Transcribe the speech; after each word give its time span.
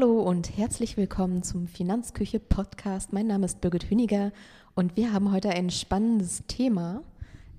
Hallo 0.00 0.20
und 0.20 0.56
herzlich 0.56 0.96
willkommen 0.96 1.42
zum 1.42 1.66
Finanzküche 1.66 2.38
Podcast. 2.38 3.12
Mein 3.12 3.26
Name 3.26 3.46
ist 3.46 3.60
Birgit 3.60 3.90
Hüniger 3.90 4.30
und 4.76 4.96
wir 4.96 5.12
haben 5.12 5.32
heute 5.32 5.48
ein 5.48 5.70
spannendes 5.70 6.44
Thema. 6.46 7.02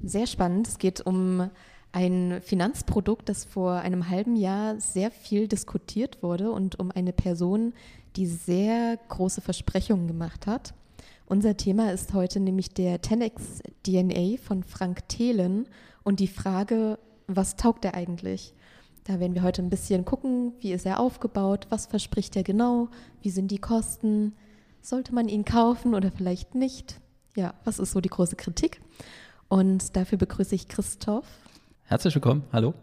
Sehr 0.01 0.25
spannend. 0.25 0.65
Es 0.65 0.77
geht 0.77 1.05
um 1.05 1.49
ein 1.91 2.39
Finanzprodukt, 2.41 3.27
das 3.27 3.43
vor 3.43 3.73
einem 3.73 4.09
halben 4.09 4.37
Jahr 4.37 4.79
sehr 4.79 5.11
viel 5.11 5.49
diskutiert 5.49 6.23
wurde 6.23 6.49
und 6.51 6.79
um 6.79 6.91
eine 6.91 7.11
Person, 7.11 7.73
die 8.15 8.25
sehr 8.25 8.97
große 9.09 9.41
Versprechungen 9.41 10.07
gemacht 10.07 10.47
hat. 10.47 10.73
Unser 11.25 11.57
Thema 11.57 11.91
ist 11.91 12.13
heute 12.13 12.39
nämlich 12.39 12.69
der 12.69 13.01
10x 13.01 13.63
DNA 13.83 14.41
von 14.41 14.63
Frank 14.63 15.09
Thelen 15.09 15.67
und 16.03 16.21
die 16.21 16.27
Frage, 16.27 16.99
was 17.27 17.57
taugt 17.57 17.83
er 17.83 17.95
eigentlich? 17.95 18.53
Da 19.09 19.19
werden 19.19 19.33
wir 19.33 19.41
heute 19.41 19.63
ein 19.63 19.71
bisschen 19.71 20.05
gucken, 20.05 20.53
wie 20.59 20.71
ist 20.71 20.85
er 20.85 20.99
aufgebaut, 20.99 21.65
was 21.71 21.87
verspricht 21.87 22.35
er 22.35 22.43
genau, 22.43 22.89
wie 23.23 23.31
sind 23.31 23.49
die 23.49 23.57
Kosten, 23.57 24.33
sollte 24.83 25.15
man 25.15 25.27
ihn 25.27 25.45
kaufen 25.45 25.95
oder 25.95 26.11
vielleicht 26.11 26.53
nicht? 26.53 26.99
Ja, 27.35 27.55
was 27.63 27.79
ist 27.79 27.93
so 27.93 28.01
die 28.01 28.09
große 28.09 28.35
Kritik? 28.35 28.81
Und 29.47 29.95
dafür 29.95 30.19
begrüße 30.19 30.53
ich 30.53 30.67
Christoph. 30.67 31.25
Herzlich 31.85 32.13
willkommen, 32.13 32.43
hallo. 32.53 32.75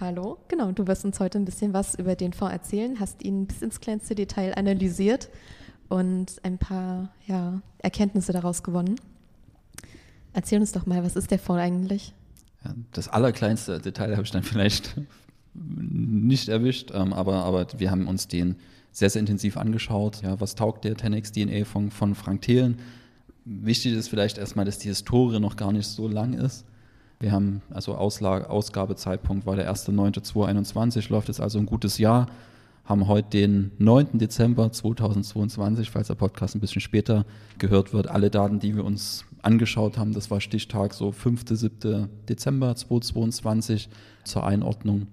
Hallo, 0.00 0.38
genau, 0.48 0.72
du 0.72 0.86
wirst 0.86 1.04
uns 1.04 1.20
heute 1.20 1.36
ein 1.36 1.44
bisschen 1.44 1.74
was 1.74 1.94
über 1.94 2.16
den 2.16 2.32
Fonds 2.32 2.54
erzählen, 2.54 2.98
hast 2.98 3.22
ihn 3.22 3.46
bis 3.46 3.60
ins 3.60 3.78
kleinste 3.78 4.14
Detail 4.14 4.54
analysiert 4.56 5.28
und 5.90 6.36
ein 6.42 6.56
paar 6.56 7.12
ja, 7.26 7.60
Erkenntnisse 7.80 8.32
daraus 8.32 8.62
gewonnen. 8.62 8.96
Erzähl 10.32 10.58
uns 10.58 10.72
doch 10.72 10.86
mal, 10.86 11.04
was 11.04 11.16
ist 11.16 11.30
der 11.30 11.38
Fonds 11.38 11.60
eigentlich? 11.60 12.14
Ja, 12.64 12.74
das 12.92 13.08
allerkleinste 13.08 13.78
Detail 13.78 14.12
habe 14.12 14.22
ich 14.22 14.30
dann 14.30 14.42
vielleicht 14.42 14.96
nicht 15.56 16.48
erwischt, 16.48 16.90
ähm, 16.94 17.12
aber, 17.12 17.44
aber 17.44 17.66
wir 17.78 17.90
haben 17.90 18.06
uns 18.06 18.28
den 18.28 18.56
sehr, 18.92 19.10
sehr 19.10 19.20
intensiv 19.20 19.56
angeschaut. 19.56 20.22
Ja, 20.22 20.40
was 20.40 20.54
taugt 20.54 20.84
der 20.84 20.96
10x 20.96 21.32
DNA 21.32 21.64
von, 21.64 21.90
von 21.90 22.14
Frank 22.14 22.42
Thelen? 22.42 22.78
Wichtig 23.44 23.92
ist 23.92 24.08
vielleicht 24.08 24.38
erstmal, 24.38 24.64
dass 24.64 24.78
die 24.78 24.88
Historie 24.88 25.38
noch 25.38 25.56
gar 25.56 25.72
nicht 25.72 25.86
so 25.86 26.08
lang 26.08 26.32
ist. 26.32 26.64
Wir 27.20 27.32
haben, 27.32 27.62
also 27.70 27.94
Auslage, 27.94 28.50
Ausgabezeitpunkt 28.50 29.46
war 29.46 29.56
der 29.56 29.72
1.9.2021, 29.72 31.10
läuft 31.10 31.28
jetzt 31.28 31.40
also 31.40 31.58
ein 31.58 31.66
gutes 31.66 31.98
Jahr, 31.98 32.26
haben 32.84 33.08
heute 33.08 33.30
den 33.30 33.70
9. 33.78 34.18
Dezember 34.18 34.70
2022, 34.70 35.90
falls 35.90 36.08
der 36.08 36.14
Podcast 36.14 36.54
ein 36.54 36.60
bisschen 36.60 36.80
später 36.82 37.24
gehört 37.58 37.92
wird. 37.92 38.08
Alle 38.08 38.30
Daten, 38.30 38.60
die 38.60 38.76
wir 38.76 38.84
uns 38.84 39.24
angeschaut 39.42 39.96
haben, 39.96 40.12
das 40.12 40.30
war 40.30 40.40
Stichtag 40.40 40.92
so 40.92 41.10
5. 41.10 41.44
7. 41.48 42.08
Dezember 42.28 42.74
2022 42.74 43.88
zur 44.24 44.46
Einordnung. 44.46 45.06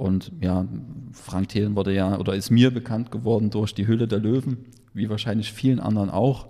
Und 0.00 0.32
ja, 0.40 0.66
Frank 1.12 1.50
Thelen 1.50 1.76
wurde 1.76 1.94
ja 1.94 2.18
oder 2.18 2.34
ist 2.34 2.48
mir 2.48 2.70
bekannt 2.70 3.10
geworden 3.10 3.50
durch 3.50 3.74
die 3.74 3.86
Hülle 3.86 4.08
der 4.08 4.18
Löwen, 4.18 4.64
wie 4.94 5.10
wahrscheinlich 5.10 5.52
vielen 5.52 5.78
anderen 5.78 6.08
auch. 6.08 6.48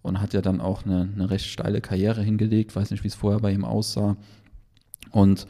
Und 0.00 0.22
hat 0.22 0.32
ja 0.32 0.40
dann 0.40 0.62
auch 0.62 0.86
eine, 0.86 1.06
eine 1.14 1.28
recht 1.28 1.44
steile 1.44 1.82
Karriere 1.82 2.22
hingelegt, 2.22 2.74
weiß 2.74 2.90
nicht, 2.90 3.04
wie 3.04 3.08
es 3.08 3.14
vorher 3.14 3.40
bei 3.40 3.52
ihm 3.52 3.66
aussah. 3.66 4.16
Und 5.10 5.46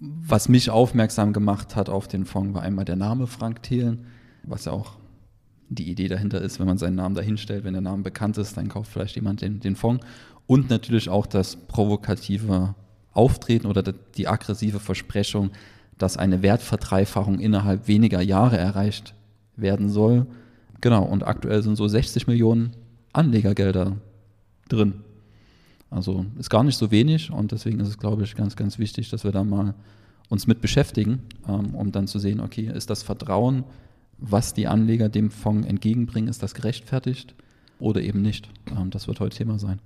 was 0.00 0.48
mich 0.48 0.68
aufmerksam 0.68 1.32
gemacht 1.32 1.76
hat 1.76 1.88
auf 1.88 2.08
den 2.08 2.24
Fonds, 2.24 2.52
war 2.52 2.62
einmal 2.62 2.84
der 2.84 2.96
Name 2.96 3.28
Frank 3.28 3.62
Thelen, 3.62 4.06
was 4.42 4.64
ja 4.64 4.72
auch 4.72 4.96
die 5.68 5.88
Idee 5.88 6.08
dahinter 6.08 6.40
ist, 6.40 6.58
wenn 6.58 6.66
man 6.66 6.78
seinen 6.78 6.96
Namen 6.96 7.14
dahinstellt, 7.14 7.62
wenn 7.62 7.74
der 7.74 7.80
Name 7.82 8.02
bekannt 8.02 8.38
ist, 8.38 8.56
dann 8.56 8.66
kauft 8.66 8.90
vielleicht 8.90 9.14
jemand 9.14 9.40
den, 9.40 9.60
den 9.60 9.76
Fonds. 9.76 10.04
Und 10.48 10.68
natürlich 10.68 11.10
auch 11.10 11.26
das 11.26 11.54
provokative 11.54 12.74
Auftreten 13.12 13.68
oder 13.68 13.84
die 14.16 14.26
aggressive 14.26 14.80
Versprechung, 14.80 15.52
dass 15.98 16.16
eine 16.16 16.42
Wertverdreifachung 16.42 17.38
innerhalb 17.38 17.88
weniger 17.88 18.20
Jahre 18.20 18.56
erreicht 18.56 19.14
werden 19.56 19.88
soll. 19.88 20.26
Genau, 20.80 21.04
und 21.04 21.26
aktuell 21.26 21.62
sind 21.62 21.76
so 21.76 21.88
60 21.88 22.26
Millionen 22.26 22.72
Anlegergelder 23.12 23.96
drin. 24.68 24.94
Also 25.90 26.26
ist 26.38 26.50
gar 26.50 26.64
nicht 26.64 26.76
so 26.76 26.90
wenig 26.90 27.30
und 27.30 27.52
deswegen 27.52 27.80
ist 27.80 27.88
es, 27.88 27.98
glaube 27.98 28.24
ich, 28.24 28.34
ganz, 28.34 28.56
ganz 28.56 28.78
wichtig, 28.78 29.08
dass 29.10 29.24
wir 29.24 29.32
da 29.32 29.44
mal 29.44 29.74
uns 30.28 30.46
mit 30.46 30.60
beschäftigen, 30.60 31.22
ähm, 31.48 31.74
um 31.74 31.92
dann 31.92 32.08
zu 32.08 32.18
sehen, 32.18 32.40
okay, 32.40 32.70
ist 32.72 32.90
das 32.90 33.02
Vertrauen, 33.02 33.64
was 34.18 34.54
die 34.54 34.66
Anleger 34.66 35.08
dem 35.08 35.30
Fonds 35.30 35.66
entgegenbringen, 35.66 36.28
ist 36.28 36.42
das 36.42 36.54
gerechtfertigt 36.54 37.34
oder 37.78 38.00
eben 38.00 38.22
nicht? 38.22 38.48
Ähm, 38.76 38.90
das 38.90 39.06
wird 39.06 39.20
heute 39.20 39.36
Thema 39.36 39.58
sein. 39.58 39.78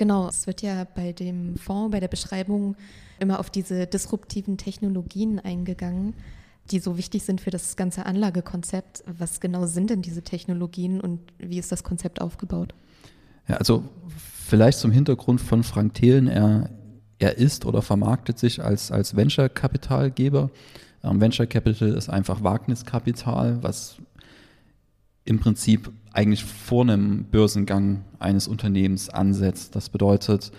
Genau, 0.00 0.28
es 0.28 0.46
wird 0.46 0.62
ja 0.62 0.86
bei 0.94 1.12
dem 1.12 1.58
Fonds, 1.58 1.90
bei 1.90 2.00
der 2.00 2.08
Beschreibung 2.08 2.74
immer 3.18 3.38
auf 3.38 3.50
diese 3.50 3.86
disruptiven 3.86 4.56
Technologien 4.56 5.38
eingegangen, 5.38 6.14
die 6.70 6.78
so 6.78 6.96
wichtig 6.96 7.22
sind 7.22 7.42
für 7.42 7.50
das 7.50 7.76
ganze 7.76 8.06
Anlagekonzept. 8.06 9.04
Was 9.06 9.40
genau 9.40 9.66
sind 9.66 9.90
denn 9.90 10.00
diese 10.00 10.22
Technologien 10.22 11.02
und 11.02 11.20
wie 11.36 11.58
ist 11.58 11.70
das 11.70 11.84
Konzept 11.84 12.22
aufgebaut? 12.22 12.72
Ja, 13.46 13.56
also 13.56 13.84
vielleicht 14.16 14.78
zum 14.78 14.90
Hintergrund 14.90 15.38
von 15.38 15.62
Frank 15.62 15.92
Thelen. 15.92 16.28
Er, 16.28 16.70
er 17.18 17.36
ist 17.36 17.66
oder 17.66 17.82
vermarktet 17.82 18.38
sich 18.38 18.64
als, 18.64 18.90
als 18.90 19.14
Venture-Kapitalgeber. 19.16 20.50
Ähm, 21.04 21.20
Venture 21.20 21.46
Capital 21.46 21.90
ist 21.90 22.08
einfach 22.08 22.42
Wagniskapital, 22.42 23.62
was 23.62 23.98
im 25.26 25.40
Prinzip 25.40 25.92
eigentlich 26.12 26.44
vor 26.44 26.82
einem 26.82 27.24
Börsengang 27.24 28.04
eines 28.18 28.48
Unternehmens 28.48 29.08
ansetzt. 29.08 29.76
Das 29.76 29.88
bedeutet, 29.88 30.52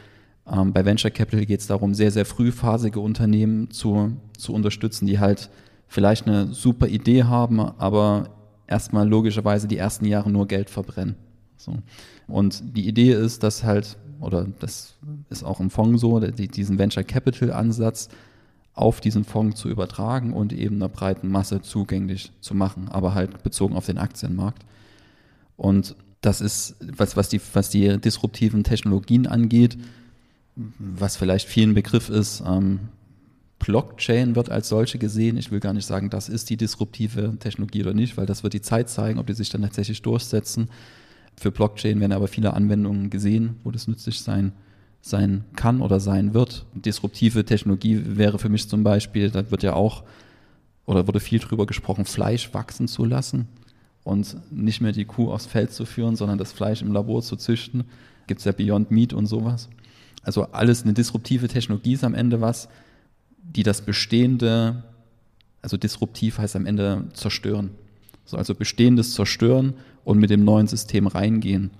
ähm, 0.48 0.74
bei 0.74 0.86
Venture 0.86 1.12
Capital 1.12 1.46
geht 1.46 1.60
es 1.60 1.68
darum, 1.68 1.94
sehr, 1.94 2.12
sehr 2.12 2.26
frühphasige 2.26 3.00
Unternehmen 3.00 3.70
zu, 3.72 4.18
zu 4.38 4.54
unterstützen, 4.54 5.06
die 5.06 5.20
halt 5.20 5.50
vielleicht 5.88 6.28
eine 6.28 6.54
super 6.54 6.88
Idee 6.88 7.24
haben, 7.24 7.60
aber 7.60 8.30
erstmal 8.68 9.08
logischerweise 9.08 9.68
die 9.68 9.78
ersten 9.78 10.06
Jahre 10.06 10.32
nur 10.32 10.48
Geld 10.48 10.70
verbrennen. 10.70 11.16
So. 11.58 11.76
Und 12.28 12.76
die 12.76 12.88
Idee 12.88 13.12
ist, 13.12 13.44
dass 13.44 13.64
halt, 13.64 13.98
oder 14.20 14.48
das 14.60 14.96
ist 15.30 15.44
auch 15.44 15.60
im 15.60 15.70
Fonds 15.70 16.02
so, 16.02 16.20
diesen 16.20 16.80
Venture 16.80 17.04
Capital 17.04 17.52
Ansatz 17.52 18.10
auf 18.74 19.02
diesen 19.02 19.26
Fonds 19.26 19.60
zu 19.60 19.70
übertragen 19.70 20.34
und 20.34 20.54
eben 20.54 20.78
einer 20.78 20.90
breiten 20.90 21.28
Masse 21.30 21.62
zugänglich 21.62 22.32
zu 22.40 22.56
machen, 22.56 22.88
aber 22.90 23.14
halt 23.14 23.44
bezogen 23.44 23.76
auf 23.76 23.86
den 23.86 23.98
Aktienmarkt. 23.98 24.64
Und 25.62 25.96
das 26.22 26.42
ist, 26.42 26.76
was, 26.80 27.16
was, 27.16 27.30
die, 27.30 27.40
was 27.54 27.70
die 27.70 28.00
disruptiven 28.00 28.64
Technologien 28.64 29.28
angeht, 29.28 29.78
was 30.56 31.18
vielleicht 31.18 31.48
vielen 31.48 31.76
Begriff 31.76 32.10
ist, 32.10 32.42
ähm, 32.48 32.80
Blockchain 33.60 34.36
wird 34.36 34.50
als 34.50 34.70
solche 34.70 34.98
gesehen. 34.98 35.38
Ich 35.38 35.52
will 35.52 35.60
gar 35.60 35.74
nicht 35.74 35.86
sagen, 35.86 36.10
das 36.10 36.30
ist 36.30 36.50
die 36.50 36.58
disruptive 36.58 37.38
Technologie 37.38 37.84
oder 37.84 37.94
nicht, 37.94 38.18
weil 38.18 38.26
das 38.26 38.42
wird 38.42 38.54
die 38.54 38.62
Zeit 38.62 38.90
zeigen, 38.90 39.20
ob 39.20 39.28
die 39.28 39.34
sich 39.34 39.52
dann 39.52 39.62
tatsächlich 39.62 40.02
durchsetzen. 40.02 40.68
Für 41.40 41.52
Blockchain 41.52 42.00
werden 42.00 42.14
aber 42.14 42.28
viele 42.28 42.56
Anwendungen 42.56 43.12
gesehen, 43.12 43.58
wo 43.64 43.70
das 43.70 43.88
nützlich 43.88 44.22
sein 44.22 44.54
sein 45.04 45.44
kann 45.56 45.82
oder 45.82 46.00
sein 46.00 46.34
wird. 46.34 46.66
Disruptive 46.74 47.46
Technologie 47.46 48.02
wäre 48.18 48.40
für 48.40 48.50
mich 48.50 48.68
zum 48.68 48.84
Beispiel, 48.84 49.30
da 49.30 49.52
wird 49.52 49.62
ja 49.62 49.74
auch 49.74 50.04
oder 50.88 51.06
wurde 51.06 51.20
viel 51.20 51.38
drüber 51.38 51.68
gesprochen, 51.68 52.06
Fleisch 52.06 52.52
wachsen 52.52 52.88
zu 52.88 53.06
lassen 53.06 53.48
und 54.04 54.38
nicht 54.52 54.82
mehr 54.82 54.92
die 54.92 55.06
Kuh 55.06 55.32
aufs 55.32 55.46
Feld 55.46 55.72
zu 55.72 55.86
führen, 55.86 56.16
sondern 56.16 56.38
das 56.38 56.52
Fleisch 56.52 56.82
im 56.82 56.92
Labor 56.92 57.22
zu 57.22 57.36
züchten. 57.36 57.86
Gibt 58.28 58.40
es 58.40 58.46
ja 58.46 58.52
Beyond 58.52 58.92
Meat 58.92 59.14
und 59.14 59.28
sowas. 59.28 59.70
Also 60.24 60.48
alles 60.52 60.84
eine 60.84 60.94
disruptive 60.94 61.48
Technologie 61.48 61.94
ist 61.94 62.04
am 62.04 62.14
Ende 62.14 62.42
was, 62.42 62.70
die 63.44 63.64
das 63.64 63.82
Bestehende, 63.82 64.84
also 65.62 65.78
disruptiv 65.78 66.38
heißt 66.38 66.56
am 66.56 66.66
Ende 66.66 67.06
zerstören. 67.14 67.72
So, 68.26 68.38
also 68.38 68.56
Bestehendes 68.56 69.14
zerstören 69.14 69.74
und 70.04 70.20
mit 70.20 70.30
dem 70.30 70.44
neuen 70.44 70.68
System 70.68 71.08
reingehen. 71.08 71.72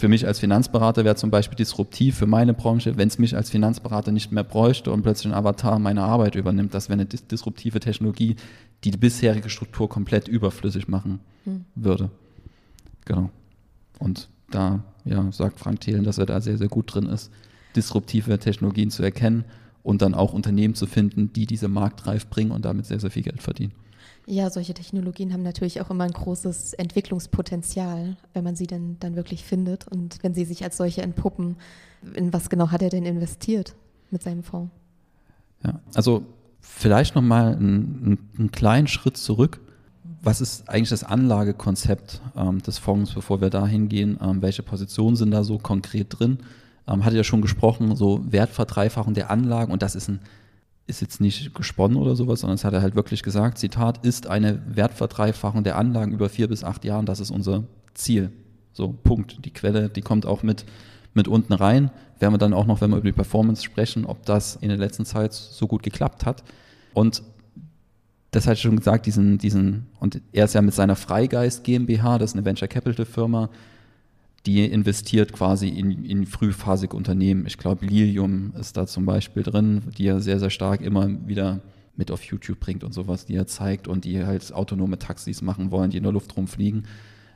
Für 0.00 0.08
mich 0.08 0.26
als 0.26 0.38
Finanzberater 0.38 1.04
wäre 1.04 1.16
zum 1.16 1.30
Beispiel 1.30 1.56
disruptiv 1.56 2.16
für 2.16 2.26
meine 2.26 2.54
Branche, 2.54 2.96
wenn 2.96 3.08
es 3.08 3.18
mich 3.18 3.36
als 3.36 3.50
Finanzberater 3.50 4.12
nicht 4.12 4.32
mehr 4.32 4.44
bräuchte 4.44 4.90
und 4.92 5.02
plötzlich 5.02 5.30
ein 5.30 5.38
Avatar 5.38 5.78
meine 5.78 6.02
Arbeit 6.02 6.36
übernimmt. 6.36 6.72
Das 6.72 6.88
wäre 6.88 6.94
eine 6.94 7.04
dis 7.04 7.26
disruptive 7.26 7.80
Technologie, 7.80 8.36
die 8.84 8.90
die 8.90 8.98
bisherige 8.98 9.50
Struktur 9.50 9.88
komplett 9.88 10.28
überflüssig 10.28 10.88
machen 10.88 11.20
hm. 11.44 11.64
würde. 11.74 12.10
Genau. 13.04 13.30
Und 13.98 14.28
da 14.50 14.82
ja, 15.04 15.30
sagt 15.32 15.58
Frank 15.58 15.80
Thelen, 15.80 16.04
dass 16.04 16.18
er 16.18 16.26
da 16.26 16.40
sehr, 16.40 16.58
sehr 16.58 16.68
gut 16.68 16.94
drin 16.94 17.06
ist, 17.06 17.30
disruptive 17.76 18.38
Technologien 18.38 18.90
zu 18.90 19.02
erkennen 19.02 19.44
und 19.82 20.02
dann 20.02 20.14
auch 20.14 20.32
Unternehmen 20.32 20.74
zu 20.74 20.86
finden, 20.86 21.32
die 21.32 21.46
diese 21.46 21.68
marktreif 21.68 22.26
bringen 22.26 22.50
und 22.50 22.64
damit 22.64 22.86
sehr, 22.86 23.00
sehr 23.00 23.10
viel 23.10 23.22
Geld 23.22 23.42
verdienen. 23.42 23.72
Ja, 24.26 24.50
solche 24.50 24.74
Technologien 24.74 25.32
haben 25.32 25.42
natürlich 25.42 25.80
auch 25.80 25.90
immer 25.90 26.04
ein 26.04 26.12
großes 26.12 26.74
Entwicklungspotenzial, 26.74 28.16
wenn 28.32 28.44
man 28.44 28.54
sie 28.54 28.66
denn 28.66 28.96
dann 29.00 29.16
wirklich 29.16 29.44
findet 29.44 29.88
und 29.88 30.18
wenn 30.22 30.34
sie 30.34 30.44
sich 30.44 30.62
als 30.62 30.76
solche 30.76 31.02
entpuppen. 31.02 31.56
In 32.14 32.32
was 32.32 32.50
genau 32.50 32.70
hat 32.70 32.82
er 32.82 32.90
denn 32.90 33.06
investiert 33.06 33.74
mit 34.10 34.22
seinem 34.22 34.42
Fonds? 34.42 34.72
Ja, 35.64 35.80
also 35.94 36.24
vielleicht 36.60 37.14
nochmal 37.14 37.54
einen, 37.54 38.18
einen 38.38 38.52
kleinen 38.52 38.86
Schritt 38.86 39.16
zurück. 39.16 39.60
Was 40.22 40.40
ist 40.40 40.68
eigentlich 40.68 40.90
das 40.90 41.04
Anlagekonzept 41.04 42.20
ähm, 42.36 42.60
des 42.62 42.78
Fonds, 42.78 43.14
bevor 43.14 43.40
wir 43.40 43.50
da 43.50 43.66
hingehen? 43.66 44.18
Ähm, 44.22 44.42
welche 44.42 44.62
Positionen 44.62 45.16
sind 45.16 45.30
da 45.30 45.44
so 45.44 45.58
konkret 45.58 46.18
drin? 46.18 46.38
Ähm, 46.86 47.04
hatte 47.04 47.16
ja 47.16 47.24
schon 47.24 47.42
gesprochen, 47.42 47.96
so 47.96 48.20
Wertverdreifachung 48.30 49.14
der 49.14 49.30
Anlagen 49.30 49.72
und 49.72 49.82
das 49.82 49.94
ist 49.94 50.08
ein 50.08 50.20
ist 50.90 51.00
jetzt 51.00 51.20
nicht 51.20 51.54
gesponnen 51.54 51.96
oder 51.96 52.16
sowas, 52.16 52.40
sondern 52.40 52.56
es 52.56 52.64
hat 52.64 52.74
er 52.74 52.82
halt 52.82 52.96
wirklich 52.96 53.22
gesagt, 53.22 53.58
Zitat, 53.58 54.04
ist 54.04 54.26
eine 54.26 54.60
Wertverdreifachung 54.66 55.62
der 55.62 55.76
Anlagen 55.76 56.12
über 56.12 56.28
vier 56.28 56.48
bis 56.48 56.64
acht 56.64 56.84
Jahren, 56.84 57.06
das 57.06 57.20
ist 57.20 57.30
unser 57.30 57.64
Ziel. 57.94 58.32
So, 58.72 58.88
Punkt. 58.88 59.44
Die 59.44 59.52
Quelle, 59.52 59.88
die 59.88 60.02
kommt 60.02 60.26
auch 60.26 60.42
mit, 60.42 60.64
mit 61.14 61.28
unten 61.28 61.52
rein. 61.52 61.90
Werden 62.20 62.34
wir 62.34 62.38
dann 62.38 62.54
auch 62.54 62.66
noch, 62.66 62.80
wenn 62.80 62.90
wir 62.90 62.98
über 62.98 63.08
die 63.08 63.12
Performance 63.12 63.64
sprechen, 63.64 64.04
ob 64.06 64.24
das 64.24 64.56
in 64.56 64.68
der 64.68 64.78
letzten 64.78 65.04
Zeit 65.04 65.32
so 65.32 65.66
gut 65.66 65.82
geklappt 65.82 66.26
hat. 66.26 66.44
Und 66.94 67.22
das 68.30 68.46
hat 68.46 68.58
schon 68.58 68.76
gesagt, 68.76 69.06
diesen, 69.06 69.38
diesen, 69.38 69.86
und 69.98 70.20
er 70.32 70.44
ist 70.44 70.54
ja 70.54 70.62
mit 70.62 70.74
seiner 70.74 70.96
Freigeist 70.96 71.64
GmbH, 71.64 72.18
das 72.18 72.30
ist 72.30 72.36
eine 72.36 72.44
Venture 72.44 72.68
Capital 72.68 73.04
Firma, 73.04 73.50
die 74.46 74.64
investiert 74.64 75.32
quasi 75.32 75.68
in, 75.68 76.04
in 76.04 76.26
frühphasige 76.26 76.96
Unternehmen. 76.96 77.46
Ich 77.46 77.58
glaube, 77.58 77.84
Lilium 77.84 78.52
ist 78.58 78.76
da 78.76 78.86
zum 78.86 79.04
Beispiel 79.04 79.42
drin, 79.42 79.82
die 79.98 80.06
er 80.06 80.20
sehr, 80.20 80.38
sehr 80.38 80.50
stark 80.50 80.80
immer 80.80 81.08
wieder 81.26 81.60
mit 81.96 82.10
auf 82.10 82.22
YouTube 82.22 82.60
bringt 82.60 82.84
und 82.84 82.94
sowas, 82.94 83.26
die 83.26 83.34
er 83.34 83.46
zeigt 83.46 83.86
und 83.86 84.04
die 84.04 84.24
halt 84.24 84.52
autonome 84.52 84.98
Taxis 84.98 85.42
machen 85.42 85.70
wollen, 85.70 85.90
die 85.90 85.98
in 85.98 86.04
der 86.04 86.12
Luft 86.12 86.36
rumfliegen. 86.36 86.84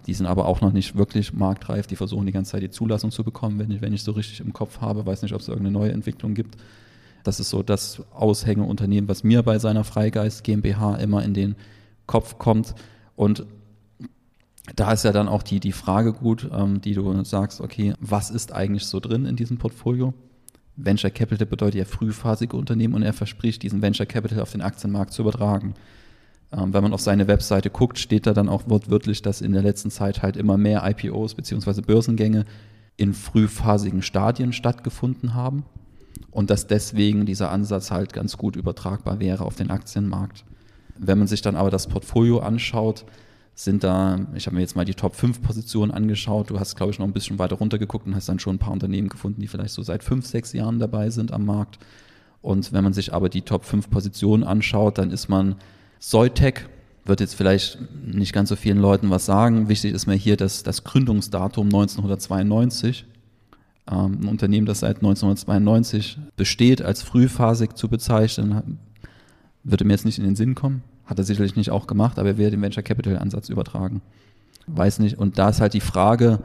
Die 0.06 0.14
sind 0.14 0.26
aber 0.26 0.46
auch 0.46 0.60
noch 0.60 0.72
nicht 0.72 0.96
wirklich 0.96 1.32
marktreif. 1.32 1.86
Die 1.86 1.96
versuchen 1.96 2.26
die 2.26 2.32
ganze 2.32 2.52
Zeit 2.52 2.62
die 2.62 2.70
Zulassung 2.70 3.10
zu 3.10 3.24
bekommen, 3.24 3.58
wenn 3.58 3.70
ich, 3.70 3.80
wenn 3.80 3.92
ich 3.92 4.02
so 4.02 4.12
richtig 4.12 4.40
im 4.40 4.52
Kopf 4.52 4.80
habe. 4.80 5.06
Weiß 5.06 5.22
nicht, 5.22 5.34
ob 5.34 5.40
es 5.40 5.48
irgendeine 5.48 5.78
neue 5.78 5.92
Entwicklung 5.92 6.34
gibt. 6.34 6.56
Das 7.22 7.40
ist 7.40 7.48
so 7.48 7.62
das 7.62 8.02
Aushängeunternehmen, 8.12 9.08
was 9.08 9.24
mir 9.24 9.42
bei 9.42 9.58
seiner 9.58 9.84
Freigeist 9.84 10.44
GmbH 10.44 10.96
immer 10.96 11.24
in 11.24 11.32
den 11.32 11.56
Kopf 12.06 12.38
kommt. 12.38 12.74
Und 13.16 13.46
da 14.76 14.92
ist 14.92 15.04
ja 15.04 15.12
dann 15.12 15.28
auch 15.28 15.42
die, 15.42 15.60
die 15.60 15.72
Frage 15.72 16.12
gut, 16.12 16.48
ähm, 16.52 16.80
die 16.80 16.94
du 16.94 17.24
sagst, 17.24 17.60
okay, 17.60 17.94
was 18.00 18.30
ist 18.30 18.52
eigentlich 18.52 18.86
so 18.86 19.00
drin 19.00 19.24
in 19.24 19.36
diesem 19.36 19.56
Portfolio? 19.56 20.12
Venture 20.76 21.10
Capital 21.10 21.46
bedeutet 21.46 21.76
ja 21.76 21.84
frühphasige 21.84 22.56
Unternehmen 22.56 22.94
und 22.94 23.02
er 23.02 23.12
verspricht, 23.12 23.62
diesen 23.62 23.80
Venture 23.80 24.06
Capital 24.06 24.40
auf 24.40 24.52
den 24.52 24.62
Aktienmarkt 24.62 25.12
zu 25.12 25.22
übertragen. 25.22 25.74
Ähm, 26.56 26.72
wenn 26.72 26.82
man 26.82 26.92
auf 26.92 27.00
seine 27.00 27.26
Webseite 27.26 27.70
guckt, 27.70 27.98
steht 27.98 28.26
da 28.26 28.32
dann 28.32 28.48
auch 28.48 28.68
wortwörtlich, 28.68 29.22
dass 29.22 29.40
in 29.40 29.52
der 29.52 29.62
letzten 29.62 29.90
Zeit 29.90 30.22
halt 30.22 30.36
immer 30.36 30.56
mehr 30.56 30.82
IPOs 30.84 31.34
bzw. 31.34 31.80
Börsengänge 31.82 32.44
in 32.96 33.12
frühphasigen 33.12 34.02
Stadien 34.02 34.52
stattgefunden 34.52 35.34
haben 35.34 35.64
und 36.30 36.50
dass 36.50 36.66
deswegen 36.66 37.26
dieser 37.26 37.50
Ansatz 37.50 37.90
halt 37.90 38.12
ganz 38.12 38.36
gut 38.38 38.56
übertragbar 38.56 39.18
wäre 39.18 39.44
auf 39.44 39.56
den 39.56 39.70
Aktienmarkt. 39.70 40.44
Wenn 40.96 41.18
man 41.18 41.26
sich 41.26 41.42
dann 41.42 41.56
aber 41.56 41.70
das 41.70 41.88
Portfolio 41.88 42.38
anschaut, 42.38 43.04
sind 43.56 43.84
da, 43.84 44.26
ich 44.34 44.46
habe 44.46 44.56
mir 44.56 44.62
jetzt 44.62 44.76
mal 44.76 44.84
die 44.84 44.94
Top 44.94 45.14
5 45.14 45.42
Positionen 45.42 45.92
angeschaut, 45.92 46.50
du 46.50 46.58
hast, 46.58 46.76
glaube 46.76 46.92
ich, 46.92 46.98
noch 46.98 47.06
ein 47.06 47.12
bisschen 47.12 47.38
weiter 47.38 47.56
runtergeguckt 47.56 48.06
und 48.06 48.14
hast 48.14 48.28
dann 48.28 48.40
schon 48.40 48.56
ein 48.56 48.58
paar 48.58 48.72
Unternehmen 48.72 49.08
gefunden, 49.08 49.40
die 49.40 49.48
vielleicht 49.48 49.74
so 49.74 49.82
seit 49.82 50.02
fünf, 50.02 50.26
sechs 50.26 50.52
Jahren 50.52 50.78
dabei 50.78 51.10
sind 51.10 51.32
am 51.32 51.44
Markt. 51.44 51.78
Und 52.42 52.72
wenn 52.72 52.84
man 52.84 52.92
sich 52.92 53.14
aber 53.14 53.28
die 53.28 53.42
Top 53.42 53.64
5 53.64 53.90
Positionen 53.90 54.44
anschaut, 54.44 54.98
dann 54.98 55.10
ist 55.10 55.28
man 55.28 55.56
Soitec, 56.06 56.68
wird 57.06 57.20
jetzt 57.20 57.34
vielleicht 57.34 57.78
nicht 58.04 58.34
ganz 58.34 58.50
so 58.50 58.56
vielen 58.56 58.76
Leuten 58.76 59.08
was 59.08 59.24
sagen. 59.24 59.70
Wichtig 59.70 59.94
ist 59.94 60.06
mir 60.06 60.12
hier 60.12 60.36
das, 60.36 60.62
das 60.62 60.84
Gründungsdatum 60.84 61.68
1992. 61.68 63.06
Ähm, 63.90 64.18
ein 64.20 64.28
Unternehmen, 64.28 64.66
das 64.66 64.80
seit 64.80 64.96
1992 64.96 66.18
besteht, 66.36 66.82
als 66.82 67.02
frühphasig 67.02 67.74
zu 67.74 67.88
bezeichnen, 67.88 68.78
würde 69.62 69.86
mir 69.86 69.94
jetzt 69.94 70.04
nicht 70.04 70.18
in 70.18 70.24
den 70.24 70.36
Sinn 70.36 70.54
kommen. 70.54 70.82
Hat 71.06 71.18
er 71.18 71.24
sicherlich 71.24 71.56
nicht 71.56 71.70
auch 71.70 71.86
gemacht, 71.86 72.18
aber 72.18 72.28
er 72.28 72.38
will 72.38 72.50
den 72.50 72.60
Venture 72.60 72.82
Capital 72.82 73.16
Ansatz 73.16 73.48
übertragen. 73.48 74.02
Weiß 74.66 74.98
nicht. 74.98 75.16
Und 75.16 75.38
da 75.38 75.48
ist 75.48 75.62
halt 75.62 75.72
die 75.72 75.80
Frage, 75.80 76.40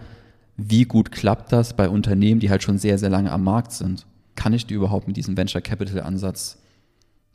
wie 0.55 0.85
gut 0.85 1.12
klappt 1.12 1.51
das 1.51 1.75
bei 1.75 1.89
Unternehmen, 1.89 2.39
die 2.39 2.50
halt 2.50 2.63
schon 2.63 2.77
sehr, 2.77 2.97
sehr 2.97 3.09
lange 3.09 3.31
am 3.31 3.44
Markt 3.44 3.73
sind? 3.73 4.05
Kann 4.35 4.53
ich 4.53 4.65
die 4.65 4.75
überhaupt 4.75 5.07
mit 5.07 5.17
diesem 5.17 5.35
Venture 5.35 5.59
Capital 5.59 6.00
Ansatz 6.00 6.59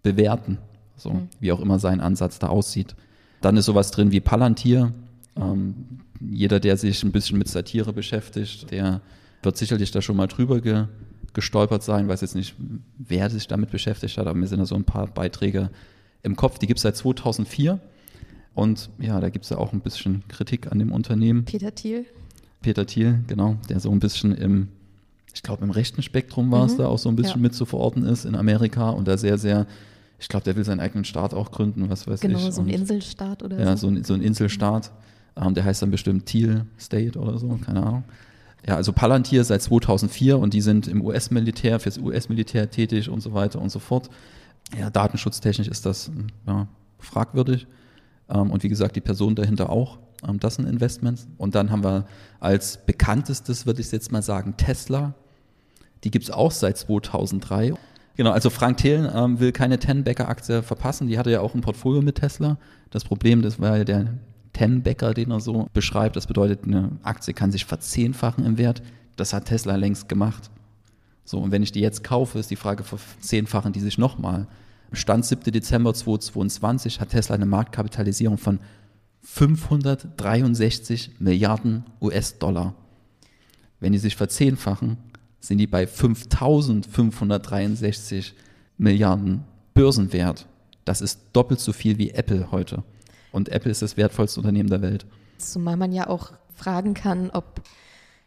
bewerten? 0.02 0.56
So, 0.96 1.10
mhm. 1.10 1.28
wie 1.40 1.52
auch 1.52 1.60
immer 1.60 1.78
sein 1.78 2.00
Ansatz 2.00 2.38
da 2.38 2.48
aussieht. 2.48 2.94
Dann 3.40 3.56
ist 3.56 3.66
sowas 3.66 3.90
drin 3.90 4.12
wie 4.12 4.20
Palantir. 4.20 4.92
Ähm, 5.36 5.74
jeder, 6.20 6.60
der 6.60 6.76
sich 6.76 7.02
ein 7.02 7.12
bisschen 7.12 7.38
mit 7.38 7.48
Satire 7.48 7.92
beschäftigt, 7.92 8.70
der 8.70 9.00
wird 9.42 9.56
sicherlich 9.56 9.90
da 9.90 10.00
schon 10.00 10.16
mal 10.16 10.26
drüber 10.26 10.60
ge, 10.60 10.86
gestolpert 11.32 11.82
sein. 11.82 12.08
Weiß 12.08 12.20
jetzt 12.20 12.34
nicht, 12.34 12.54
wer 12.98 13.28
sich 13.30 13.48
damit 13.48 13.70
beschäftigt 13.70 14.16
hat, 14.16 14.26
aber 14.26 14.38
mir 14.38 14.46
sind 14.46 14.60
da 14.60 14.66
so 14.66 14.76
ein 14.76 14.84
paar 14.84 15.06
Beiträge 15.06 15.70
im 16.22 16.36
Kopf. 16.36 16.58
Die 16.58 16.66
gibt 16.66 16.78
es 16.78 16.82
seit 16.82 16.96
2004. 16.96 17.80
Und 18.54 18.88
ja, 18.98 19.20
da 19.20 19.28
gibt 19.30 19.44
es 19.44 19.50
ja 19.50 19.58
auch 19.58 19.72
ein 19.72 19.80
bisschen 19.80 20.22
Kritik 20.28 20.70
an 20.70 20.78
dem 20.78 20.92
Unternehmen. 20.92 21.44
Peter 21.44 21.74
Thiel. 21.74 22.06
Peter 22.62 22.86
Thiel, 22.86 23.20
genau, 23.26 23.56
der 23.68 23.80
so 23.80 23.90
ein 23.90 23.98
bisschen 23.98 24.34
im, 24.34 24.68
ich 25.34 25.42
glaube, 25.42 25.64
im 25.64 25.70
rechten 25.70 26.02
Spektrum 26.02 26.50
war 26.50 26.64
es 26.64 26.74
mhm. 26.74 26.78
da 26.78 26.86
auch 26.86 26.98
so 26.98 27.08
ein 27.08 27.16
bisschen 27.16 27.40
ja. 27.40 27.42
mit 27.42 27.54
zu 27.54 27.66
verorten 27.66 28.04
ist 28.04 28.24
in 28.24 28.34
Amerika 28.34 28.90
und 28.90 29.06
da 29.06 29.18
sehr, 29.18 29.36
sehr, 29.36 29.66
ich 30.24 30.28
glaube, 30.28 30.44
der 30.44 30.56
will 30.56 30.64
seinen 30.64 30.80
eigenen 30.80 31.04
Staat 31.04 31.34
auch 31.34 31.50
gründen, 31.50 31.90
was 31.90 32.06
weiß 32.06 32.20
genau, 32.20 32.38
ich. 32.38 32.44
Genau, 32.44 32.54
so 32.54 32.62
ein 32.62 32.68
Inselstaat 32.70 33.42
oder 33.42 33.58
ja, 33.58 33.76
so. 33.76 33.90
Ja, 33.90 34.02
so, 34.02 34.14
ein 34.14 34.22
Inselstaat. 34.22 34.90
Ähm, 35.36 35.52
der 35.52 35.64
heißt 35.64 35.82
dann 35.82 35.90
bestimmt 35.90 36.24
Thiel 36.24 36.64
State 36.80 37.18
oder 37.18 37.36
so, 37.36 37.48
keine 37.62 37.82
Ahnung. 37.82 38.04
Ja, 38.66 38.76
also 38.76 38.94
Palantir 38.94 39.44
seit 39.44 39.60
2004 39.60 40.38
und 40.38 40.54
die 40.54 40.62
sind 40.62 40.88
im 40.88 41.04
US-Militär, 41.04 41.78
fürs 41.78 41.98
US-Militär 41.98 42.70
tätig 42.70 43.10
und 43.10 43.20
so 43.20 43.34
weiter 43.34 43.60
und 43.60 43.68
so 43.68 43.78
fort. 43.78 44.08
Ja, 44.80 44.88
datenschutztechnisch 44.88 45.68
ist 45.68 45.84
das 45.84 46.10
ja, 46.46 46.68
fragwürdig. 47.00 47.66
Ähm, 48.30 48.50
und 48.50 48.62
wie 48.62 48.70
gesagt, 48.70 48.96
die 48.96 49.02
Person 49.02 49.34
dahinter 49.34 49.68
auch. 49.68 49.98
Ähm, 50.26 50.40
das 50.40 50.54
sind 50.54 50.66
Investments. 50.66 51.28
Und 51.36 51.54
dann 51.54 51.70
haben 51.70 51.84
wir 51.84 52.06
als 52.40 52.78
bekanntestes, 52.86 53.66
würde 53.66 53.82
ich 53.82 53.92
jetzt 53.92 54.10
mal 54.10 54.22
sagen, 54.22 54.56
Tesla. 54.56 55.12
Die 56.02 56.10
gibt 56.10 56.24
es 56.24 56.30
auch 56.30 56.50
seit 56.50 56.78
2003. 56.78 57.74
Genau, 58.16 58.30
also 58.30 58.48
Frank 58.48 58.76
Thelen 58.76 59.10
ähm, 59.12 59.40
will 59.40 59.50
keine 59.50 59.78
Ten-Backer-Aktie 59.78 60.62
verpassen. 60.62 61.08
Die 61.08 61.18
hatte 61.18 61.30
ja 61.30 61.40
auch 61.40 61.54
ein 61.54 61.62
Portfolio 61.62 62.00
mit 62.00 62.16
Tesla. 62.16 62.58
Das 62.90 63.04
Problem, 63.04 63.42
das 63.42 63.60
war 63.60 63.78
ja 63.78 63.84
der 63.84 64.14
Ten-Backer, 64.52 65.14
den 65.14 65.32
er 65.32 65.40
so 65.40 65.68
beschreibt. 65.72 66.14
Das 66.14 66.26
bedeutet, 66.26 66.64
eine 66.64 66.92
Aktie 67.02 67.34
kann 67.34 67.50
sich 67.50 67.64
verzehnfachen 67.64 68.44
im 68.44 68.56
Wert. 68.56 68.82
Das 69.16 69.32
hat 69.32 69.46
Tesla 69.46 69.74
längst 69.74 70.08
gemacht. 70.08 70.50
So, 71.24 71.38
und 71.38 71.50
wenn 71.50 71.62
ich 71.62 71.72
die 71.72 71.80
jetzt 71.80 72.04
kaufe, 72.04 72.38
ist 72.38 72.50
die 72.50 72.56
Frage, 72.56 72.84
verzehnfachen 72.84 73.72
die 73.72 73.80
sich 73.80 73.98
nochmal. 73.98 74.46
Stand 74.92 75.24
7. 75.24 75.52
Dezember 75.52 75.92
2022 75.92 77.00
hat 77.00 77.10
Tesla 77.10 77.34
eine 77.34 77.46
Marktkapitalisierung 77.46 78.38
von 78.38 78.60
563 79.22 81.12
Milliarden 81.18 81.84
US-Dollar. 82.00 82.74
Wenn 83.80 83.92
die 83.92 83.98
sich 83.98 84.14
verzehnfachen, 84.14 84.98
sind 85.44 85.58
die 85.58 85.66
bei 85.66 85.86
5563 85.86 88.34
Milliarden 88.78 89.44
Börsenwert. 89.74 90.46
Das 90.84 91.02
ist 91.02 91.20
doppelt 91.32 91.60
so 91.60 91.72
viel 91.72 91.98
wie 91.98 92.10
Apple 92.10 92.50
heute. 92.50 92.82
Und 93.30 93.50
Apple 93.50 93.70
ist 93.70 93.82
das 93.82 93.96
wertvollste 93.96 94.40
Unternehmen 94.40 94.70
der 94.70 94.82
Welt. 94.82 95.06
Zumal 95.38 95.76
man 95.76 95.92
ja 95.92 96.08
auch 96.08 96.32
fragen 96.54 96.94
kann, 96.94 97.30
ob 97.30 97.62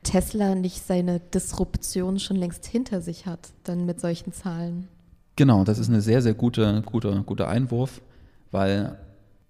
Tesla 0.03 0.55
nicht 0.55 0.85
seine 0.85 1.19
Disruption 1.19 2.19
schon 2.19 2.37
längst 2.37 2.65
hinter 2.65 3.01
sich 3.01 3.25
hat, 3.25 3.49
dann 3.63 3.85
mit 3.85 3.99
solchen 3.99 4.31
Zahlen. 4.31 4.87
Genau, 5.35 5.63
das 5.63 5.79
ist 5.79 5.89
ein 5.89 6.01
sehr, 6.01 6.21
sehr 6.21 6.33
guter, 6.33 6.81
guter, 6.81 7.23
guter 7.23 7.47
Einwurf, 7.47 8.01
weil 8.51 8.97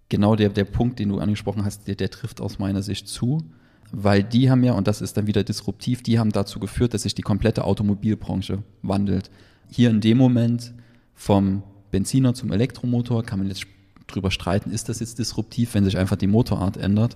genau 0.10 0.36
der, 0.36 0.50
der 0.50 0.66
Punkt, 0.66 1.00
den 1.00 1.10
du 1.10 1.20
angesprochen 1.20 1.66
hast, 1.66 1.88
der, 1.88 1.96
der 1.96 2.12
trifft 2.12 2.40
aus 2.40 2.60
meiner 2.60 2.82
Sicht 2.82 3.08
zu, 3.08 3.44
weil 3.92 4.24
die 4.24 4.50
haben 4.50 4.64
ja, 4.64 4.74
und 4.74 4.88
das 4.88 5.02
ist 5.02 5.18
dann 5.18 5.28
wieder 5.28 5.44
disruptiv, 5.44 6.04
die 6.04 6.20
haben 6.20 6.32
dazu 6.32 6.60
geführt, 6.60 6.94
dass 6.94 7.04
sich 7.04 7.16
die 7.16 7.22
komplette 7.22 7.64
Automobilbranche 7.64 8.64
wandelt. 8.82 9.30
Hier 9.70 9.90
in 9.90 10.02
dem 10.02 10.18
Moment 10.18 10.74
vom 11.14 11.64
Benziner 11.92 12.34
zum 12.34 12.52
Elektromotor 12.52 13.24
kann 13.24 13.40
man 13.40 13.48
jetzt 13.48 13.66
drüber 14.08 14.32
streiten, 14.32 14.72
ist 14.72 14.90
das 14.90 15.00
jetzt 15.00 15.20
disruptiv, 15.20 15.74
wenn 15.74 15.84
sich 15.84 15.98
einfach 15.98 16.16
die 16.16 16.28
Motorart 16.28 16.78
ändert. 16.78 17.16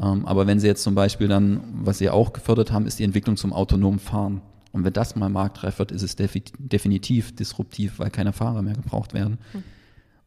Ähm, 0.00 0.24
aber 0.26 0.46
wenn 0.46 0.60
Sie 0.60 0.66
jetzt 0.66 0.82
zum 0.82 0.94
Beispiel 0.94 1.28
dann, 1.28 1.60
was 1.74 1.98
Sie 1.98 2.08
auch 2.08 2.32
gefördert 2.32 2.72
haben, 2.72 2.86
ist 2.86 2.98
die 2.98 3.04
Entwicklung 3.04 3.36
zum 3.36 3.52
autonomen 3.52 3.98
Fahren. 3.98 4.40
Und 4.72 4.84
wenn 4.84 4.92
das 4.92 5.16
mal 5.16 5.28
marktreif 5.28 5.78
wird, 5.78 5.92
ist 5.92 6.02
es 6.02 6.16
definitiv 6.16 7.36
disruptiv, 7.36 7.98
weil 7.98 8.10
keine 8.10 8.32
Fahrer 8.32 8.62
mehr 8.62 8.74
gebraucht 8.74 9.12
werden. 9.12 9.38
Hm. 9.52 9.62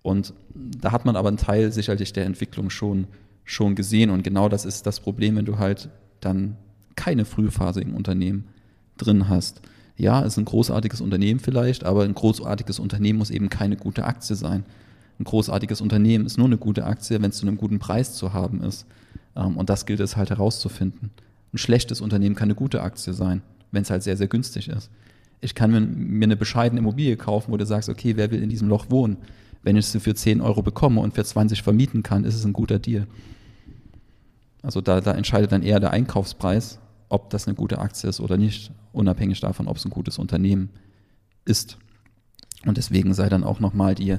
Und 0.04 0.34
da 0.54 0.92
hat 0.92 1.06
man 1.06 1.16
aber 1.16 1.30
einen 1.30 1.38
Teil 1.38 1.72
sicherlich 1.72 2.14
der 2.14 2.28
Entwicklung 2.28 2.70
schon, 2.70 3.08
schon 3.46 3.76
gesehen. 3.76 4.10
Und 4.10 4.24
genau 4.24 4.50
das 4.50 4.66
ist 4.66 4.86
das 4.86 5.00
Problem, 5.00 5.38
wenn 5.38 5.46
du 5.46 5.58
halt 5.58 5.90
dann 6.20 6.58
keine 6.96 7.26
frühphasigen 7.26 7.94
Unternehmen 7.94 8.46
drin 8.98 9.30
hast. 9.30 9.62
Ja, 9.98 10.22
ist 10.22 10.38
ein 10.38 10.46
großartiges 10.46 11.00
Unternehmen 11.00 11.40
vielleicht, 11.40 11.86
aber 11.86 12.04
ein 12.04 12.14
großartiges 12.14 12.80
Unternehmen 12.80 13.20
muss 13.20 13.30
eben 13.30 13.50
keine 13.50 13.78
gute 13.78 14.04
Aktie 14.04 14.36
sein 14.36 14.66
ein 15.20 15.24
großartiges 15.24 15.82
Unternehmen 15.82 16.26
ist 16.26 16.38
nur 16.38 16.48
eine 16.48 16.58
gute 16.58 16.86
Aktie, 16.86 17.22
wenn 17.22 17.30
es 17.30 17.38
zu 17.38 17.48
einem 17.48 17.58
guten 17.58 17.80
Preis 17.80 18.16
zu 18.16 18.34
haben 18.34 18.62
ist. 18.62 18.86
Ähm, 19.36 19.58
und 19.58 19.70
das 19.70 19.86
gilt 19.86 20.00
es 20.00 20.18
halt 20.18 20.30
herauszufinden. 20.30 21.12
Ein 21.54 21.58
schlechtes 21.58 22.02
Unternehmen 22.02 22.36
kann 22.36 22.48
eine 22.48 22.56
gute 22.56 22.82
Aktie 22.82 23.14
sein, 23.14 23.42
wenn 23.72 23.84
es 23.84 23.90
halt 23.90 24.04
sehr, 24.04 24.18
sehr 24.18 24.28
günstig 24.28 24.68
ist. 24.68 24.90
Ich 25.42 25.56
kann 25.56 25.72
mir 25.72 26.26
eine 26.26 26.36
bescheidene 26.36 26.80
Immobilie 26.80 27.18
kaufen, 27.18 27.52
wo 27.52 27.58
du 27.58 27.66
sagst, 27.66 27.88
okay, 27.88 28.18
wer 28.18 28.32
will 28.32 28.42
in 28.42 28.50
diesem 28.50 28.68
Loch 28.68 28.90
wohnen? 28.90 29.18
Wenn 29.66 29.78
ich 29.78 29.88
sie 29.88 30.00
für 30.00 30.14
10 30.14 30.42
Euro 30.42 30.62
bekomme 30.62 31.02
und 31.02 31.16
für 31.16 31.26
20 31.26 31.64
vermieten 31.64 32.04
kann, 32.04 32.24
ist 32.24 32.36
es 32.36 32.46
ein 32.46 32.54
guter 32.54 32.78
Deal. 32.78 33.08
Also 34.62 34.80
da, 34.80 35.02
da 35.02 35.14
entscheidet 35.14 35.52
dann 35.52 35.64
eher 35.64 35.80
der 35.80 35.90
Einkaufspreis, 35.90 36.80
ob 37.10 37.32
das 37.32 37.48
eine 37.48 37.56
gute 37.56 37.80
Aktie 37.80 38.08
ist 38.08 38.20
oder 38.20 38.38
nicht, 38.38 38.72
unabhängig 38.94 39.40
davon, 39.40 39.68
ob 39.68 39.78
es 39.78 39.86
ein 39.86 39.90
gutes 39.90 40.20
Unternehmen 40.20 40.70
ist. 41.46 41.80
Und 42.68 42.78
deswegen 42.78 43.16
sei 43.16 43.28
dann 43.28 43.44
auch 43.44 43.60
nochmal 43.60 43.96
die, 43.96 44.18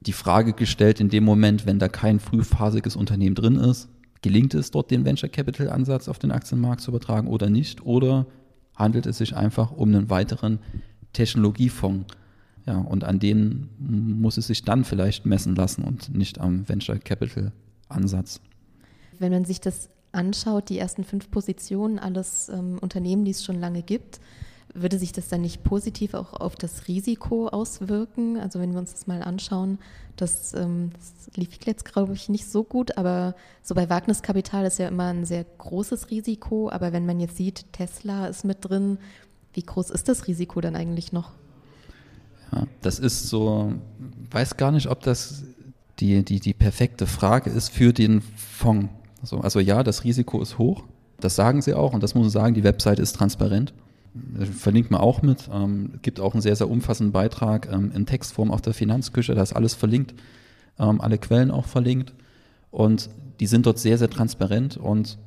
die 0.00 0.12
Frage 0.12 0.54
gestellt 0.54 0.98
in 0.98 1.08
dem 1.08 1.22
Moment, 1.22 1.66
wenn 1.66 1.78
da 1.78 1.86
kein 1.86 2.18
frühphasiges 2.18 2.96
Unternehmen 2.96 3.36
drin 3.36 3.54
ist, 3.54 3.88
gelingt 4.22 4.54
es 4.54 4.72
dort 4.72 4.90
den 4.90 5.04
Venture 5.04 5.28
Capital 5.28 5.70
Ansatz 5.70 6.08
auf 6.08 6.18
den 6.18 6.32
Aktienmarkt 6.32 6.80
zu 6.80 6.90
übertragen 6.90 7.28
oder 7.28 7.48
nicht? 7.48 7.86
Oder 7.86 8.26
handelt 8.74 9.06
es 9.06 9.18
sich 9.18 9.36
einfach 9.36 9.70
um 9.70 9.94
einen 9.94 10.10
weiteren 10.10 10.58
Technologiefonds? 11.12 12.06
Ja, 12.66 12.78
und 12.78 13.04
an 13.04 13.18
denen 13.18 13.70
muss 13.78 14.36
es 14.36 14.46
sich 14.46 14.64
dann 14.64 14.84
vielleicht 14.84 15.26
messen 15.26 15.54
lassen 15.54 15.82
und 15.82 16.14
nicht 16.14 16.40
am 16.40 16.68
Venture 16.68 16.98
Capital 16.98 17.52
Ansatz. 17.88 18.40
Wenn 19.18 19.32
man 19.32 19.44
sich 19.44 19.60
das 19.60 19.88
anschaut, 20.12 20.68
die 20.68 20.78
ersten 20.78 21.04
fünf 21.04 21.30
Positionen, 21.30 21.98
alles 21.98 22.48
ähm, 22.48 22.78
Unternehmen, 22.80 23.24
die 23.24 23.30
es 23.30 23.44
schon 23.44 23.60
lange 23.60 23.82
gibt, 23.82 24.20
würde 24.74 24.98
sich 24.98 25.12
das 25.12 25.28
dann 25.28 25.40
nicht 25.40 25.64
positiv 25.64 26.14
auch 26.14 26.32
auf 26.32 26.54
das 26.54 26.86
Risiko 26.86 27.48
auswirken? 27.48 28.38
Also 28.38 28.60
wenn 28.60 28.72
wir 28.72 28.78
uns 28.78 28.92
das 28.92 29.06
mal 29.06 29.22
anschauen, 29.22 29.78
das, 30.16 30.54
ähm, 30.54 30.90
das 30.94 31.34
lief 31.36 31.50
jetzt, 31.64 31.84
glaube 31.84 32.12
ich, 32.12 32.28
nicht 32.28 32.46
so 32.46 32.62
gut, 32.62 32.96
aber 32.96 33.34
so 33.62 33.74
bei 33.74 33.88
Wagniskapital 33.88 34.64
ist 34.66 34.78
ja 34.78 34.88
immer 34.88 35.08
ein 35.08 35.24
sehr 35.24 35.44
großes 35.44 36.10
Risiko. 36.10 36.70
Aber 36.70 36.92
wenn 36.92 37.06
man 37.06 37.20
jetzt 37.20 37.36
sieht, 37.36 37.72
Tesla 37.72 38.26
ist 38.26 38.44
mit 38.44 38.58
drin, 38.60 38.98
wie 39.54 39.62
groß 39.62 39.90
ist 39.90 40.08
das 40.08 40.26
Risiko 40.26 40.60
dann 40.60 40.76
eigentlich 40.76 41.12
noch? 41.12 41.32
Ja, 42.52 42.66
das 42.80 42.98
ist 42.98 43.28
so, 43.28 43.72
weiß 44.30 44.56
gar 44.56 44.72
nicht, 44.72 44.88
ob 44.88 45.02
das 45.02 45.44
die, 46.00 46.24
die, 46.24 46.40
die 46.40 46.54
perfekte 46.54 47.06
Frage 47.06 47.50
ist 47.50 47.70
für 47.70 47.92
den 47.92 48.22
Fonds. 48.22 48.88
Also, 49.20 49.40
also 49.40 49.60
ja, 49.60 49.82
das 49.82 50.04
Risiko 50.04 50.40
ist 50.40 50.58
hoch. 50.58 50.84
Das 51.20 51.36
sagen 51.36 51.60
sie 51.60 51.74
auch 51.74 51.92
und 51.92 52.02
das 52.02 52.14
muss 52.14 52.24
man 52.24 52.30
sagen, 52.30 52.54
die 52.54 52.64
Webseite 52.64 53.02
ist 53.02 53.14
transparent. 53.14 53.74
Verlinkt 54.56 54.90
man 54.90 55.00
auch 55.00 55.22
mit. 55.22 55.48
Ähm, 55.52 56.00
gibt 56.02 56.18
auch 56.18 56.32
einen 56.32 56.40
sehr, 56.40 56.56
sehr 56.56 56.70
umfassenden 56.70 57.12
Beitrag 57.12 57.70
ähm, 57.70 57.92
in 57.94 58.06
Textform 58.06 58.50
auf 58.50 58.62
der 58.62 58.74
Finanzküche. 58.74 59.34
Da 59.34 59.42
ist 59.42 59.52
alles 59.52 59.74
verlinkt, 59.74 60.14
ähm, 60.78 61.00
alle 61.00 61.18
Quellen 61.18 61.50
auch 61.50 61.66
verlinkt. 61.66 62.14
Und 62.70 63.10
die 63.38 63.46
sind 63.46 63.66
dort 63.66 63.78
sehr, 63.78 63.98
sehr 63.98 64.10
transparent 64.10 64.76
und 64.76 65.18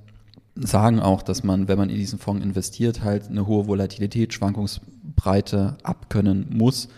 sagen 0.55 0.99
auch, 0.99 1.21
dass 1.21 1.43
man, 1.43 1.67
wenn 1.67 1.77
man 1.77 1.89
in 1.89 1.95
diesen 1.95 2.19
Fonds 2.19 2.43
investiert, 2.43 3.03
halt 3.03 3.29
eine 3.29 3.47
hohe 3.47 3.67
Volatilität, 3.67 4.33
Schwankungsbreite 4.33 5.77
abkönnen 5.83 6.47
muss 6.51 6.89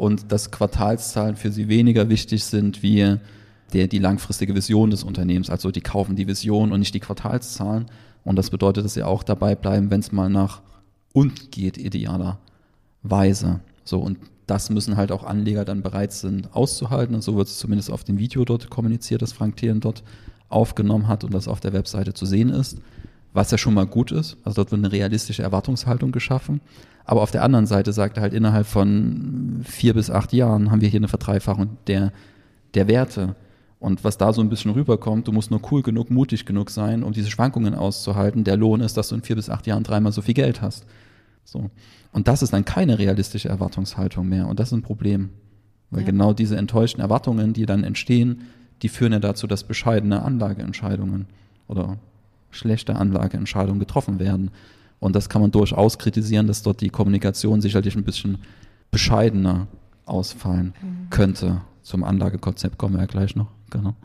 und 0.00 0.32
dass 0.32 0.50
Quartalszahlen 0.50 1.36
für 1.36 1.52
sie 1.52 1.68
weniger 1.68 2.08
wichtig 2.08 2.44
sind 2.44 2.82
wie 2.82 3.18
der, 3.74 3.86
die 3.86 3.98
langfristige 3.98 4.54
Vision 4.54 4.90
des 4.90 5.04
Unternehmens. 5.04 5.50
Also 5.50 5.70
die 5.70 5.82
kaufen 5.82 6.16
die 6.16 6.26
Vision 6.26 6.72
und 6.72 6.78
nicht 6.80 6.94
die 6.94 7.00
Quartalszahlen. 7.00 7.84
Und 8.24 8.36
das 8.36 8.48
bedeutet, 8.48 8.86
dass 8.86 8.94
sie 8.94 9.02
auch 9.02 9.22
dabei 9.22 9.54
bleiben, 9.54 9.90
wenn 9.90 10.00
es 10.00 10.10
mal 10.10 10.30
nach 10.30 10.62
unten 11.12 11.50
geht, 11.50 11.76
idealerweise. 11.76 13.60
So, 13.84 14.00
und 14.00 14.16
das 14.46 14.70
müssen 14.70 14.96
halt 14.96 15.12
auch 15.12 15.22
Anleger 15.22 15.66
dann 15.66 15.82
bereit 15.82 16.14
sind 16.14 16.54
auszuhalten. 16.56 17.14
Und 17.14 17.20
so 17.20 17.36
wird 17.36 17.48
es 17.48 17.58
zumindest 17.58 17.90
auf 17.90 18.02
dem 18.02 18.18
Video 18.18 18.46
dort 18.46 18.70
kommuniziert, 18.70 19.20
das 19.20 19.34
Frank 19.34 19.58
Thelen 19.58 19.80
dort 19.80 20.02
aufgenommen 20.48 21.08
hat 21.08 21.24
und 21.24 21.34
das 21.34 21.46
auf 21.46 21.60
der 21.60 21.74
Webseite 21.74 22.14
zu 22.14 22.24
sehen 22.24 22.48
ist. 22.48 22.78
Was 23.32 23.50
ja 23.50 23.58
schon 23.58 23.74
mal 23.74 23.86
gut 23.86 24.10
ist. 24.10 24.36
Also 24.44 24.56
dort 24.56 24.72
wird 24.72 24.80
eine 24.80 24.92
realistische 24.92 25.42
Erwartungshaltung 25.42 26.10
geschaffen. 26.12 26.60
Aber 27.04 27.22
auf 27.22 27.30
der 27.30 27.42
anderen 27.42 27.66
Seite 27.66 27.92
sagt 27.92 28.16
er 28.16 28.22
halt, 28.22 28.34
innerhalb 28.34 28.66
von 28.66 29.60
vier 29.64 29.94
bis 29.94 30.10
acht 30.10 30.32
Jahren 30.32 30.70
haben 30.70 30.80
wir 30.80 30.88
hier 30.88 31.00
eine 31.00 31.08
Verdreifachung 31.08 31.76
der, 31.86 32.12
der 32.74 32.88
Werte. 32.88 33.36
Und 33.78 34.04
was 34.04 34.18
da 34.18 34.32
so 34.32 34.42
ein 34.42 34.50
bisschen 34.50 34.72
rüberkommt, 34.72 35.26
du 35.26 35.32
musst 35.32 35.50
nur 35.50 35.60
cool 35.70 35.82
genug, 35.82 36.10
mutig 36.10 36.44
genug 36.44 36.70
sein, 36.70 37.02
um 37.02 37.12
diese 37.12 37.30
Schwankungen 37.30 37.74
auszuhalten. 37.74 38.44
Der 38.44 38.56
Lohn 38.56 38.80
ist, 38.80 38.96
dass 38.96 39.08
du 39.08 39.14
in 39.14 39.22
vier 39.22 39.36
bis 39.36 39.48
acht 39.48 39.66
Jahren 39.66 39.84
dreimal 39.84 40.12
so 40.12 40.22
viel 40.22 40.34
Geld 40.34 40.60
hast. 40.60 40.84
So. 41.44 41.70
Und 42.12 42.28
das 42.28 42.42
ist 42.42 42.52
dann 42.52 42.64
keine 42.64 42.98
realistische 42.98 43.48
Erwartungshaltung 43.48 44.28
mehr. 44.28 44.46
Und 44.48 44.60
das 44.60 44.68
ist 44.68 44.74
ein 44.74 44.82
Problem. 44.82 45.30
Weil 45.90 46.00
ja. 46.00 46.06
genau 46.06 46.32
diese 46.32 46.56
enttäuschten 46.56 47.00
Erwartungen, 47.00 47.52
die 47.52 47.66
dann 47.66 47.84
entstehen, 47.84 48.42
die 48.82 48.88
führen 48.88 49.12
ja 49.12 49.18
dazu, 49.18 49.46
dass 49.46 49.64
bescheidene 49.64 50.22
Anlageentscheidungen 50.22 51.26
oder 51.66 51.98
schlechte 52.50 52.96
Anlageentscheidungen 52.96 53.80
getroffen 53.80 54.18
werden. 54.18 54.50
Und 54.98 55.16
das 55.16 55.28
kann 55.28 55.42
man 55.42 55.50
durchaus 55.50 55.98
kritisieren, 55.98 56.46
dass 56.46 56.62
dort 56.62 56.80
die 56.80 56.90
Kommunikation 56.90 57.60
sicherlich 57.60 57.96
ein 57.96 58.04
bisschen 58.04 58.38
bescheidener 58.90 59.66
ausfallen 60.04 60.74
mhm. 60.82 61.10
könnte. 61.10 61.62
Zum 61.82 62.04
Anlagekonzept 62.04 62.76
kommen 62.76 62.94
wir 62.94 63.00
ja 63.00 63.06
gleich 63.06 63.36
noch. 63.36 63.48
Genau. 63.70 63.94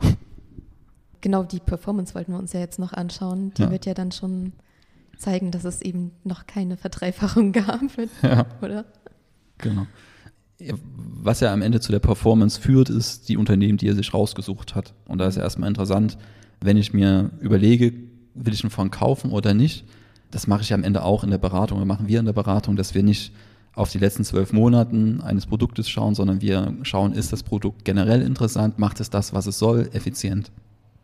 Genau, 1.22 1.42
die 1.42 1.58
Performance 1.58 2.14
wollten 2.14 2.32
wir 2.32 2.38
uns 2.38 2.52
ja 2.52 2.60
jetzt 2.60 2.78
noch 2.78 2.92
anschauen. 2.92 3.52
Die 3.56 3.62
ja. 3.62 3.70
wird 3.72 3.84
ja 3.84 3.94
dann 3.94 4.12
schon 4.12 4.52
zeigen, 5.18 5.50
dass 5.50 5.64
es 5.64 5.82
eben 5.82 6.12
noch 6.22 6.46
keine 6.46 6.76
Verdreifachung 6.76 7.50
gab, 7.52 7.80
ja. 8.22 8.46
oder? 8.62 8.84
Genau. 9.58 9.86
Was 10.86 11.40
ja 11.40 11.52
am 11.52 11.62
Ende 11.62 11.80
zu 11.80 11.90
der 11.90 11.98
Performance 11.98 12.60
führt, 12.60 12.90
ist 12.90 13.28
die 13.28 13.36
Unternehmen, 13.36 13.76
die 13.76 13.88
er 13.88 13.96
sich 13.96 14.14
rausgesucht 14.14 14.76
hat. 14.76 14.94
Und 15.06 15.18
da 15.18 15.26
ist 15.26 15.36
ja 15.36 15.42
erstmal 15.42 15.68
interessant, 15.68 16.16
wenn 16.60 16.76
ich 16.76 16.92
mir 16.92 17.30
überlege, 17.40 17.92
will 18.36 18.54
ich 18.54 18.62
einen 18.62 18.70
Fonds 18.70 18.96
kaufen 18.96 19.30
oder 19.30 19.54
nicht, 19.54 19.84
das 20.30 20.46
mache 20.46 20.62
ich 20.62 20.72
am 20.72 20.84
Ende 20.84 21.02
auch 21.02 21.24
in 21.24 21.30
der 21.30 21.38
Beratung, 21.38 21.78
oder 21.78 21.86
machen 21.86 22.08
wir 22.08 22.18
in 22.20 22.26
der 22.26 22.32
Beratung, 22.32 22.76
dass 22.76 22.94
wir 22.94 23.02
nicht 23.02 23.32
auf 23.74 23.90
die 23.90 23.98
letzten 23.98 24.24
zwölf 24.24 24.52
Monaten 24.52 25.20
eines 25.20 25.46
Produktes 25.46 25.88
schauen, 25.88 26.14
sondern 26.14 26.40
wir 26.40 26.74
schauen, 26.82 27.12
ist 27.12 27.32
das 27.32 27.42
Produkt 27.42 27.84
generell 27.84 28.22
interessant, 28.22 28.78
macht 28.78 29.00
es 29.00 29.10
das, 29.10 29.34
was 29.34 29.46
es 29.46 29.58
soll, 29.58 29.90
effizient. 29.92 30.50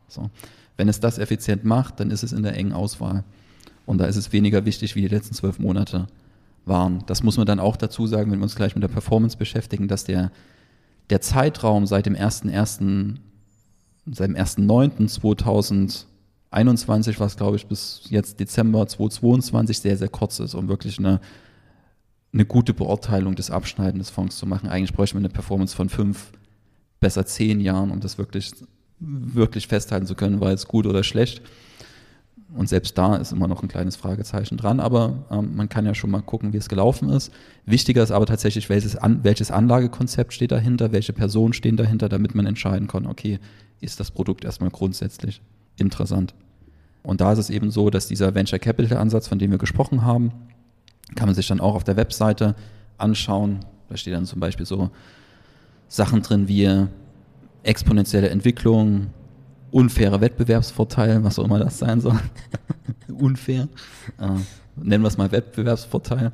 So. 0.09 0.31
Wenn 0.77 0.89
es 0.89 0.99
das 0.99 1.19
effizient 1.19 1.65
macht, 1.65 2.01
dann 2.01 2.11
ist 2.11 2.23
es 2.23 2.33
in 2.33 2.43
der 2.43 2.57
engen 2.57 2.73
Auswahl. 2.73 3.25
Und 3.85 3.99
da 3.99 4.07
ist 4.07 4.17
es 4.17 4.33
weniger 4.33 4.65
wichtig, 4.65 4.95
wie 4.95 5.03
die 5.03 5.09
letzten 5.09 5.35
zwölf 5.35 5.59
Monate 5.59 6.07
waren. 6.65 7.05
Das 7.07 7.23
muss 7.23 7.37
man 7.37 7.47
dann 7.47 7.61
auch 7.61 7.77
dazu 7.77 8.07
sagen, 8.07 8.31
wenn 8.31 8.39
wir 8.39 8.45
uns 8.45 8.57
gleich 8.57 8.75
mit 8.75 8.83
der 8.83 8.89
Performance 8.89 9.37
beschäftigen, 9.37 9.89
dass 9.89 10.05
der, 10.05 10.31
der 11.11 11.21
Zeitraum 11.21 11.87
seit 11.87 12.07
dem 12.07 12.15
1.1., 12.15 13.17
seit 14.11 14.29
dem 14.29 14.37
1.9.2000 14.37 16.07
21 16.53 17.19
was, 17.19 17.37
glaube 17.37 17.57
ich, 17.57 17.67
bis 17.67 18.03
jetzt 18.09 18.39
Dezember 18.39 18.87
2022 18.87 19.79
sehr, 19.79 19.97
sehr 19.97 20.09
kurz 20.09 20.39
ist, 20.39 20.55
um 20.55 20.69
wirklich 20.69 20.99
eine, 20.99 21.21
eine 22.33 22.45
gute 22.45 22.75
Beurteilung 22.75 23.35
des 23.35 23.51
Abschneiden 23.51 23.99
des 23.99 24.11
Fonds 24.11 24.37
zu 24.37 24.47
machen. 24.47 24.69
Eigentlich 24.69 24.93
bräuchte 24.93 25.17
man 25.17 25.25
eine 25.25 25.33
Performance 25.33 25.75
von 25.75 25.89
fünf, 25.89 26.33
besser 27.01 27.27
zehn 27.27 27.61
Jahren, 27.61 27.91
um 27.91 28.01
das 28.01 28.19
wirklich, 28.19 28.53
wirklich 29.01 29.67
festhalten 29.67 30.07
zu 30.07 30.15
können, 30.15 30.41
war 30.41 30.53
es 30.53 30.69
gut 30.69 30.87
oder 30.87 31.03
schlecht. 31.03 31.43
Und 32.55 32.69
selbst 32.69 32.99
da 32.99 33.17
ist 33.17 33.33
immer 33.33 33.49
noch 33.49 33.63
ein 33.63 33.69
kleines 33.69 33.97
Fragezeichen 33.97 34.59
dran, 34.59 34.79
aber 34.79 35.25
ähm, 35.31 35.57
man 35.57 35.71
kann 35.71 35.87
ja 35.87 35.95
schon 35.95 36.11
mal 36.11 36.21
gucken, 36.21 36.53
wie 36.53 36.59
es 36.59 36.69
gelaufen 36.69 37.09
ist. 37.09 37.33
Wichtiger 37.65 38.03
ist 38.03 38.11
aber 38.11 38.27
tatsächlich, 38.27 38.69
welches, 38.69 38.95
An 38.95 39.25
welches 39.25 39.51
Anlagekonzept 39.51 40.35
steht 40.35 40.53
dahinter, 40.53 40.93
welche 40.93 41.15
Personen 41.15 41.55
stehen 41.55 41.79
dahinter, 41.79 42.11
damit 42.11 42.35
man 42.35 42.45
entscheiden 42.45 42.89
kann, 42.89 43.07
okay, 43.07 43.39
ist 43.81 44.01
das 44.01 44.11
Produkt 44.11 44.45
erstmal 44.45 44.69
grundsätzlich 44.69 45.41
interessant. 45.83 46.35
Und 47.03 47.21
da 47.21 47.33
ist 47.33 47.39
es 47.39 47.51
eben 47.51 47.71
so, 47.71 47.91
dass 47.91 48.07
dieser 48.07 48.35
Venture 48.35 48.59
Capital 48.59 48.99
Ansatz, 48.99 49.29
von 49.29 49.39
dem 49.39 49.51
wir 49.51 49.59
gesprochen 49.59 50.05
haben, 50.05 50.33
kann 51.15 51.27
man 51.27 51.35
sich 51.35 51.47
dann 51.47 51.61
auch 51.61 51.75
auf 51.75 51.85
der 51.85 51.97
Webseite 51.97 52.55
anschauen. 52.97 53.61
Da 53.89 53.97
steht 53.97 54.15
dann 54.15 54.25
zum 54.25 54.41
Beispiel 54.41 54.65
so 54.65 54.91
Sachen 55.89 56.23
drin 56.23 56.49
wie 56.49 56.87
exponentielle 57.65 58.31
Entwicklung, 58.31 59.09
unfaire 59.71 60.21
Wettbewerbsvorteile, 60.21 61.23
was 61.25 61.39
auch 61.39 61.45
immer 61.45 61.59
das 61.59 61.79
sein 61.79 62.01
soll. 62.01 62.19
Unfair. 63.09 63.69
Äh, 64.19 64.29
nennen 64.77 65.03
wir 65.03 65.09
es 65.09 65.19
mal 65.19 65.31
Wettbewerbsvorteil. 65.33 66.33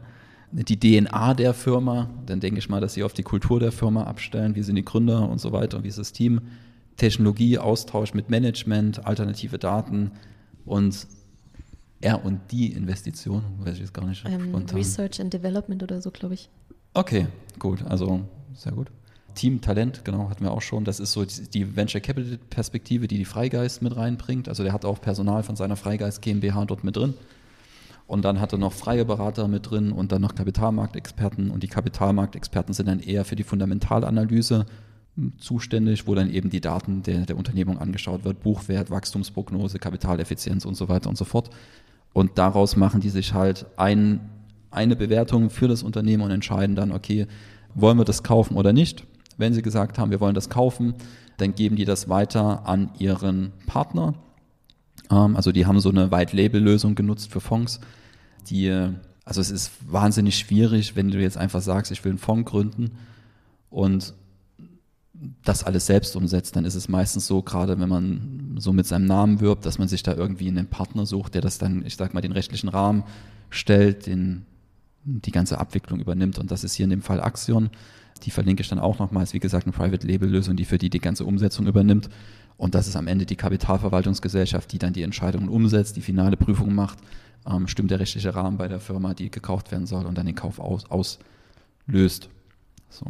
Die 0.51 0.79
DNA 0.79 1.35
der 1.35 1.53
Firma, 1.53 2.09
dann 2.25 2.41
denke 2.41 2.59
ich 2.59 2.69
mal, 2.69 2.81
dass 2.81 2.95
sie 2.95 3.03
auf 3.03 3.13
die 3.13 3.23
Kultur 3.23 3.61
der 3.61 3.73
Firma 3.73 4.05
abstellen, 4.05 4.55
wie 4.55 4.63
sind 4.63 4.77
die 4.77 4.85
Gründer 4.85 5.29
und 5.29 5.41
so 5.41 5.53
weiter, 5.53 5.85
wie 5.85 5.89
ist 5.89 5.99
das 5.99 6.13
Team. 6.13 6.41
Technologie, 6.99 7.59
Austausch 7.59 8.13
mit 8.13 8.29
Management, 8.29 9.07
alternative 9.07 9.59
Daten, 9.59 10.13
und 10.67 11.07
R 12.01 12.25
und 12.25 12.41
die 12.53 12.73
Investition, 12.73 13.43
weiß 13.59 13.75
ich 13.75 13.81
jetzt 13.81 13.95
gar 13.95 14.07
nicht. 14.07 14.25
Ähm, 14.27 14.55
Research 14.73 15.21
and 15.21 15.33
Development 15.33 15.83
oder 15.83 16.01
so, 16.01 16.11
glaube 16.11 16.35
ich. 16.35 16.49
Okay, 16.95 17.27
gut, 17.59 17.85
also 17.87 18.21
sehr 18.55 18.73
gut. 18.73 18.89
Team 19.35 19.61
Talent, 19.61 20.05
genau, 20.05 20.31
hatten 20.31 20.45
wir 20.45 20.53
auch 20.53 20.63
schon. 20.63 20.85
Das 20.85 21.01
ist 21.01 21.13
so 21.13 21.25
die 21.25 21.77
Venture 21.77 22.01
Capital 22.01 22.39
Perspektive, 22.51 23.07
die 23.09 23.19
die 23.19 23.25
Freigeist 23.25 23.83
mit 23.83 23.97
reinbringt. 23.97 24.49
Also 24.49 24.63
der 24.63 24.73
hat 24.73 24.85
auch 24.85 25.01
Personal 25.01 25.43
von 25.43 25.55
seiner 25.55 25.77
Freigeist 25.77 26.23
GmbH 26.23 26.65
dort 26.65 26.85
mit 26.85 26.97
drin. 26.97 27.15
Und 28.07 28.25
dann 28.25 28.41
hat 28.41 28.53
er 28.53 28.59
noch 28.59 28.73
freie 28.73 29.05
Berater 29.05 29.49
mit 29.49 29.71
drin 29.71 29.93
und 29.93 30.13
dann 30.13 30.23
noch 30.23 30.35
Kapitalmarktexperten. 30.35 31.51
Und 31.51 31.63
die 31.63 31.69
Kapitalmarktexperten 31.69 32.75
sind 32.75 32.87
dann 32.87 33.01
eher 33.01 33.25
für 33.25 33.37
die 33.37 33.45
Fundamentalanalyse 33.45 34.67
zuständig, 35.39 36.07
wo 36.07 36.15
dann 36.15 36.31
eben 36.31 36.51
die 36.51 36.61
Daten 36.61 37.03
der, 37.03 37.27
der 37.27 37.37
Unternehmung 37.37 37.79
angeschaut 37.79 38.25
wird, 38.25 38.43
Buchwert, 38.43 38.91
Wachstumsprognose, 38.91 39.79
Kapitaleffizienz 39.79 40.65
und 40.65 40.77
so 40.77 40.89
weiter 40.89 41.09
und 41.09 41.19
so 41.19 41.25
fort. 41.25 41.51
Und 42.13 42.39
daraus 42.39 42.77
machen 42.77 43.01
die 43.01 43.11
sich 43.11 43.35
halt 43.35 43.67
ein, 43.77 44.21
eine 44.71 44.97
Bewertung 44.97 45.51
für 45.51 45.69
das 45.69 45.83
Unternehmen 45.83 46.23
und 46.23 46.31
entscheiden 46.31 46.77
dann, 46.77 46.93
okay, 46.93 47.27
wollen 47.75 47.99
wir 47.99 48.05
das 48.05 48.23
kaufen 48.23 48.57
oder 48.57 48.73
nicht? 48.73 49.05
Wenn 49.37 49.55
sie 49.55 49.63
gesagt 49.63 49.99
haben, 49.99 50.11
wir 50.11 50.21
wollen 50.21 50.35
das 50.35 50.49
kaufen, 50.49 50.95
dann 51.37 51.55
geben 51.55 51.77
die 51.77 51.85
das 51.85 52.09
weiter 52.09 52.67
an 52.67 52.91
ihren 52.99 53.53
Partner. 53.67 54.15
Ähm, 55.11 55.37
also 55.37 55.53
die 55.53 55.67
haben 55.67 55.81
so 55.81 55.91
eine 55.91 56.11
White-Label-Lösung 56.11 56.95
genutzt 56.95 57.31
für 57.31 57.41
Fonds, 57.41 57.81
die, 58.51 58.71
also 59.25 59.41
es 59.41 59.51
ist 59.51 59.73
wahnsinnig 59.87 60.39
schwierig, 60.39 60.97
wenn 60.97 61.11
du 61.11 61.19
jetzt 61.19 61.37
einfach 61.37 61.61
sagst, 61.61 61.93
ich 61.93 62.05
will 62.05 62.13
einen 62.13 62.19
Fonds 62.19 62.51
gründen 62.51 62.93
und 63.71 64.15
das 65.45 65.65
alles 65.65 65.87
selbst 65.87 66.15
umsetzt, 66.17 66.57
dann 66.57 66.65
ist 66.65 66.75
es 66.75 66.89
meistens 66.89 67.27
so, 67.27 67.43
gerade 67.43 67.79
wenn 67.81 67.89
man 67.89 68.57
so 68.59 68.73
mit 68.73 68.87
seinem 68.87 69.07
Namen 69.07 69.41
wirbt, 69.41 69.67
dass 69.67 69.79
man 69.79 69.89
sich 69.89 70.03
da 70.03 70.15
irgendwie 70.15 70.49
einen 70.49 70.69
Partner 70.69 71.07
sucht, 71.07 71.35
der 71.35 71.43
das 71.43 71.59
dann, 71.59 71.85
ich 71.85 71.97
sag 71.97 72.15
mal, 72.15 72.21
den 72.21 72.33
rechtlichen 72.33 72.69
Rahmen 72.69 73.05
stellt, 73.51 74.07
den, 74.07 74.45
die 75.05 75.33
ganze 75.33 75.59
Abwicklung 75.59 76.01
übernimmt. 76.01 76.39
Und 76.39 76.51
das 76.51 76.65
ist 76.65 76.75
hier 76.75 76.85
in 76.85 76.91
dem 76.91 77.03
Fall 77.03 77.21
Axion. 77.21 77.71
Die 78.23 78.31
verlinke 78.31 78.63
ich 78.63 78.69
dann 78.69 78.79
auch 78.79 78.99
nochmals, 78.99 79.33
wie 79.33 79.41
gesagt, 79.41 79.67
eine 79.67 79.73
Private 79.73 80.07
Label 80.07 80.29
Lösung, 80.29 80.57
die 80.57 80.65
für 80.65 80.79
die 80.79 80.91
die 80.91 81.01
ganze 81.01 81.25
Umsetzung 81.25 81.67
übernimmt. 81.67 82.09
Und 82.57 82.75
das 82.75 82.89
ist 82.89 82.97
am 82.97 83.07
Ende 83.07 83.27
die 83.27 83.37
Kapitalverwaltungsgesellschaft, 83.37 84.73
die 84.73 84.79
dann 84.79 84.93
die 84.93 85.03
Entscheidungen 85.03 85.49
umsetzt, 85.49 85.97
die 85.97 86.03
finale 86.03 86.37
Prüfung 86.37 86.75
macht, 86.75 86.99
ähm, 87.47 87.69
stimmt 87.69 87.91
der 87.91 88.01
rechtliche 88.01 88.35
Rahmen 88.35 88.57
bei 88.57 88.69
der 88.69 88.81
Firma, 88.81 89.15
die 89.15 89.31
gekauft 89.31 89.71
werden 89.73 89.87
soll 89.87 90.07
und 90.07 90.19
dann 90.19 90.27
den 90.27 90.35
Kauf 90.35 90.59
aus, 90.59 90.85
auslöst. 90.91 92.29
So. 92.91 93.07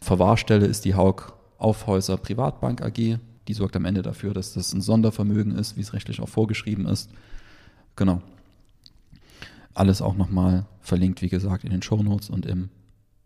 Verwahrstelle 0.00 0.66
ist 0.66 0.84
die 0.84 0.94
Haug 0.94 1.39
Aufhäuser 1.60 2.16
Privatbank 2.16 2.82
AG. 2.82 3.18
Die 3.48 3.54
sorgt 3.54 3.76
am 3.76 3.84
Ende 3.84 4.02
dafür, 4.02 4.34
dass 4.34 4.54
das 4.54 4.72
ein 4.72 4.80
Sondervermögen 4.80 5.56
ist, 5.56 5.76
wie 5.76 5.80
es 5.80 5.92
rechtlich 5.92 6.20
auch 6.20 6.28
vorgeschrieben 6.28 6.86
ist. 6.86 7.10
Genau. 7.96 8.22
Alles 9.74 10.02
auch 10.02 10.16
nochmal 10.16 10.66
verlinkt, 10.80 11.22
wie 11.22 11.28
gesagt, 11.28 11.64
in 11.64 11.70
den 11.70 11.82
Shownotes 11.82 12.30
und 12.30 12.46
im 12.46 12.70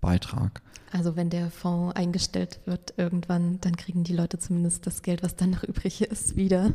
Beitrag. 0.01 0.63
Also 0.93 1.17
wenn 1.17 1.31
der 1.31 1.51
Fonds 1.51 1.97
eingestellt 1.97 2.61
wird 2.67 2.95
irgendwann, 2.97 3.61
dann 3.61 3.77
kriegen 3.77 4.05
die 4.05 4.15
Leute 4.15 4.39
zumindest 4.39 4.87
das 4.87 5.03
Geld, 5.03 5.23
was 5.23 5.35
dann 5.35 5.51
noch 5.51 5.65
übrig 5.65 6.03
ist, 6.03 6.37
wieder. 6.37 6.73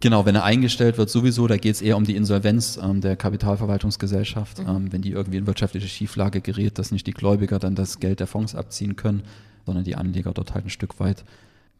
Genau, 0.00 0.26
wenn 0.26 0.34
er 0.34 0.44
eingestellt 0.44 0.98
wird, 0.98 1.08
sowieso, 1.08 1.46
da 1.46 1.56
geht 1.56 1.74
es 1.74 1.82
eher 1.82 1.96
um 1.96 2.04
die 2.04 2.14
Insolvenz 2.14 2.78
ähm, 2.80 3.00
der 3.00 3.16
Kapitalverwaltungsgesellschaft, 3.16 4.58
mhm. 4.58 4.68
ähm, 4.68 4.92
wenn 4.92 5.02
die 5.02 5.12
irgendwie 5.12 5.38
in 5.38 5.46
wirtschaftliche 5.46 5.88
Schieflage 5.88 6.42
gerät, 6.42 6.78
dass 6.78 6.92
nicht 6.92 7.06
die 7.06 7.12
Gläubiger 7.12 7.58
dann 7.58 7.74
das 7.74 8.00
Geld 8.00 8.20
der 8.20 8.26
Fonds 8.26 8.54
abziehen 8.54 8.96
können, 8.96 9.22
sondern 9.64 9.84
die 9.84 9.96
Anleger 9.96 10.32
dort 10.32 10.54
halt 10.54 10.66
ein 10.66 10.70
Stück 10.70 11.00
weit 11.00 11.24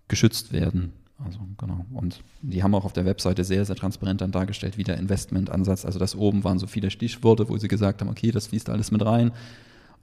geschützt 0.09 0.53
werden. 0.53 0.93
Also 1.25 1.39
genau. 1.59 1.85
Und 1.93 2.21
die 2.43 2.63
haben 2.63 2.75
auch 2.75 2.85
auf 2.85 2.93
der 2.93 3.05
Webseite 3.05 3.45
sehr, 3.45 3.65
sehr 3.65 3.77
transparent 3.77 4.21
dann 4.21 4.33
dargestellt, 4.33 4.77
wie 4.77 4.85
der 4.85 4.99
Investmentansatz, 4.99 5.85
also 5.85 5.99
das 5.99 6.17
oben 6.17 6.45
waren 6.45 6.59
so 6.59 6.67
viele 6.67 6.91
Stichworte, 6.91 7.49
wo 7.49 7.57
sie 7.57 7.69
gesagt 7.69 8.01
haben, 8.01 8.09
okay, 8.09 8.31
das 8.31 8.49
fließt 8.49 8.69
alles 8.69 8.91
mit 8.91 9.05
rein. 9.05 9.33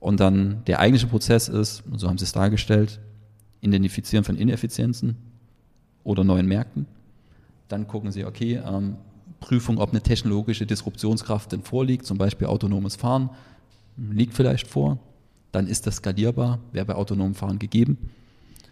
Und 0.00 0.20
dann 0.20 0.64
der 0.66 0.80
eigentliche 0.80 1.06
Prozess 1.06 1.48
ist, 1.48 1.84
so 1.94 2.08
haben 2.08 2.18
sie 2.18 2.24
es 2.24 2.32
dargestellt, 2.32 3.00
Identifizieren 3.60 4.24
von 4.24 4.36
Ineffizienzen 4.36 5.16
oder 6.02 6.24
neuen 6.24 6.46
Märkten. 6.46 6.86
Dann 7.68 7.86
gucken 7.86 8.10
sie, 8.10 8.24
okay, 8.24 8.60
ähm, 8.66 8.96
Prüfung, 9.38 9.78
ob 9.78 9.90
eine 9.90 10.00
technologische 10.00 10.66
Disruptionskraft 10.66 11.52
denn 11.52 11.62
vorliegt, 11.62 12.04
zum 12.04 12.18
Beispiel 12.18 12.48
autonomes 12.48 12.96
Fahren, 12.96 13.30
liegt 13.96 14.34
vielleicht 14.34 14.66
vor 14.66 14.98
dann 15.52 15.66
ist 15.66 15.86
das 15.86 15.96
skalierbar, 15.96 16.58
wäre 16.72 16.86
bei 16.86 16.94
autonomem 16.94 17.34
Fahren 17.34 17.58
gegeben. 17.58 18.10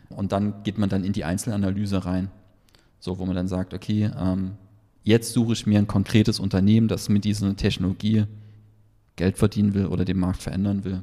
Und 0.09 0.33
dann 0.33 0.63
geht 0.65 0.79
man 0.79 0.89
dann 0.89 1.05
in 1.05 1.13
die 1.13 1.25
Einzelanalyse 1.25 2.05
rein, 2.05 2.31
so 2.99 3.19
wo 3.19 3.27
man 3.27 3.37
dann 3.37 3.49
sagt, 3.49 3.75
okay, 3.75 4.11
ähm, 4.19 4.53
jetzt 5.05 5.33
suche 5.33 5.53
ich 5.53 5.67
mir 5.67 5.79
ein 5.79 5.87
konkretes 5.87 6.41
Unternehmen, 6.41 6.89
das 6.89 7.09
mit 7.09 7.25
dieser 7.25 7.55
Technologie 7.57 8.25
Geld 9.17 9.39
verdienen 9.39 9.75
will 9.75 9.87
oder 9.87 10.05
den 10.05 10.19
Markt 10.19 10.43
verändern 10.43 10.85
will. 10.85 11.03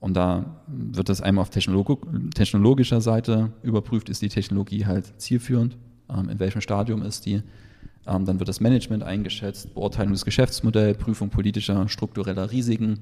Und 0.00 0.14
da 0.14 0.60
wird 0.66 1.08
das 1.08 1.20
einmal 1.20 1.42
auf 1.42 1.50
Technolog 1.50 2.06
technologischer 2.34 3.00
Seite 3.00 3.52
überprüft, 3.62 4.08
ist 4.08 4.20
die 4.22 4.28
Technologie 4.28 4.84
halt 4.84 5.18
zielführend, 5.20 5.76
ähm, 6.10 6.28
in 6.28 6.38
welchem 6.38 6.60
Stadium 6.60 7.02
ist 7.02 7.24
die. 7.26 7.42
Ähm, 8.06 8.26
dann 8.26 8.38
wird 8.38 8.48
das 8.48 8.60
Management 8.60 9.02
eingeschätzt, 9.02 9.74
Beurteilung 9.74 10.12
des 10.12 10.24
Geschäftsmodells, 10.24 10.98
Prüfung 10.98 11.30
politischer, 11.30 11.88
struktureller 11.88 12.50
Risiken, 12.50 12.98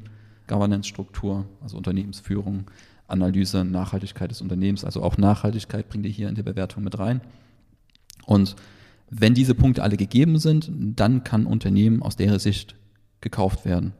Governance-Struktur, 0.52 1.46
also 1.62 1.78
Unternehmensführung, 1.78 2.70
Analyse, 3.08 3.64
Nachhaltigkeit 3.64 4.30
des 4.30 4.42
Unternehmens, 4.42 4.84
also 4.84 5.02
auch 5.02 5.16
Nachhaltigkeit 5.16 5.88
bringt 5.88 6.04
ihr 6.04 6.12
hier 6.12 6.28
in 6.28 6.34
die 6.34 6.42
Bewertung 6.42 6.84
mit 6.84 6.98
rein. 6.98 7.22
Und 8.26 8.54
wenn 9.08 9.32
diese 9.32 9.54
Punkte 9.54 9.82
alle 9.82 9.96
gegeben 9.96 10.38
sind, 10.38 10.70
dann 10.74 11.24
kann 11.24 11.46
Unternehmen 11.46 12.02
aus 12.02 12.16
deren 12.16 12.38
Sicht 12.38 12.76
gekauft 13.22 13.64
werden. 13.64 13.94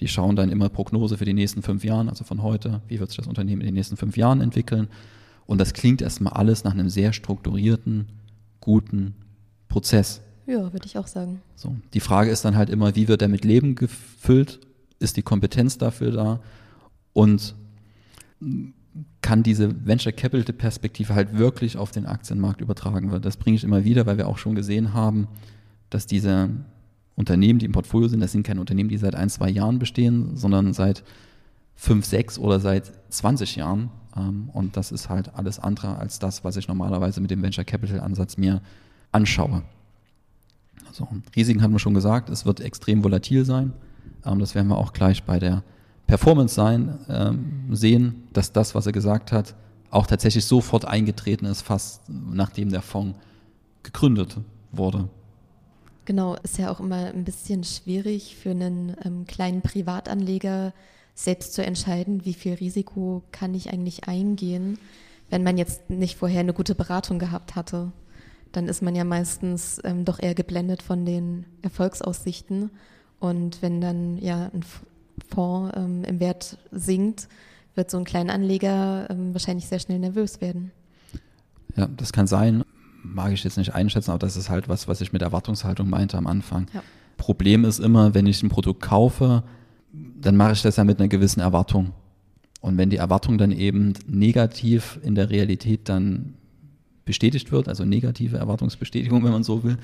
Die 0.00 0.08
schauen 0.08 0.34
dann 0.34 0.48
immer 0.48 0.70
Prognose 0.70 1.18
für 1.18 1.26
die 1.26 1.34
nächsten 1.34 1.62
fünf 1.62 1.84
Jahre, 1.84 2.08
also 2.08 2.24
von 2.24 2.42
heute, 2.42 2.80
wie 2.88 2.98
wird 2.98 3.10
sich 3.10 3.18
das 3.18 3.28
Unternehmen 3.28 3.60
in 3.60 3.66
den 3.66 3.74
nächsten 3.74 3.96
fünf 3.96 4.16
Jahren 4.16 4.40
entwickeln. 4.40 4.88
Und 5.46 5.60
das 5.60 5.74
klingt 5.74 6.00
erstmal 6.00 6.32
alles 6.32 6.64
nach 6.64 6.72
einem 6.72 6.88
sehr 6.88 7.12
strukturierten, 7.12 8.06
guten 8.60 9.14
Prozess. 9.68 10.22
Ja, 10.46 10.72
würde 10.72 10.86
ich 10.86 10.96
auch 10.96 11.06
sagen. 11.06 11.42
So, 11.54 11.76
die 11.92 12.00
Frage 12.00 12.30
ist 12.30 12.44
dann 12.44 12.56
halt 12.56 12.70
immer, 12.70 12.96
wie 12.96 13.08
wird 13.08 13.20
der 13.20 13.28
mit 13.28 13.44
Leben 13.44 13.74
gefüllt 13.74 14.58
ist 15.02 15.16
die 15.16 15.22
Kompetenz 15.22 15.78
dafür 15.78 16.10
da 16.12 16.40
und 17.12 17.54
kann 19.20 19.42
diese 19.42 19.86
Venture 19.86 20.12
Capital 20.12 20.52
Perspektive 20.54 21.14
halt 21.14 21.36
wirklich 21.38 21.76
auf 21.76 21.90
den 21.92 22.06
Aktienmarkt 22.06 22.60
übertragen 22.60 23.10
werden. 23.10 23.22
Das 23.22 23.36
bringe 23.36 23.56
ich 23.56 23.64
immer 23.64 23.84
wieder, 23.84 24.06
weil 24.06 24.18
wir 24.18 24.28
auch 24.28 24.38
schon 24.38 24.54
gesehen 24.54 24.92
haben, 24.92 25.28
dass 25.90 26.06
diese 26.06 26.50
Unternehmen, 27.14 27.58
die 27.58 27.66
im 27.66 27.72
Portfolio 27.72 28.08
sind, 28.08 28.20
das 28.20 28.32
sind 28.32 28.46
keine 28.46 28.60
Unternehmen, 28.60 28.88
die 28.88 28.96
seit 28.96 29.14
ein, 29.14 29.30
zwei 29.30 29.48
Jahren 29.48 29.78
bestehen, 29.78 30.36
sondern 30.36 30.72
seit 30.72 31.04
fünf, 31.74 32.04
sechs 32.04 32.38
oder 32.38 32.60
seit 32.60 32.92
20 33.10 33.56
Jahren. 33.56 33.90
Ähm, 34.16 34.50
und 34.52 34.76
das 34.76 34.92
ist 34.92 35.08
halt 35.08 35.34
alles 35.34 35.58
andere 35.58 35.96
als 35.96 36.18
das, 36.18 36.44
was 36.44 36.56
ich 36.56 36.68
normalerweise 36.68 37.20
mit 37.20 37.30
dem 37.30 37.42
Venture 37.42 37.64
Capital 37.64 38.00
Ansatz 38.00 38.36
mir 38.36 38.60
anschaue. 39.12 39.62
Also, 40.88 41.08
Risiken 41.34 41.62
hatten 41.62 41.72
wir 41.72 41.78
schon 41.78 41.94
gesagt, 41.94 42.28
es 42.28 42.44
wird 42.44 42.60
extrem 42.60 43.04
volatil 43.04 43.44
sein. 43.44 43.72
Ähm, 44.24 44.38
das 44.38 44.54
werden 44.54 44.68
wir 44.68 44.78
auch 44.78 44.92
gleich 44.92 45.24
bei 45.24 45.38
der 45.38 45.62
Performance 46.06 46.54
sein, 46.54 46.98
ähm, 47.08 47.68
sehen, 47.70 48.28
dass 48.32 48.52
das, 48.52 48.74
was 48.74 48.86
er 48.86 48.92
gesagt 48.92 49.32
hat, 49.32 49.54
auch 49.90 50.06
tatsächlich 50.06 50.44
sofort 50.44 50.84
eingetreten 50.84 51.44
ist, 51.46 51.62
fast 51.62 52.02
nachdem 52.08 52.70
der 52.70 52.82
Fonds 52.82 53.18
gegründet 53.82 54.38
wurde. 54.72 55.08
Genau, 56.04 56.34
ist 56.42 56.58
ja 56.58 56.70
auch 56.70 56.80
immer 56.80 57.06
ein 57.06 57.24
bisschen 57.24 57.62
schwierig 57.62 58.36
für 58.36 58.50
einen 58.50 58.96
ähm, 59.04 59.24
kleinen 59.26 59.62
Privatanleger 59.62 60.72
selbst 61.14 61.54
zu 61.54 61.64
entscheiden, 61.64 62.24
wie 62.24 62.34
viel 62.34 62.54
Risiko 62.54 63.22
kann 63.30 63.54
ich 63.54 63.72
eigentlich 63.72 64.08
eingehen, 64.08 64.78
wenn 65.30 65.42
man 65.42 65.58
jetzt 65.58 65.90
nicht 65.90 66.16
vorher 66.16 66.40
eine 66.40 66.54
gute 66.54 66.74
Beratung 66.74 67.18
gehabt 67.18 67.54
hatte. 67.54 67.92
Dann 68.50 68.68
ist 68.68 68.82
man 68.82 68.94
ja 68.94 69.04
meistens 69.04 69.80
ähm, 69.84 70.04
doch 70.04 70.20
eher 70.20 70.34
geblendet 70.34 70.82
von 70.82 71.06
den 71.06 71.44
Erfolgsaussichten 71.62 72.70
und 73.22 73.62
wenn 73.62 73.80
dann 73.80 74.18
ja 74.18 74.50
ein 74.52 74.64
Fonds 75.28 75.72
ähm, 75.76 76.02
im 76.02 76.18
Wert 76.18 76.58
sinkt, 76.72 77.28
wird 77.76 77.88
so 77.88 77.96
ein 77.96 78.04
Kleinanleger 78.04 79.08
ähm, 79.10 79.32
wahrscheinlich 79.32 79.68
sehr 79.68 79.78
schnell 79.78 80.00
nervös 80.00 80.40
werden. 80.40 80.72
Ja, 81.76 81.86
das 81.86 82.12
kann 82.12 82.26
sein. 82.26 82.64
Mag 83.04 83.32
ich 83.32 83.44
jetzt 83.44 83.58
nicht 83.58 83.74
einschätzen, 83.74 84.10
aber 84.10 84.18
das 84.18 84.36
ist 84.36 84.50
halt 84.50 84.68
was, 84.68 84.88
was 84.88 85.00
ich 85.00 85.12
mit 85.12 85.22
Erwartungshaltung 85.22 85.88
meinte 85.88 86.18
am 86.18 86.26
Anfang. 86.26 86.66
Ja. 86.74 86.82
Problem 87.16 87.64
ist 87.64 87.78
immer, 87.78 88.12
wenn 88.12 88.26
ich 88.26 88.42
ein 88.42 88.48
Produkt 88.48 88.82
kaufe, 88.82 89.44
dann 89.92 90.36
mache 90.36 90.54
ich 90.54 90.62
das 90.62 90.74
ja 90.74 90.82
mit 90.82 90.98
einer 90.98 91.08
gewissen 91.08 91.38
Erwartung. 91.38 91.92
Und 92.60 92.76
wenn 92.76 92.90
die 92.90 92.96
Erwartung 92.96 93.38
dann 93.38 93.52
eben 93.52 93.92
negativ 94.08 94.98
in 95.04 95.14
der 95.14 95.30
Realität 95.30 95.88
dann 95.88 96.34
bestätigt 97.04 97.52
wird, 97.52 97.68
also 97.68 97.84
negative 97.84 98.38
Erwartungsbestätigung, 98.38 99.22
wenn 99.24 99.32
man 99.32 99.44
so 99.44 99.62
will, 99.62 99.76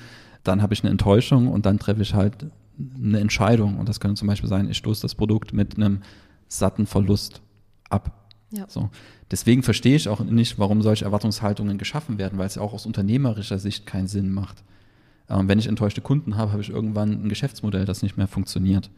dann 0.43 0.61
habe 0.61 0.73
ich 0.73 0.83
eine 0.83 0.91
Enttäuschung 0.91 1.47
und 1.47 1.65
dann 1.65 1.79
treffe 1.79 2.01
ich 2.01 2.13
halt 2.13 2.47
eine 3.03 3.19
Entscheidung. 3.19 3.77
Und 3.77 3.89
das 3.89 3.99
könnte 3.99 4.19
zum 4.19 4.27
Beispiel 4.27 4.49
sein, 4.49 4.69
ich 4.69 4.77
stoße 4.77 5.01
das 5.01 5.15
Produkt 5.15 5.53
mit 5.53 5.77
einem 5.77 6.01
satten 6.47 6.85
Verlust 6.85 7.41
ab. 7.89 8.27
Ja. 8.51 8.65
So. 8.67 8.89
Deswegen 9.29 9.61
verstehe 9.63 9.95
ich 9.95 10.09
auch 10.09 10.21
nicht, 10.21 10.57
warum 10.57 10.81
solche 10.81 11.05
Erwartungshaltungen 11.05 11.77
geschaffen 11.77 12.17
werden, 12.17 12.39
weil 12.39 12.47
es 12.47 12.55
ja 12.55 12.61
auch 12.61 12.73
aus 12.73 12.85
unternehmerischer 12.85 13.59
Sicht 13.59 13.85
keinen 13.85 14.07
Sinn 14.07 14.33
macht. 14.33 14.63
Ähm, 15.29 15.47
wenn 15.47 15.59
ich 15.59 15.67
enttäuschte 15.67 16.01
Kunden 16.01 16.37
habe, 16.37 16.51
habe 16.51 16.61
ich 16.61 16.69
irgendwann 16.69 17.23
ein 17.23 17.29
Geschäftsmodell, 17.29 17.85
das 17.85 18.01
nicht 18.01 18.17
mehr 18.17 18.27
funktioniert. 18.27 18.89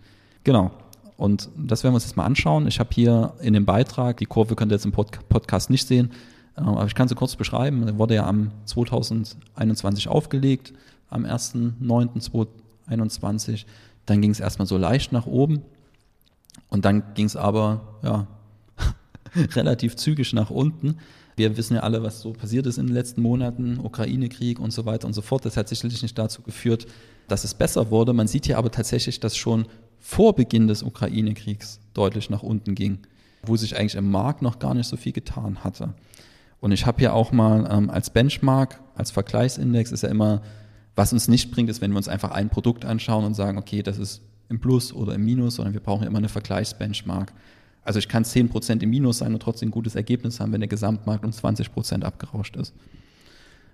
Genau. 0.44 0.72
Und 1.18 1.50
das 1.56 1.84
werden 1.84 1.94
wir 1.94 1.96
uns 1.96 2.06
jetzt 2.06 2.18
mal 2.18 2.26
anschauen. 2.26 2.66
Ich 2.68 2.80
habe 2.80 2.90
hier 2.94 3.34
in 3.42 3.54
dem 3.54 3.66
Beitrag, 3.66 4.18
die 4.18 4.26
Kurve 4.26 4.56
könnt 4.56 4.72
ihr 4.72 4.76
jetzt 4.76 4.86
im 4.86 4.92
Pod 4.92 5.20
Podcast 5.30 5.70
nicht 5.70 5.86
sehen, 5.86 6.12
äh, 6.56 6.62
aber 6.62 6.86
ich 6.86 6.96
kann 6.96 7.10
sie 7.10 7.16
kurz 7.16 7.36
beschreiben. 7.36 7.86
Er 7.86 7.98
wurde 7.98 8.16
ja 8.16 8.26
am 8.26 8.52
2021 8.66 10.08
aufgelegt, 10.08 10.74
am 11.10 11.26
1.9.2021 11.26 12.48
21. 12.88 13.66
Dann 14.06 14.22
ging 14.22 14.32
es 14.32 14.40
erstmal 14.40 14.68
so 14.68 14.78
leicht 14.78 15.12
nach 15.12 15.26
oben 15.26 15.62
und 16.70 16.86
dann 16.86 17.14
ging 17.14 17.26
es 17.26 17.36
aber 17.36 18.00
ja, 18.04 18.28
relativ 19.36 19.96
zügig 19.96 20.34
nach 20.34 20.50
unten. 20.50 20.98
Wir 21.36 21.56
wissen 21.58 21.76
ja 21.76 21.82
alle, 21.82 22.04
was 22.04 22.22
so 22.22 22.34
passiert 22.34 22.68
ist 22.68 22.78
in 22.78 22.88
den 22.88 22.94
letzten 22.94 23.22
Monaten, 23.22 23.80
Ukraine-Krieg 23.80 24.60
und 24.60 24.72
so 24.72 24.86
weiter 24.86 25.08
und 25.08 25.14
so 25.14 25.22
fort. 25.22 25.46
Das 25.46 25.58
hat 25.58 25.70
sicherlich 25.70 26.02
nicht 26.02 26.18
dazu 26.18 26.42
geführt, 26.42 26.88
dass 27.28 27.44
es 27.44 27.54
besser 27.54 27.90
wurde. 27.90 28.14
Man 28.14 28.28
sieht 28.28 28.46
hier 28.46 28.58
aber 28.58 28.72
tatsächlich, 28.72 29.20
dass 29.20 29.38
schon 29.38 29.66
vor 30.00 30.36
Beginn 30.36 30.68
des 30.68 30.84
Ukraine-Kriegs 30.84 31.80
deutlich 31.94 32.30
nach 32.30 32.44
unten 32.44 32.76
ging, 32.76 33.00
wo 33.44 33.56
sich 33.56 33.78
eigentlich 33.78 33.96
im 33.96 34.12
Markt 34.12 34.42
noch 34.42 34.60
gar 34.60 34.74
nicht 34.74 34.88
so 34.88 34.98
viel 34.98 35.14
getan 35.14 35.64
hatte. 35.64 35.94
Und 36.60 36.72
ich 36.72 36.86
habe 36.86 37.00
hier 37.00 37.14
auch 37.14 37.32
mal 37.32 37.68
ähm, 37.72 37.90
als 37.90 38.10
Benchmark, 38.10 38.80
als 38.96 39.12
Vergleichsindex 39.12 39.92
ist 39.92 40.04
ja 40.04 40.10
immer 40.10 40.42
was 40.96 41.14
uns 41.14 41.28
nicht 41.28 41.52
bringt, 41.52 41.70
ist, 41.70 41.82
wenn 41.82 41.92
wir 41.92 41.98
uns 41.98 42.08
einfach 42.08 42.32
ein 42.32 42.50
Produkt 42.50 42.86
anschauen 42.86 43.26
und 43.26 43.34
sagen, 43.34 43.58
okay, 43.58 43.82
das 43.82 43.98
ist 43.98 44.22
im 44.50 44.60
Plus 44.60 44.94
oder 44.94 45.16
im 45.16 45.24
Minus, 45.24 45.56
sondern 45.56 45.74
wir 45.74 45.82
brauchen 45.82 46.06
immer 46.06 46.18
eine 46.18 46.30
Vergleichsbenchmark. 46.30 47.32
Also 47.84 48.00
ich 48.00 48.08
kann 48.08 48.24
10% 48.24 48.84
im 48.84 48.90
Minus 48.90 49.20
sein 49.20 49.34
und 49.34 49.42
trotzdem 49.42 49.70
ein 49.70 49.72
gutes 49.72 49.96
Ergebnis 49.96 50.40
haben, 50.40 50.52
wenn 50.52 50.62
der 50.62 50.68
Gesamtmarkt 50.68 51.26
um 51.26 51.32
20% 51.32 52.04
abgerauscht 52.04 52.56
ist. 52.56 52.74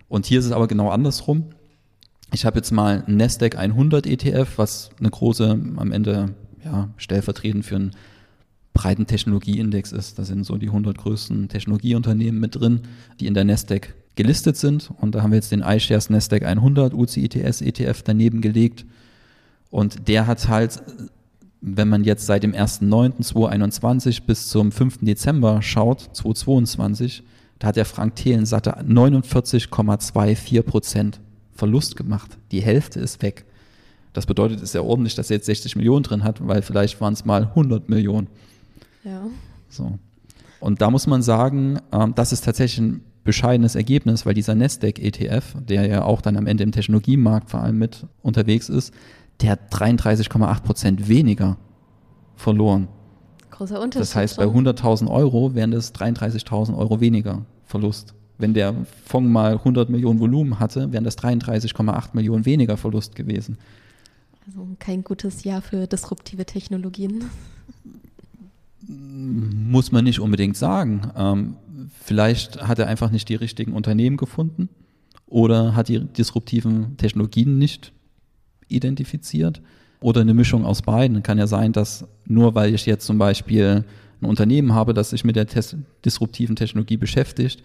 Und 0.08 0.26
hier 0.26 0.40
ist 0.40 0.46
es 0.46 0.52
aber 0.52 0.68
genau 0.68 0.90
andersrum. 0.90 1.50
Ich 2.32 2.46
habe 2.46 2.58
jetzt 2.58 2.72
mal 2.72 3.04
ein 3.08 3.18
Nasdaq 3.18 3.58
100 3.58 4.06
ETF, 4.06 4.58
was 4.58 4.92
eine 5.00 5.10
große, 5.10 5.50
am 5.50 5.92
Ende 5.92 6.36
ja, 6.64 6.90
stellvertretend 6.98 7.66
für 7.66 7.76
einen 7.76 7.92
breiten 8.74 9.08
Technologieindex 9.08 9.92
ist. 9.92 10.20
Da 10.20 10.24
sind 10.24 10.46
so 10.46 10.58
die 10.58 10.68
100 10.68 10.98
größten 10.98 11.50
Technologieunternehmen 11.50 12.40
mit 12.40 12.56
drin, 12.56 12.82
die 13.20 13.28
in 13.28 13.34
der 13.34 13.44
Nasdaq 13.44 13.96
gelistet 14.18 14.58
sind. 14.58 14.92
Und 15.00 15.16
da 15.16 15.22
haben 15.24 15.32
wir 15.32 15.38
jetzt 15.38 15.54
den 15.54 15.62
iShares 15.62 16.10
Nasdaq 16.10 16.44
100 16.44 16.94
UCITS 16.94 17.62
ETF 17.62 18.02
daneben 18.04 18.42
gelegt. 18.42 18.86
Und 19.70 20.10
der 20.10 20.28
hat 20.28 20.50
halt, 20.50 20.82
wenn 21.62 21.88
man 21.88 22.04
jetzt 22.04 22.26
seit 22.26 22.44
dem 22.44 22.52
1.9.2021 22.52 24.26
bis 24.26 24.50
zum 24.50 24.74
5. 24.74 25.00
Dezember 25.02 25.62
schaut, 25.62 26.02
2022, 26.14 27.24
da 27.60 27.68
hat 27.68 27.78
der 27.78 27.86
Frank 27.86 28.16
Thelen 28.16 28.46
satte 28.46 28.78
49,24 28.82 30.62
Prozent 30.64 31.20
Verlust 31.54 31.96
gemacht. 31.96 32.38
Die 32.52 32.62
Hälfte 32.62 33.00
ist 33.00 33.22
weg. 33.22 33.46
Das 34.14 34.26
bedeutet, 34.26 34.58
es 34.58 34.64
ist 34.64 34.76
ja 34.76 34.82
ordentlich, 34.82 35.16
dass 35.16 35.30
er 35.30 35.38
jetzt 35.38 35.46
60 35.48 35.76
Millionen 35.76 36.04
drin 36.04 36.24
hat, 36.24 36.46
weil 36.48 36.62
vielleicht 36.62 37.00
waren 37.02 37.14
es 37.14 37.26
mal 37.26 37.44
100 37.44 37.90
Millionen. 37.90 38.28
Ja. 39.04 39.22
So. 39.70 39.98
Und 40.60 40.82
da 40.82 40.90
muss 40.90 41.08
man 41.08 41.22
sagen, 41.22 41.80
ähm, 41.92 42.16
das 42.16 42.32
ist 42.32 42.44
tatsächlich 42.46 42.80
ein 42.80 43.02
bescheidenes 43.28 43.76
Ergebnis, 43.76 44.26
weil 44.26 44.34
dieser 44.34 44.56
Nasdaq 44.56 45.00
ETF, 45.00 45.54
der 45.68 45.86
ja 45.86 46.04
auch 46.04 46.22
dann 46.22 46.38
am 46.38 46.48
Ende 46.48 46.64
im 46.64 46.72
Technologiemarkt 46.72 47.52
vor 47.52 47.62
allem 47.62 47.78
mit 47.78 48.08
unterwegs 48.24 48.70
ist, 48.70 48.94
der 49.42 49.52
hat 49.52 49.74
33,8 49.74 50.62
Prozent 50.64 51.08
weniger 51.10 51.58
verloren. 52.38 52.88
Großer 53.52 53.82
Unterschied. 53.82 54.02
Das 54.02 54.16
heißt, 54.16 54.38
bei 54.38 54.46
100.000 54.46 55.10
Euro 55.10 55.54
wären 55.54 55.72
das 55.72 55.94
33.000 55.94 56.76
Euro 56.78 57.02
weniger 57.02 57.46
Verlust. 57.66 58.14
Wenn 58.38 58.54
der 58.54 58.74
Fonds 59.06 59.30
mal 59.30 59.54
100 59.54 59.90
Millionen 59.90 60.20
Volumen 60.20 60.60
hatte, 60.60 60.94
wären 60.94 61.04
das 61.04 61.18
33,8 61.18 62.10
Millionen 62.14 62.46
weniger 62.46 62.78
Verlust 62.78 63.16
gewesen. 63.16 63.58
Also 64.48 64.66
kein 64.80 65.04
gutes 65.04 65.44
Jahr 65.44 65.62
für 65.62 65.86
disruptive 65.86 66.46
Technologien. 66.46 67.26
Muss 68.88 69.92
man 69.92 70.06
nicht 70.06 70.22
unbedingt 70.22 70.56
sagen. 70.56 71.58
Vielleicht 72.04 72.62
hat 72.68 72.80
er 72.80 72.88
einfach 72.88 73.12
nicht 73.12 73.30
die 73.30 73.36
richtigen 73.36 73.74
Unternehmen 73.74 74.18
gefunden 74.18 74.70
oder 75.26 75.76
hat 75.76 75.90
die 75.90 76.00
disruptiven 76.00 76.98
Technologien 76.98 77.58
nicht 77.58 77.94
identifiziert 78.68 79.62
oder 80.00 80.22
eine 80.22 80.34
Mischung 80.34 80.66
aus 80.66 80.82
beiden. 80.82 81.24
Kann 81.24 81.38
ja 81.38 81.48
sein, 81.48 81.74
dass 81.74 82.08
nur 82.26 82.56
weil 82.56 82.74
ich 82.74 82.86
jetzt 82.86 83.06
zum 83.06 83.18
Beispiel 83.18 83.86
ein 84.22 84.26
Unternehmen 84.26 84.74
habe, 84.74 84.94
das 84.94 85.12
sich 85.12 85.24
mit 85.24 85.36
der 85.36 85.48
disruptiven 86.04 86.56
Technologie 86.56 86.98
beschäftigt, 86.98 87.64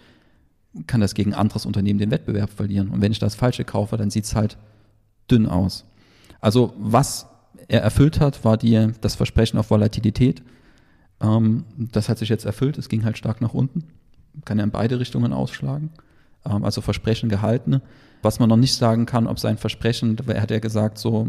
kann 0.87 1.01
das 1.01 1.13
gegen 1.13 1.33
ein 1.33 1.39
anderes 1.39 1.65
Unternehmen 1.65 1.99
den 1.99 2.11
Wettbewerb 2.11 2.49
verlieren. 2.49 2.89
Und 2.89 3.01
wenn 3.01 3.11
ich 3.11 3.19
das 3.19 3.35
Falsche 3.35 3.63
kaufe, 3.63 3.97
dann 3.97 4.09
sieht 4.09 4.25
es 4.25 4.35
halt 4.35 4.57
dünn 5.29 5.47
aus. 5.47 5.85
Also 6.41 6.73
was 6.77 7.27
er 7.67 7.81
erfüllt 7.81 8.19
hat, 8.19 8.43
war 8.43 8.57
die, 8.57 8.89
das 9.01 9.15
Versprechen 9.15 9.57
auf 9.57 9.69
Volatilität. 9.69 10.41
Ähm, 11.21 11.65
das 11.77 12.09
hat 12.09 12.17
sich 12.17 12.29
jetzt 12.29 12.45
erfüllt, 12.45 12.77
es 12.77 12.89
ging 12.89 13.03
halt 13.03 13.17
stark 13.17 13.39
nach 13.39 13.53
unten. 13.53 13.85
Kann 14.45 14.59
er 14.59 14.65
in 14.65 14.71
beide 14.71 14.99
Richtungen 14.99 15.33
ausschlagen. 15.33 15.91
Ähm, 16.45 16.63
also 16.63 16.81
Versprechen 16.81 17.29
gehalten. 17.29 17.81
Was 18.21 18.39
man 18.39 18.49
noch 18.49 18.57
nicht 18.57 18.75
sagen 18.75 19.05
kann, 19.05 19.27
ob 19.27 19.39
sein 19.39 19.57
Versprechen, 19.57 20.17
er 20.27 20.41
hat 20.41 20.51
ja 20.51 20.59
gesagt, 20.59 20.97
so 20.97 21.27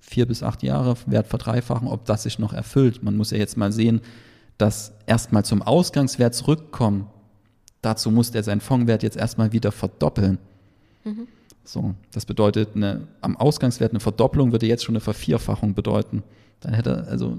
vier 0.00 0.26
bis 0.26 0.42
acht 0.42 0.62
Jahre 0.62 0.96
Wert 1.06 1.26
verdreifachen, 1.26 1.88
ob 1.88 2.04
das 2.04 2.24
sich 2.24 2.38
noch 2.38 2.52
erfüllt. 2.52 3.02
Man 3.02 3.16
muss 3.16 3.30
ja 3.30 3.38
jetzt 3.38 3.56
mal 3.56 3.72
sehen, 3.72 4.00
dass 4.58 4.92
erstmal 5.06 5.44
zum 5.44 5.62
Ausgangswert 5.62 6.34
zurückkommen. 6.34 7.06
Dazu 7.82 8.10
muss 8.10 8.30
er 8.30 8.42
seinen 8.42 8.60
Fondswert 8.60 9.02
jetzt 9.02 9.16
erstmal 9.16 9.52
wieder 9.52 9.72
verdoppeln. 9.72 10.38
Mhm. 11.04 11.28
So, 11.64 11.94
das 12.12 12.26
bedeutet, 12.26 12.70
eine, 12.74 13.08
am 13.20 13.36
Ausgangswert 13.36 13.92
eine 13.92 14.00
Verdopplung 14.00 14.52
würde 14.52 14.66
jetzt 14.66 14.84
schon 14.84 14.94
eine 14.94 15.00
Vervierfachung 15.00 15.74
bedeuten. 15.74 16.22
Dann 16.60 16.74
hätte 16.74 17.06
also 17.08 17.38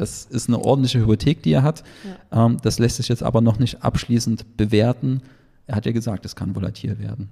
das 0.00 0.24
ist 0.24 0.48
eine 0.48 0.58
ordentliche 0.58 1.00
Hypothek, 1.00 1.42
die 1.42 1.52
er 1.52 1.62
hat. 1.62 1.84
Ja. 2.32 2.46
Ähm, 2.46 2.58
das 2.62 2.78
lässt 2.78 2.96
sich 2.96 3.08
jetzt 3.08 3.22
aber 3.22 3.40
noch 3.40 3.58
nicht 3.58 3.82
abschließend 3.82 4.56
bewerten. 4.56 5.22
Er 5.66 5.76
hat 5.76 5.86
ja 5.86 5.92
gesagt, 5.92 6.24
es 6.24 6.36
kann 6.36 6.54
volatil 6.54 6.98
werden. 6.98 7.28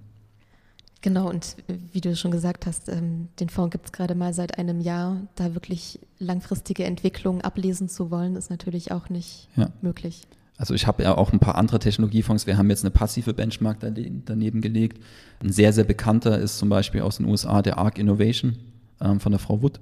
Genau, 1.03 1.29
und 1.29 1.57
wie 1.93 2.01
du 2.01 2.17
schon 2.17 2.31
gesagt 2.31 2.67
hast, 2.67 2.89
ähm, 2.89 3.29
den 3.39 3.49
Fonds 3.49 3.71
gibt 3.71 3.87
es 3.87 3.93
gerade 3.93 4.15
mal 4.15 4.35
seit 4.35 4.59
einem 4.59 4.81
Jahr. 4.81 5.21
Da 5.37 5.55
wirklich 5.55 6.01
langfristige 6.19 6.85
Entwicklungen 6.85 7.43
ablesen 7.43 7.89
zu 7.89 8.11
wollen, 8.11 8.35
ist 8.35 8.51
natürlich 8.51 8.91
auch 8.91 9.09
nicht 9.09 9.49
ja. 9.57 9.71
möglich. 9.83 10.23
Also 10.59 10.75
ich 10.75 10.87
habe 10.87 11.03
ja 11.03 11.17
auch 11.17 11.33
ein 11.33 11.39
paar 11.39 11.57
andere 11.57 11.79
Technologiefonds. 11.79 12.47
Wir 12.47 12.57
haben 12.57 12.71
jetzt 12.71 12.83
eine 12.83 12.91
passive 12.91 13.35
Benchmark 13.35 13.79
daneben 13.81 14.61
gelegt. 14.61 15.03
Ein 15.43 15.53
sehr, 15.53 15.73
sehr 15.73 15.85
bekannter 15.85 16.39
ist 16.39 16.59
zum 16.59 16.71
Beispiel 16.71 17.03
aus 17.03 17.19
den 17.19 17.27
USA 17.27 17.61
der 17.63 17.79
ARC 17.79 17.99
Innovation 17.99 18.57
ähm, 19.01 19.21
von 19.21 19.33
der 19.33 19.39
Frau 19.39 19.63
Wood. 19.63 19.81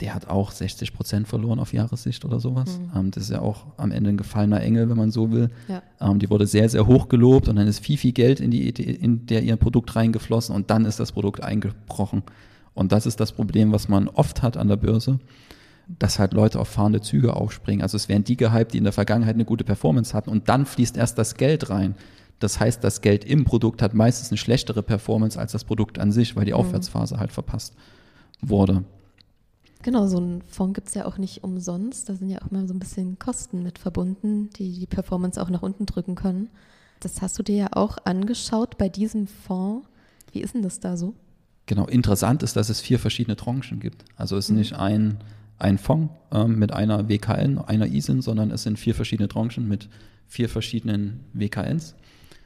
Der 0.00 0.14
hat 0.14 0.28
auch 0.28 0.50
60 0.50 0.92
Prozent 0.92 1.28
verloren 1.28 1.60
auf 1.60 1.72
Jahressicht 1.72 2.24
oder 2.24 2.40
sowas. 2.40 2.78
Mhm. 2.78 2.98
Ähm, 2.98 3.10
das 3.10 3.24
ist 3.24 3.30
ja 3.30 3.40
auch 3.40 3.66
am 3.76 3.92
Ende 3.92 4.10
ein 4.10 4.16
gefallener 4.16 4.60
Engel, 4.60 4.90
wenn 4.90 4.96
man 4.96 5.10
so 5.10 5.30
will. 5.30 5.50
Ja. 5.68 5.82
Ähm, 6.00 6.18
die 6.18 6.30
wurde 6.30 6.46
sehr, 6.46 6.68
sehr 6.68 6.86
hoch 6.86 7.08
gelobt 7.08 7.48
und 7.48 7.56
dann 7.56 7.66
ist 7.66 7.78
viel, 7.78 7.96
viel 7.96 8.12
Geld 8.12 8.40
in, 8.40 8.50
die, 8.50 8.68
in 8.68 9.26
der 9.26 9.42
ihr 9.42 9.56
Produkt 9.56 9.94
reingeflossen 9.94 10.54
und 10.54 10.70
dann 10.70 10.84
ist 10.84 10.98
das 11.00 11.12
Produkt 11.12 11.42
eingebrochen. 11.42 12.22
Und 12.74 12.90
das 12.90 13.06
ist 13.06 13.20
das 13.20 13.32
Problem, 13.32 13.70
was 13.72 13.88
man 13.88 14.08
oft 14.08 14.42
hat 14.42 14.56
an 14.56 14.68
der 14.68 14.76
Börse 14.76 15.20
dass 15.98 16.18
halt 16.18 16.32
Leute 16.32 16.60
auf 16.60 16.68
fahrende 16.68 17.00
Züge 17.00 17.36
aufspringen. 17.36 17.82
Also 17.82 17.96
es 17.96 18.08
werden 18.08 18.24
die 18.24 18.36
gehypt, 18.36 18.72
die 18.72 18.78
in 18.78 18.84
der 18.84 18.92
Vergangenheit 18.92 19.34
eine 19.34 19.44
gute 19.44 19.64
Performance 19.64 20.14
hatten 20.14 20.30
und 20.30 20.48
dann 20.48 20.66
fließt 20.66 20.96
erst 20.96 21.18
das 21.18 21.34
Geld 21.34 21.70
rein. 21.70 21.94
Das 22.38 22.58
heißt, 22.60 22.82
das 22.82 23.00
Geld 23.00 23.24
im 23.24 23.44
Produkt 23.44 23.82
hat 23.82 23.94
meistens 23.94 24.30
eine 24.30 24.38
schlechtere 24.38 24.82
Performance 24.82 25.38
als 25.38 25.52
das 25.52 25.64
Produkt 25.64 25.98
an 25.98 26.12
sich, 26.12 26.36
weil 26.36 26.44
die 26.44 26.52
mhm. 26.52 26.58
Aufwärtsphase 26.58 27.18
halt 27.18 27.32
verpasst 27.32 27.74
wurde. 28.40 28.84
Genau, 29.84 30.06
so 30.06 30.18
ein 30.18 30.40
Fonds 30.48 30.74
gibt 30.74 30.88
es 30.88 30.94
ja 30.94 31.04
auch 31.04 31.18
nicht 31.18 31.44
umsonst. 31.44 32.08
Da 32.08 32.14
sind 32.14 32.30
ja 32.30 32.40
auch 32.40 32.50
mal 32.50 32.66
so 32.66 32.72
ein 32.72 32.78
bisschen 32.78 33.18
Kosten 33.18 33.62
mit 33.62 33.78
verbunden, 33.78 34.48
die 34.56 34.78
die 34.80 34.86
Performance 34.86 35.40
auch 35.40 35.50
nach 35.50 35.60
unten 35.60 35.84
drücken 35.84 36.14
können. 36.14 36.48
Das 37.00 37.20
hast 37.20 37.38
du 37.38 37.42
dir 37.42 37.56
ja 37.56 37.68
auch 37.72 37.98
angeschaut 38.06 38.78
bei 38.78 38.88
diesem 38.88 39.26
Fonds. 39.26 39.86
Wie 40.32 40.40
ist 40.40 40.54
denn 40.54 40.62
das 40.62 40.80
da 40.80 40.96
so? 40.96 41.12
Genau, 41.66 41.84
interessant 41.86 42.42
ist, 42.42 42.56
dass 42.56 42.70
es 42.70 42.80
vier 42.80 42.98
verschiedene 42.98 43.36
Tranchen 43.36 43.78
gibt. 43.78 44.06
Also 44.16 44.38
es 44.38 44.46
ist 44.46 44.52
mhm. 44.52 44.58
nicht 44.58 44.72
ein 44.72 45.18
ein 45.58 45.76
Fonds 45.76 46.12
ähm, 46.32 46.58
mit 46.58 46.72
einer 46.72 47.08
WKN, 47.08 47.58
einer 47.58 47.86
ISIN, 47.86 48.22
sondern 48.22 48.50
es 48.50 48.62
sind 48.62 48.78
vier 48.78 48.94
verschiedene 48.94 49.28
Tranchen 49.28 49.68
mit 49.68 49.88
vier 50.26 50.48
verschiedenen 50.48 51.20
WKNs. 51.34 51.94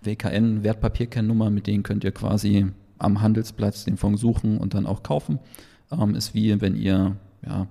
WKN, 0.02 0.64
Wertpapierkennnummer, 0.64 1.50
mit 1.50 1.66
denen 1.66 1.84
könnt 1.84 2.04
ihr 2.04 2.12
quasi 2.12 2.66
am 2.98 3.20
Handelsplatz 3.20 3.84
den 3.84 3.96
Fonds 3.96 4.20
suchen 4.20 4.58
und 4.58 4.74
dann 4.74 4.86
auch 4.86 5.02
kaufen. 5.02 5.38
Ähm, 5.90 6.14
ist 6.14 6.34
wie 6.34 6.60
wenn 6.60 6.76
ihr 6.76 7.16
ja, 7.44 7.66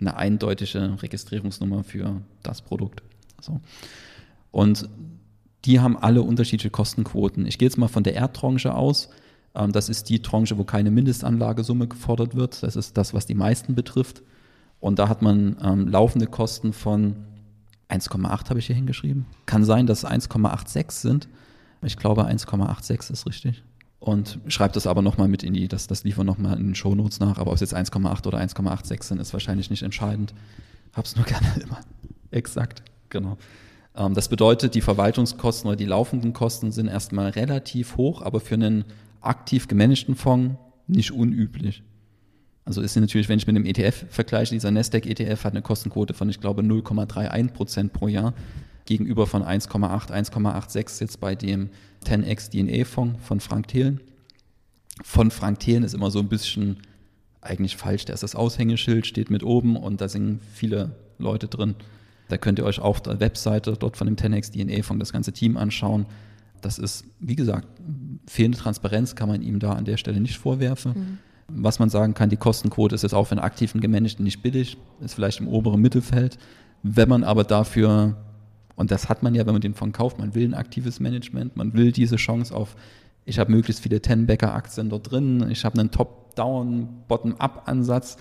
eine 0.00 0.16
eindeutige 0.16 1.02
Registrierungsnummer 1.02 1.84
für 1.84 2.22
das 2.42 2.62
Produkt. 2.62 3.02
So. 3.40 3.60
Und 4.50 4.88
die 5.64 5.80
haben 5.80 5.96
alle 5.96 6.22
unterschiedliche 6.22 6.70
Kostenquoten. 6.70 7.46
Ich 7.46 7.58
gehe 7.58 7.66
jetzt 7.66 7.78
mal 7.78 7.88
von 7.88 8.04
der 8.04 8.14
Erdtranche 8.14 8.74
aus. 8.74 9.08
Ähm, 9.54 9.72
das 9.72 9.88
ist 9.88 10.08
die 10.08 10.22
Tranche, 10.22 10.58
wo 10.58 10.64
keine 10.64 10.90
Mindestanlagesumme 10.90 11.88
gefordert 11.88 12.34
wird. 12.34 12.62
Das 12.62 12.76
ist 12.76 12.96
das, 12.96 13.14
was 13.14 13.26
die 13.26 13.34
meisten 13.34 13.74
betrifft. 13.74 14.22
Und 14.80 14.98
da 14.98 15.08
hat 15.08 15.22
man 15.22 15.56
ähm, 15.62 15.88
laufende 15.88 16.26
Kosten 16.26 16.72
von 16.72 17.16
1,8 17.88 18.50
habe 18.50 18.58
ich 18.58 18.66
hier 18.66 18.76
hingeschrieben. 18.76 19.26
Kann 19.46 19.64
sein, 19.64 19.86
dass 19.86 20.04
es 20.04 20.10
1,86 20.10 20.92
sind. 20.92 21.28
Ich 21.82 21.96
glaube, 21.96 22.26
1,86 22.26 23.12
ist 23.12 23.26
richtig. 23.26 23.62
Und 24.00 24.38
schreibt 24.46 24.76
das 24.76 24.86
aber 24.86 25.02
nochmal 25.02 25.28
mit 25.28 25.42
in 25.42 25.54
die, 25.54 25.66
das, 25.66 25.88
das 25.88 26.04
liefern 26.04 26.26
nochmal 26.26 26.56
in 26.58 26.66
den 26.66 26.74
Shownotes 26.74 27.18
nach. 27.18 27.38
Aber 27.38 27.50
ob 27.50 27.54
es 27.54 27.60
jetzt 27.60 27.74
1,8 27.74 28.26
oder 28.26 28.38
1,86 28.38 29.02
sind, 29.02 29.20
ist 29.20 29.32
wahrscheinlich 29.32 29.70
nicht 29.70 29.82
entscheidend. 29.82 30.34
Hab's 30.92 31.16
nur 31.16 31.24
gerne 31.26 31.46
immer 31.60 31.80
exakt. 32.30 32.82
Genau. 33.08 33.36
Ähm, 33.96 34.14
das 34.14 34.28
bedeutet, 34.28 34.74
die 34.74 34.80
Verwaltungskosten 34.80 35.68
oder 35.68 35.76
die 35.76 35.86
laufenden 35.86 36.32
Kosten 36.32 36.70
sind 36.70 36.86
erstmal 36.86 37.30
relativ 37.30 37.96
hoch, 37.96 38.22
aber 38.22 38.40
für 38.40 38.54
einen 38.54 38.84
aktiv 39.20 39.66
gemanagten 39.66 40.14
Fonds 40.14 40.56
nicht 40.86 41.12
unüblich. 41.12 41.82
Also 42.64 42.82
ist 42.82 42.96
natürlich, 42.96 43.28
wenn 43.28 43.38
ich 43.38 43.46
mit 43.46 43.56
dem 43.56 43.64
ETF 43.64 44.04
vergleiche, 44.10 44.54
dieser 44.54 44.70
Nasdaq 44.70 45.06
ETF 45.06 45.44
hat 45.44 45.54
eine 45.54 45.62
Kostenquote 45.62 46.12
von, 46.12 46.28
ich 46.28 46.38
glaube, 46.38 46.62
0,31 46.62 47.52
Prozent 47.52 47.92
pro 47.92 48.08
Jahr 48.08 48.34
gegenüber 48.84 49.26
von 49.26 49.42
1,8, 49.42 50.10
1,86 50.10 51.00
jetzt 51.00 51.18
bei 51.18 51.34
dem 51.34 51.70
10x 52.08 52.50
DNA-Fonds 52.50 53.18
von 53.24 53.40
Frank 53.40 53.68
Thelen. 53.68 54.00
Von 55.02 55.30
Frank 55.30 55.60
Thelen 55.60 55.84
ist 55.84 55.94
immer 55.94 56.10
so 56.10 56.18
ein 56.18 56.28
bisschen 56.28 56.78
eigentlich 57.40 57.76
falsch. 57.76 58.04
Da 58.04 58.14
ist 58.14 58.22
das 58.22 58.34
Aushängeschild, 58.34 59.06
steht 59.06 59.30
mit 59.30 59.42
oben 59.42 59.76
und 59.76 60.00
da 60.00 60.08
sind 60.08 60.40
viele 60.52 60.96
Leute 61.18 61.48
drin. 61.48 61.74
Da 62.28 62.36
könnt 62.36 62.58
ihr 62.58 62.64
euch 62.64 62.80
auf 62.80 63.00
der 63.00 63.20
Webseite 63.20 63.74
dort 63.78 63.96
von 63.96 64.06
dem 64.06 64.16
10x 64.16 64.52
DNA-Fonds 64.52 65.00
das 65.00 65.12
ganze 65.12 65.32
Team 65.32 65.56
anschauen. 65.56 66.06
Das 66.60 66.78
ist, 66.78 67.04
wie 67.20 67.36
gesagt, 67.36 67.68
fehlende 68.26 68.58
Transparenz 68.58 69.14
kann 69.14 69.28
man 69.28 69.42
ihm 69.42 69.60
da 69.60 69.72
an 69.72 69.84
der 69.84 69.96
Stelle 69.96 70.20
nicht 70.20 70.38
vorwerfen. 70.38 70.92
Mhm. 70.92 71.18
Was 71.50 71.78
man 71.78 71.88
sagen 71.88 72.12
kann, 72.12 72.28
die 72.28 72.36
Kostenquote 72.36 72.94
ist 72.94 73.02
jetzt 73.02 73.14
auch 73.14 73.24
für 73.24 73.32
einen 73.32 73.40
aktiven 73.44 73.80
Gemanagten 73.80 74.24
nicht 74.24 74.42
billig, 74.42 74.76
ist 75.00 75.14
vielleicht 75.14 75.40
im 75.40 75.48
oberen 75.48 75.80
Mittelfeld. 75.80 76.36
Wenn 76.82 77.08
man 77.08 77.24
aber 77.24 77.44
dafür, 77.44 78.16
und 78.78 78.92
das 78.92 79.08
hat 79.08 79.24
man 79.24 79.34
ja, 79.34 79.44
wenn 79.44 79.54
man 79.54 79.60
den 79.60 79.74
Fonds 79.74 79.98
kauft, 79.98 80.20
man 80.20 80.36
will 80.36 80.44
ein 80.44 80.54
aktives 80.54 81.00
Management, 81.00 81.56
man 81.56 81.74
will 81.74 81.90
diese 81.90 82.14
Chance 82.14 82.54
auf, 82.54 82.76
ich 83.24 83.40
habe 83.40 83.50
möglichst 83.50 83.82
viele 83.82 84.00
Ten-Backer-Aktien 84.00 84.88
dort 84.88 85.10
drin, 85.10 85.50
ich 85.50 85.64
habe 85.64 85.80
einen 85.80 85.90
Top-Down, 85.90 86.88
Bottom-Up-Ansatz, 87.08 88.18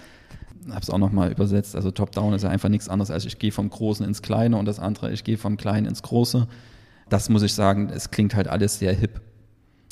habe 0.68 0.82
es 0.82 0.90
auch 0.90 0.98
nochmal 0.98 1.32
übersetzt, 1.32 1.76
also 1.76 1.92
Top-Down 1.92 2.34
ist 2.34 2.42
ja 2.42 2.50
einfach 2.50 2.70
nichts 2.70 2.90
anderes 2.90 3.12
als 3.12 3.26
ich 3.26 3.38
gehe 3.38 3.52
vom 3.52 3.70
Großen 3.70 4.04
ins 4.04 4.24
Kleine 4.24 4.58
und 4.58 4.66
das 4.66 4.80
andere, 4.80 5.12
ich 5.12 5.24
gehe 5.24 5.38
vom 5.38 5.58
Kleinen 5.58 5.86
ins 5.86 6.02
Große. 6.02 6.48
Das 7.08 7.30
muss 7.30 7.44
ich 7.44 7.54
sagen, 7.54 7.92
es 7.94 8.10
klingt 8.10 8.34
halt 8.34 8.48
alles 8.48 8.80
sehr 8.80 8.94
hip. 8.94 9.22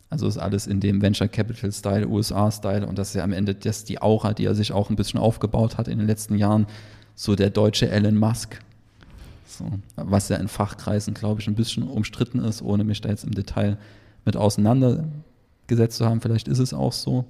Also 0.09 0.27
ist 0.27 0.39
alles 0.39 0.65
in 0.65 0.79
dem 0.79 0.99
Venture 0.99 1.27
Capital 1.27 1.71
Style, 1.71 2.07
USA 2.07 2.49
Style 2.49 2.87
und 2.87 2.97
das 2.97 3.09
ist 3.09 3.13
ja 3.13 3.23
am 3.23 3.33
Ende 3.33 3.53
das 3.53 3.83
die 3.83 4.01
Aura, 4.01 4.33
die 4.33 4.45
er 4.45 4.55
sich 4.55 4.71
auch 4.71 4.89
ein 4.89 4.95
bisschen 4.95 5.19
aufgebaut 5.19 5.77
hat 5.77 5.87
in 5.87 5.99
den 5.99 6.07
letzten 6.07 6.35
Jahren, 6.35 6.65
so 7.13 7.35
der 7.35 7.51
deutsche 7.51 7.87
Elon 7.87 8.17
Musk. 8.17 8.59
So, 9.45 9.65
was 9.95 10.29
ja 10.29 10.37
in 10.37 10.47
Fachkreisen, 10.47 11.13
glaube 11.13 11.41
ich, 11.41 11.47
ein 11.47 11.55
bisschen 11.55 11.83
umstritten 11.83 12.39
ist, 12.39 12.61
ohne 12.61 12.83
mich 12.83 13.01
da 13.01 13.09
jetzt 13.09 13.23
im 13.23 13.31
Detail 13.31 13.77
mit 14.25 14.35
auseinandergesetzt 14.35 15.97
zu 15.97 16.05
haben. 16.05 16.21
Vielleicht 16.21 16.47
ist 16.47 16.59
es 16.59 16.73
auch 16.73 16.93
so. 16.93 17.25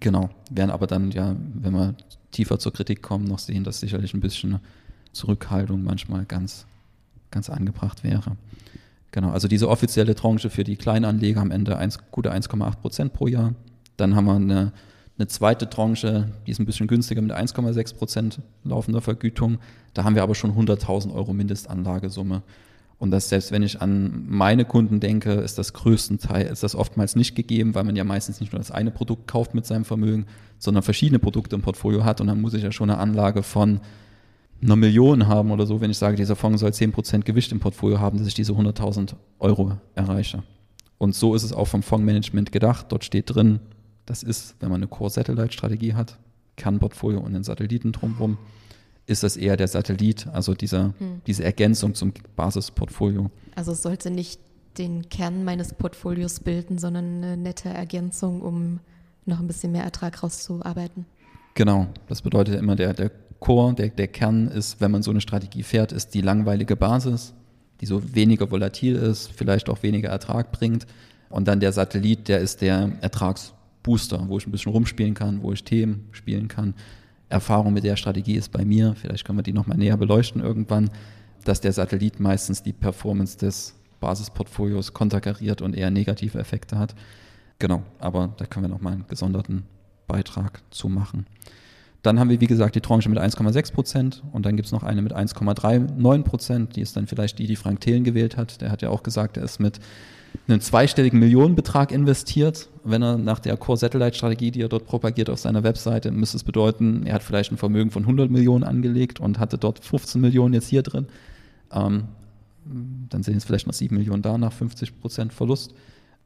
Genau, 0.00 0.30
werden 0.50 0.70
aber 0.70 0.86
dann 0.86 1.10
ja, 1.10 1.36
wenn 1.54 1.74
wir 1.74 1.94
tiefer 2.32 2.58
zur 2.58 2.72
Kritik 2.72 3.02
kommen, 3.02 3.24
noch 3.24 3.38
sehen, 3.38 3.64
dass 3.64 3.80
sicherlich 3.80 4.14
ein 4.14 4.20
bisschen 4.20 4.58
Zurückhaltung 5.12 5.82
manchmal 5.82 6.24
ganz, 6.24 6.66
ganz 7.30 7.48
angebracht 7.48 8.02
wäre. 8.02 8.36
Genau, 9.12 9.30
also 9.30 9.48
diese 9.48 9.68
offizielle 9.68 10.14
Tranche 10.14 10.50
für 10.50 10.64
die 10.64 10.76
Kleinanleger 10.76 11.40
am 11.40 11.50
Ende 11.50 11.76
1, 11.76 12.10
gute 12.10 12.32
1,8 12.32 12.76
Prozent 12.76 13.12
pro 13.12 13.28
Jahr. 13.28 13.54
Dann 13.96 14.14
haben 14.14 14.26
wir 14.26 14.34
eine, 14.34 14.72
eine 15.18 15.28
zweite 15.28 15.70
Tranche, 15.70 16.32
die 16.46 16.50
ist 16.50 16.58
ein 16.58 16.66
bisschen 16.66 16.86
günstiger 16.86 17.22
mit 17.22 17.32
1,6 17.32 17.96
Prozent 17.96 18.40
laufender 18.64 19.00
Vergütung. 19.00 19.58
Da 19.94 20.04
haben 20.04 20.14
wir 20.14 20.22
aber 20.22 20.34
schon 20.34 20.52
100.000 20.54 21.14
Euro 21.14 21.32
Mindestanlagesumme. 21.32 22.42
Und 22.98 23.10
das 23.10 23.28
selbst 23.28 23.52
wenn 23.52 23.62
ich 23.62 23.82
an 23.82 24.24
meine 24.26 24.64
Kunden 24.64 25.00
denke, 25.00 25.32
ist 25.32 25.58
das 25.58 25.74
größtenteils, 25.74 26.50
ist 26.50 26.62
das 26.62 26.74
oftmals 26.74 27.14
nicht 27.14 27.34
gegeben, 27.34 27.74
weil 27.74 27.84
man 27.84 27.96
ja 27.96 28.04
meistens 28.04 28.40
nicht 28.40 28.52
nur 28.52 28.58
das 28.58 28.70
eine 28.70 28.90
Produkt 28.90 29.26
kauft 29.26 29.54
mit 29.54 29.66
seinem 29.66 29.84
Vermögen, 29.84 30.26
sondern 30.58 30.82
verschiedene 30.82 31.18
Produkte 31.18 31.56
im 31.56 31.62
Portfolio 31.62 32.04
hat. 32.04 32.20
Und 32.20 32.26
dann 32.26 32.40
muss 32.40 32.54
ich 32.54 32.62
ja 32.62 32.72
schon 32.72 32.90
eine 32.90 32.98
Anlage 32.98 33.42
von 33.42 33.80
einer 34.62 34.76
Million 34.76 35.28
haben 35.28 35.50
oder 35.50 35.66
so, 35.66 35.80
wenn 35.82 35.90
ich 35.90 35.98
sage, 35.98 36.16
dieser 36.16 36.36
Fonds 36.36 36.60
soll 36.60 36.70
10% 36.70 37.20
Gewicht 37.24 37.52
im 37.52 37.60
Portfolio 37.60 38.00
haben, 38.00 38.18
dass 38.18 38.26
ich 38.26 38.34
diese 38.34 38.52
100.000 38.52 39.14
Euro 39.38 39.76
erreiche. 39.94 40.42
Und 40.98 41.14
so 41.14 41.34
ist 41.34 41.42
es 41.42 41.52
auch 41.52 41.66
vom 41.66 41.82
Fondsmanagement 41.82 42.52
gedacht. 42.52 42.86
Dort 42.88 43.04
steht 43.04 43.34
drin, 43.34 43.60
das 44.06 44.22
ist, 44.22 44.54
wenn 44.60 44.70
man 44.70 44.78
eine 44.78 44.88
Core-Satellite-Strategie 44.88 45.94
hat, 45.94 46.18
Kernportfolio 46.56 47.20
und 47.20 47.34
einen 47.34 47.44
Satelliten 47.44 47.92
drumherum, 47.92 48.38
ist 49.06 49.22
das 49.22 49.36
eher 49.36 49.56
der 49.56 49.68
Satellit, 49.68 50.26
also 50.28 50.54
dieser, 50.54 50.94
hm. 50.98 51.20
diese 51.26 51.44
Ergänzung 51.44 51.94
zum 51.94 52.12
Basisportfolio. 52.34 53.30
Also 53.54 53.72
es 53.72 53.82
sollte 53.82 54.10
nicht 54.10 54.40
den 54.78 55.08
Kern 55.08 55.44
meines 55.44 55.74
Portfolios 55.74 56.40
bilden, 56.40 56.78
sondern 56.78 57.22
eine 57.22 57.36
nette 57.36 57.68
Ergänzung, 57.68 58.42
um 58.42 58.80
noch 59.24 59.40
ein 59.40 59.46
bisschen 59.46 59.72
mehr 59.72 59.84
Ertrag 59.84 60.22
rauszuarbeiten. 60.22 61.06
Genau, 61.54 61.86
das 62.08 62.22
bedeutet 62.22 62.56
immer, 62.56 62.76
der, 62.76 62.92
der 62.94 63.10
Core, 63.40 63.74
der, 63.74 63.88
der 63.88 64.08
Kern 64.08 64.48
ist, 64.48 64.80
wenn 64.80 64.90
man 64.90 65.02
so 65.02 65.10
eine 65.10 65.20
Strategie 65.20 65.62
fährt, 65.62 65.92
ist 65.92 66.14
die 66.14 66.20
langweilige 66.20 66.76
Basis, 66.76 67.32
die 67.80 67.86
so 67.86 68.14
weniger 68.14 68.50
volatil 68.50 68.96
ist, 68.96 69.30
vielleicht 69.32 69.68
auch 69.68 69.82
weniger 69.82 70.08
Ertrag 70.10 70.52
bringt. 70.52 70.86
Und 71.28 71.48
dann 71.48 71.60
der 71.60 71.72
Satellit, 71.72 72.28
der 72.28 72.40
ist 72.40 72.60
der 72.60 72.92
Ertragsbooster, 73.86 74.28
wo 74.28 74.38
ich 74.38 74.46
ein 74.46 74.50
bisschen 74.50 74.72
rumspielen 74.72 75.14
kann, 75.14 75.42
wo 75.42 75.52
ich 75.52 75.64
Themen 75.64 76.08
spielen 76.12 76.48
kann. 76.48 76.74
Erfahrung 77.28 77.72
mit 77.72 77.84
der 77.84 77.96
Strategie 77.96 78.34
ist 78.34 78.52
bei 78.52 78.64
mir, 78.64 78.94
vielleicht 78.94 79.24
können 79.24 79.38
wir 79.38 79.42
die 79.42 79.52
nochmal 79.52 79.78
näher 79.78 79.96
beleuchten 79.96 80.42
irgendwann, 80.42 80.90
dass 81.44 81.60
der 81.60 81.72
Satellit 81.72 82.20
meistens 82.20 82.62
die 82.62 82.72
Performance 82.72 83.38
des 83.38 83.74
Basisportfolios 84.00 84.92
konterkariert 84.92 85.62
und 85.62 85.74
eher 85.74 85.90
negative 85.90 86.38
Effekte 86.38 86.78
hat. 86.78 86.94
Genau, 87.58 87.82
aber 87.98 88.34
da 88.36 88.46
können 88.46 88.66
wir 88.66 88.68
nochmal 88.68 88.92
einen 88.92 89.06
gesonderten 89.08 89.64
Beitrag 90.06 90.62
zu 90.70 90.88
machen. 90.88 91.26
Dann 92.02 92.20
haben 92.20 92.30
wir, 92.30 92.40
wie 92.40 92.46
gesagt, 92.46 92.76
die 92.76 92.80
Tranche 92.80 93.08
mit 93.08 93.18
1,6 93.18 93.72
Prozent 93.72 94.22
und 94.32 94.46
dann 94.46 94.54
gibt 94.54 94.66
es 94.66 94.72
noch 94.72 94.84
eine 94.84 95.02
mit 95.02 95.12
1,39 95.12 96.22
Prozent. 96.22 96.76
Die 96.76 96.82
ist 96.82 96.96
dann 96.96 97.08
vielleicht 97.08 97.38
die, 97.40 97.48
die 97.48 97.56
Frank 97.56 97.80
Thelen 97.80 98.04
gewählt 98.04 98.36
hat. 98.36 98.60
Der 98.60 98.70
hat 98.70 98.82
ja 98.82 98.90
auch 98.90 99.02
gesagt, 99.02 99.36
er 99.36 99.42
ist 99.42 99.58
mit 99.58 99.80
einem 100.48 100.60
zweistelligen 100.60 101.18
Millionenbetrag 101.18 101.92
investiert. 101.92 102.68
Wenn 102.84 103.02
er 103.02 103.18
nach 103.18 103.38
der 103.38 103.56
Core-Satellite-Strategie, 103.56 104.50
die 104.50 104.62
er 104.62 104.68
dort 104.68 104.86
propagiert 104.86 105.30
auf 105.30 105.38
seiner 105.38 105.62
Webseite, 105.62 106.10
müsste 106.10 106.36
es 106.36 106.44
bedeuten, 106.44 107.06
er 107.06 107.14
hat 107.14 107.22
vielleicht 107.22 107.52
ein 107.52 107.56
Vermögen 107.56 107.90
von 107.90 108.02
100 108.02 108.30
Millionen 108.30 108.64
angelegt 108.64 109.20
und 109.20 109.38
hatte 109.38 109.58
dort 109.58 109.84
15 109.84 110.20
Millionen 110.20 110.54
jetzt 110.54 110.68
hier 110.68 110.82
drin. 110.82 111.06
Ähm, 111.72 112.04
dann 113.10 113.22
sind 113.22 113.34
jetzt 113.34 113.44
vielleicht 113.44 113.66
noch 113.66 113.74
7 113.74 113.96
Millionen 113.96 114.22
da 114.22 114.38
nach 114.38 114.52
50 114.52 115.00
Prozent 115.00 115.32
Verlust. 115.32 115.74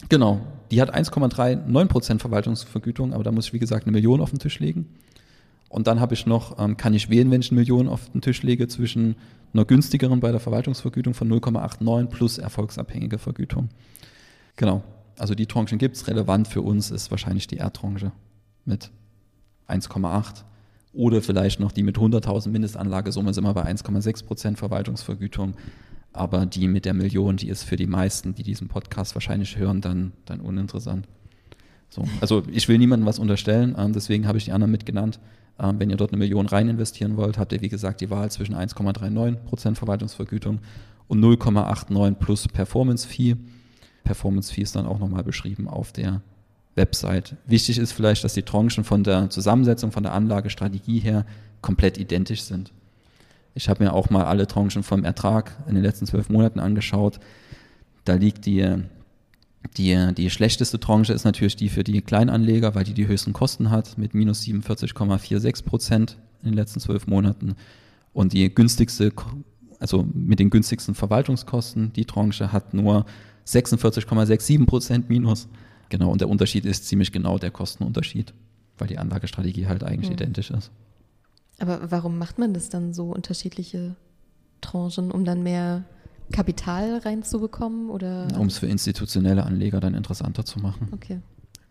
Genau, 0.08 0.40
die 0.70 0.80
hat 0.80 0.94
1,39 0.94 1.86
Prozent 1.86 2.20
Verwaltungsvergütung, 2.22 3.12
aber 3.12 3.22
da 3.22 3.32
muss 3.32 3.46
ich, 3.46 3.52
wie 3.52 3.58
gesagt, 3.58 3.86
eine 3.86 3.92
Million 3.92 4.20
auf 4.20 4.30
den 4.30 4.38
Tisch 4.38 4.58
legen. 4.58 4.86
Und 5.68 5.86
dann 5.86 6.00
habe 6.00 6.14
ich 6.14 6.26
noch, 6.26 6.58
ähm, 6.58 6.76
kann 6.76 6.94
ich 6.94 7.10
wählen, 7.10 7.30
wenn 7.30 7.42
ich 7.42 7.50
eine 7.50 7.60
Million 7.60 7.88
auf 7.88 8.10
den 8.10 8.20
Tisch 8.20 8.42
lege, 8.42 8.66
zwischen 8.66 9.16
einer 9.52 9.64
günstigeren 9.64 10.20
bei 10.20 10.30
der 10.30 10.40
Verwaltungsvergütung 10.40 11.14
von 11.14 11.30
0,89 11.30 12.06
plus 12.06 12.38
erfolgsabhängige 12.38 13.18
Vergütung. 13.18 13.68
Genau. 14.56 14.82
Also 15.18 15.34
die 15.34 15.46
Tranchen 15.46 15.78
gibt 15.78 15.96
es. 15.96 16.06
Relevant 16.06 16.48
für 16.48 16.62
uns 16.62 16.90
ist 16.90 17.10
wahrscheinlich 17.10 17.46
die 17.46 17.58
R-Tranche 17.58 18.12
mit 18.64 18.90
1,8 19.68 20.44
oder 20.92 21.22
vielleicht 21.22 21.60
noch 21.60 21.72
die 21.72 21.82
mit 21.82 21.96
100.000 21.96 22.48
Mindestanlagesumme 22.48 23.32
sind 23.32 23.44
wir 23.44 23.54
bei 23.54 23.64
1,6 23.64 24.24
Prozent 24.24 24.58
Verwaltungsvergütung. 24.58 25.54
Aber 26.12 26.44
die 26.46 26.66
mit 26.66 26.84
der 26.84 26.94
Million, 26.94 27.36
die 27.36 27.48
ist 27.48 27.62
für 27.62 27.76
die 27.76 27.86
meisten, 27.86 28.34
die 28.34 28.42
diesen 28.42 28.66
Podcast 28.66 29.14
wahrscheinlich 29.14 29.56
hören, 29.56 29.80
dann, 29.80 30.12
dann 30.24 30.40
uninteressant. 30.40 31.06
So. 31.88 32.04
Also 32.20 32.42
ich 32.50 32.68
will 32.68 32.78
niemandem 32.78 33.06
was 33.06 33.18
unterstellen, 33.18 33.76
ähm, 33.78 33.92
deswegen 33.92 34.26
habe 34.26 34.38
ich 34.38 34.44
die 34.44 34.52
anderen 34.52 34.72
mitgenannt. 34.72 35.20
Ähm, 35.60 35.78
wenn 35.78 35.90
ihr 35.90 35.96
dort 35.96 36.12
eine 36.12 36.18
Million 36.18 36.46
rein 36.46 36.68
investieren 36.68 37.16
wollt, 37.16 37.38
habt 37.38 37.52
ihr 37.52 37.60
wie 37.60 37.68
gesagt 37.68 38.00
die 38.00 38.10
Wahl 38.10 38.30
zwischen 38.30 38.54
1,39% 38.54 39.74
Verwaltungsvergütung 39.74 40.60
und 41.06 41.22
0,89% 41.22 42.14
plus 42.14 42.48
Performance 42.48 43.06
Fee. 43.06 43.36
Performance 44.04 44.52
Fee 44.52 44.62
ist 44.62 44.74
dann 44.74 44.86
auch 44.86 44.98
nochmal 44.98 45.22
beschrieben 45.22 45.68
auf 45.68 45.92
der 45.92 46.22
Website. 46.76 47.36
Wichtig 47.46 47.78
ist 47.78 47.92
vielleicht, 47.92 48.24
dass 48.24 48.32
die 48.32 48.42
Tranchen 48.42 48.84
von 48.84 49.04
der 49.04 49.28
Zusammensetzung, 49.28 49.92
von 49.92 50.02
der 50.02 50.12
Anlagestrategie 50.12 51.00
her 51.00 51.26
komplett 51.60 51.98
identisch 51.98 52.42
sind. 52.42 52.72
Ich 53.54 53.68
habe 53.68 53.84
mir 53.84 53.92
auch 53.92 54.08
mal 54.08 54.24
alle 54.24 54.46
Tranchen 54.46 54.82
vom 54.82 55.04
Ertrag 55.04 55.56
in 55.68 55.74
den 55.74 55.82
letzten 55.82 56.06
zwölf 56.06 56.30
Monaten 56.30 56.60
angeschaut. 56.60 57.20
Da 58.04 58.14
liegt 58.14 58.46
die 58.46 58.76
die, 59.76 60.14
die 60.14 60.30
schlechteste 60.30 60.80
Tranche 60.80 61.12
ist 61.12 61.24
natürlich 61.24 61.56
die 61.56 61.68
für 61.68 61.84
die 61.84 62.00
Kleinanleger, 62.00 62.74
weil 62.74 62.84
die 62.84 62.94
die 62.94 63.06
höchsten 63.06 63.32
Kosten 63.32 63.70
hat, 63.70 63.98
mit 63.98 64.14
minus 64.14 64.42
47,46 64.42 65.64
Prozent 65.64 66.16
in 66.42 66.50
den 66.50 66.54
letzten 66.54 66.80
zwölf 66.80 67.06
Monaten. 67.06 67.54
Und 68.12 68.32
die 68.32 68.52
günstigste, 68.52 69.12
also 69.78 70.06
mit 70.12 70.38
den 70.38 70.50
günstigsten 70.50 70.94
Verwaltungskosten, 70.94 71.92
die 71.92 72.06
Tranche 72.06 72.52
hat 72.52 72.74
nur 72.74 73.04
46,67 73.46 74.66
Prozent 74.66 75.08
minus. 75.08 75.48
Genau, 75.88 76.10
und 76.10 76.20
der 76.20 76.28
Unterschied 76.28 76.64
ist 76.64 76.86
ziemlich 76.86 77.12
genau 77.12 77.38
der 77.38 77.50
Kostenunterschied, 77.50 78.32
weil 78.78 78.88
die 78.88 78.98
Anlagestrategie 78.98 79.66
halt 79.66 79.84
eigentlich 79.84 80.08
mhm. 80.08 80.14
identisch 80.14 80.50
ist. 80.50 80.70
Aber 81.58 81.90
warum 81.90 82.16
macht 82.16 82.38
man 82.38 82.54
das 82.54 82.70
dann 82.70 82.94
so 82.94 83.12
unterschiedliche 83.12 83.96
Tranchen, 84.60 85.10
um 85.10 85.24
dann 85.24 85.42
mehr 85.42 85.84
Kapital 86.32 86.98
reinzubekommen? 86.98 87.90
Um 87.90 88.46
es 88.46 88.58
für 88.58 88.66
institutionelle 88.66 89.44
Anleger 89.44 89.80
dann 89.80 89.94
interessanter 89.94 90.44
zu 90.44 90.58
machen. 90.60 90.88
Okay. 90.92 91.20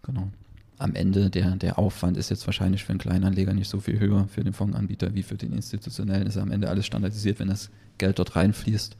Genau. 0.04 0.30
Am 0.78 0.96
Ende 0.96 1.30
der, 1.30 1.56
der 1.58 1.78
Aufwand 1.78 2.16
ist 2.16 2.30
jetzt 2.30 2.48
wahrscheinlich 2.48 2.86
für 2.86 2.92
einen 2.92 3.00
Kleinanleger 3.00 3.54
nicht 3.54 3.70
so 3.70 3.80
viel 3.80 4.00
höher 4.00 4.28
für 4.30 4.44
den 4.44 4.54
Fondsanbieter 4.54 5.14
wie 5.14 5.24
für 5.24 5.36
den 5.36 5.52
institutionellen. 5.52 6.26
Ist 6.26 6.38
am 6.38 6.52
Ende 6.52 6.70
alles 6.70 6.86
standardisiert, 6.86 7.40
wenn 7.40 7.50
das 7.50 7.70
Geld 7.98 8.18
dort 8.18 8.36
reinfließt. 8.36 8.96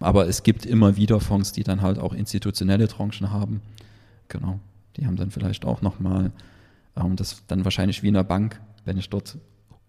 Aber 0.00 0.28
es 0.28 0.42
gibt 0.42 0.66
immer 0.66 0.96
wieder 0.96 1.20
Fonds, 1.20 1.52
die 1.52 1.62
dann 1.62 1.80
halt 1.80 1.98
auch 1.98 2.12
institutionelle 2.12 2.88
Tranchen 2.88 3.30
haben. 3.30 3.62
Genau. 4.28 4.60
Die 4.96 5.06
haben 5.06 5.16
dann 5.16 5.30
vielleicht 5.30 5.64
auch 5.64 5.80
nochmal, 5.80 6.30
ähm, 6.96 7.16
das 7.16 7.42
dann 7.46 7.64
wahrscheinlich 7.64 8.02
wie 8.02 8.08
in 8.08 8.14
der 8.14 8.24
Bank, 8.24 8.60
wenn 8.84 8.98
ich 8.98 9.08
dort 9.08 9.38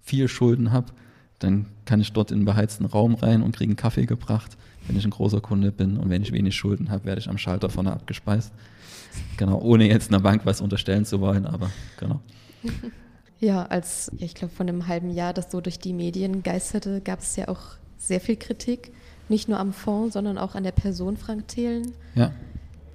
viel 0.02 0.28
Schulden 0.28 0.72
habe, 0.72 0.94
dann 1.40 1.66
kann 1.84 2.00
ich 2.00 2.14
dort 2.14 2.32
in 2.32 2.38
einen 2.38 2.46
beheizten 2.46 2.86
Raum 2.86 3.16
rein 3.16 3.42
und 3.42 3.56
kriege 3.56 3.70
einen 3.70 3.76
Kaffee 3.76 4.06
gebracht 4.06 4.58
wenn 4.88 4.98
ich 4.98 5.06
ein 5.06 5.12
großer 5.12 5.42
Kunde 5.42 5.72
bin 5.72 5.98
und 5.98 6.10
wenn 6.10 6.22
ich 6.22 6.32
wenig 6.32 6.56
Schulden 6.56 6.90
habe, 6.90 7.06
werde 7.06 7.20
ich 7.20 7.30
am 7.30 7.38
Schalter 7.38 7.70
vorne 7.70 7.92
abgespeist. 7.92 8.52
Genau, 9.38 9.60
ohne 9.60 9.88
jetzt 9.88 10.10
einer 10.10 10.20
Bank 10.20 10.42
was 10.46 10.62
unterstellen 10.62 11.06
zu 11.06 11.22
wollen, 11.22 11.46
aber 11.46 11.70
genau. 12.00 12.20
Ja, 13.42 13.66
als 13.66 14.10
ich 14.18 14.34
glaube 14.34 14.54
von 14.56 14.68
einem 14.70 14.88
halben 14.88 15.10
Jahr 15.10 15.34
das 15.34 15.52
so 15.52 15.60
durch 15.60 15.78
die 15.78 15.92
Medien 15.92 16.42
geisterte, 16.42 17.02
gab 17.02 17.20
es 17.20 17.36
ja 17.36 17.50
auch 17.50 17.60
sehr 17.98 18.22
viel 18.22 18.38
Kritik, 18.38 18.94
nicht 19.28 19.50
nur 19.50 19.60
am 19.60 19.74
Fonds, 19.74 20.14
sondern 20.14 20.38
auch 20.38 20.56
an 20.56 20.64
der 20.64 20.72
Person 20.72 21.18
Frank 21.18 21.50
Thelen. 21.50 21.92
Ja. 22.16 22.32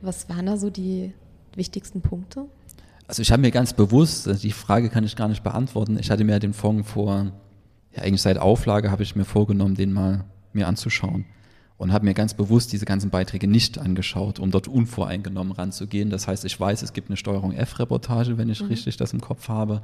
Was 0.00 0.31
waren 0.31 0.46
da 0.46 0.57
so 0.57 0.70
die 0.70 1.12
wichtigsten 1.55 2.00
Punkte? 2.00 2.46
Also 3.07 3.20
ich 3.20 3.31
habe 3.31 3.42
mir 3.42 3.50
ganz 3.50 3.74
bewusst, 3.74 4.26
also 4.26 4.40
die 4.40 4.53
Frage 4.53 4.88
kann 4.88 5.05
ich 5.05 5.14
gar 5.14 5.29
nicht 5.29 5.42
beantworten, 5.42 5.98
ich 6.00 6.11
hatte 6.11 6.24
mir 6.24 6.38
den 6.38 6.55
Fonds 6.55 6.90
vor 6.90 7.33
ja, 7.94 8.03
eigentlich 8.03 8.22
seit 8.22 8.38
Auflage 8.38 8.90
habe 8.90 9.03
ich 9.03 9.14
mir 9.14 9.26
vorgenommen, 9.26 9.74
den 9.74 9.92
mal 9.92 10.24
mir 10.55 10.68
anzuschauen 10.68 11.26
und 11.80 11.94
habe 11.94 12.04
mir 12.04 12.12
ganz 12.12 12.34
bewusst 12.34 12.74
diese 12.74 12.84
ganzen 12.84 13.08
Beiträge 13.08 13.48
nicht 13.48 13.78
angeschaut, 13.78 14.38
um 14.38 14.50
dort 14.50 14.68
unvoreingenommen 14.68 15.50
ranzugehen. 15.50 16.10
Das 16.10 16.28
heißt, 16.28 16.44
ich 16.44 16.60
weiß, 16.60 16.82
es 16.82 16.92
gibt 16.92 17.08
eine 17.08 17.16
Steuerung 17.16 17.52
F-Reportage, 17.52 18.36
wenn 18.36 18.50
ich 18.50 18.60
mhm. 18.60 18.68
richtig 18.68 18.98
das 18.98 19.14
im 19.14 19.22
Kopf 19.22 19.48
habe. 19.48 19.80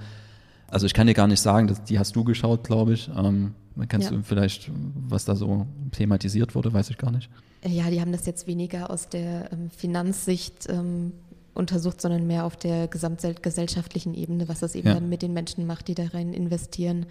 Also 0.68 0.84
ich 0.84 0.92
kann 0.92 1.06
dir 1.06 1.14
gar 1.14 1.26
nicht 1.26 1.40
sagen, 1.40 1.68
dass, 1.68 1.82
die 1.84 1.98
hast 1.98 2.14
du 2.14 2.22
geschaut, 2.22 2.64
glaube 2.64 2.92
ich. 2.92 3.08
Ähm, 3.16 3.54
kannst 3.88 4.10
ja. 4.10 4.14
du 4.14 4.22
vielleicht, 4.22 4.70
was 5.08 5.24
da 5.24 5.36
so 5.36 5.66
thematisiert 5.90 6.54
wurde, 6.54 6.70
weiß 6.70 6.90
ich 6.90 6.98
gar 6.98 7.10
nicht. 7.10 7.30
Ja, 7.64 7.88
die 7.88 7.98
haben 8.02 8.12
das 8.12 8.26
jetzt 8.26 8.46
weniger 8.46 8.90
aus 8.90 9.08
der 9.08 9.50
ähm, 9.50 9.70
Finanzsicht 9.70 10.68
ähm, 10.68 11.12
untersucht, 11.54 12.02
sondern 12.02 12.26
mehr 12.26 12.44
auf 12.44 12.56
der 12.56 12.88
gesamtgesellschaftlichen 12.88 14.12
Ebene, 14.12 14.50
was 14.50 14.60
das 14.60 14.74
eben 14.74 14.88
ja. 14.88 14.94
dann 14.94 15.08
mit 15.08 15.22
den 15.22 15.32
Menschen 15.32 15.66
macht, 15.66 15.88
die 15.88 15.94
da 15.94 16.08
rein 16.08 16.34
investieren. 16.34 17.06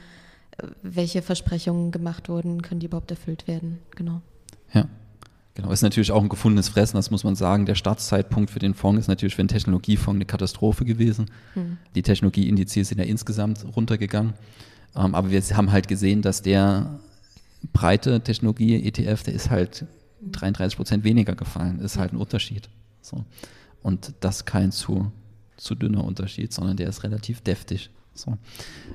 Äh, 0.60 0.68
welche 0.84 1.24
Versprechungen 1.24 1.90
gemacht 1.90 2.30
wurden, 2.30 2.62
können 2.62 2.82
die 2.82 2.86
überhaupt 2.86 3.10
erfüllt 3.10 3.48
werden? 3.48 3.80
Genau. 3.96 4.22
Ja. 4.74 4.88
Genau, 5.56 5.72
ist 5.72 5.84
natürlich 5.84 6.12
auch 6.12 6.22
ein 6.22 6.28
gefundenes 6.28 6.68
Fressen, 6.68 6.98
das 6.98 7.12
muss 7.12 7.24
man 7.24 7.36
sagen. 7.36 7.66
Der 7.66 7.76
Startzeitpunkt 7.76 8.52
für 8.52 8.60
den 8.60 8.74
Fonds 8.74 9.00
ist 9.00 9.08
natürlich 9.08 9.36
für 9.36 9.44
den 9.44 9.48
Technologiefonds 9.48 10.18
eine 10.18 10.26
Katastrophe 10.26 10.84
gewesen. 10.84 11.28
Hm. 11.54 11.78
Die 11.96 12.02
Technologieindizes 12.02 12.90
sind 12.90 12.98
ja 13.00 13.06
insgesamt 13.06 13.66
runtergegangen. 13.76 14.34
Ähm, 14.96 15.16
aber 15.16 15.32
wir 15.32 15.42
haben 15.42 15.72
halt 15.72 15.88
gesehen, 15.88 16.22
dass 16.22 16.42
der 16.42 17.00
breite 17.72 18.20
Technologie-ETF, 18.20 19.24
der 19.24 19.34
ist 19.34 19.50
halt 19.50 19.86
33 20.32 20.76
Prozent 20.76 21.04
weniger 21.06 21.36
gefallen. 21.36 21.80
Ist 21.80 21.98
halt 21.98 22.12
ein 22.12 22.18
Unterschied. 22.18 22.70
So. 23.02 23.24
Und 23.82 24.14
das 24.20 24.44
kein 24.46 24.72
zu, 24.74 25.12
zu 25.56 25.76
dünner 25.76 26.04
Unterschied, 26.04 26.52
sondern 26.52 26.76
der 26.76 26.90
ist 26.90 27.04
relativ 27.04 27.42
deftig. 27.42 27.92
So. 28.16 28.38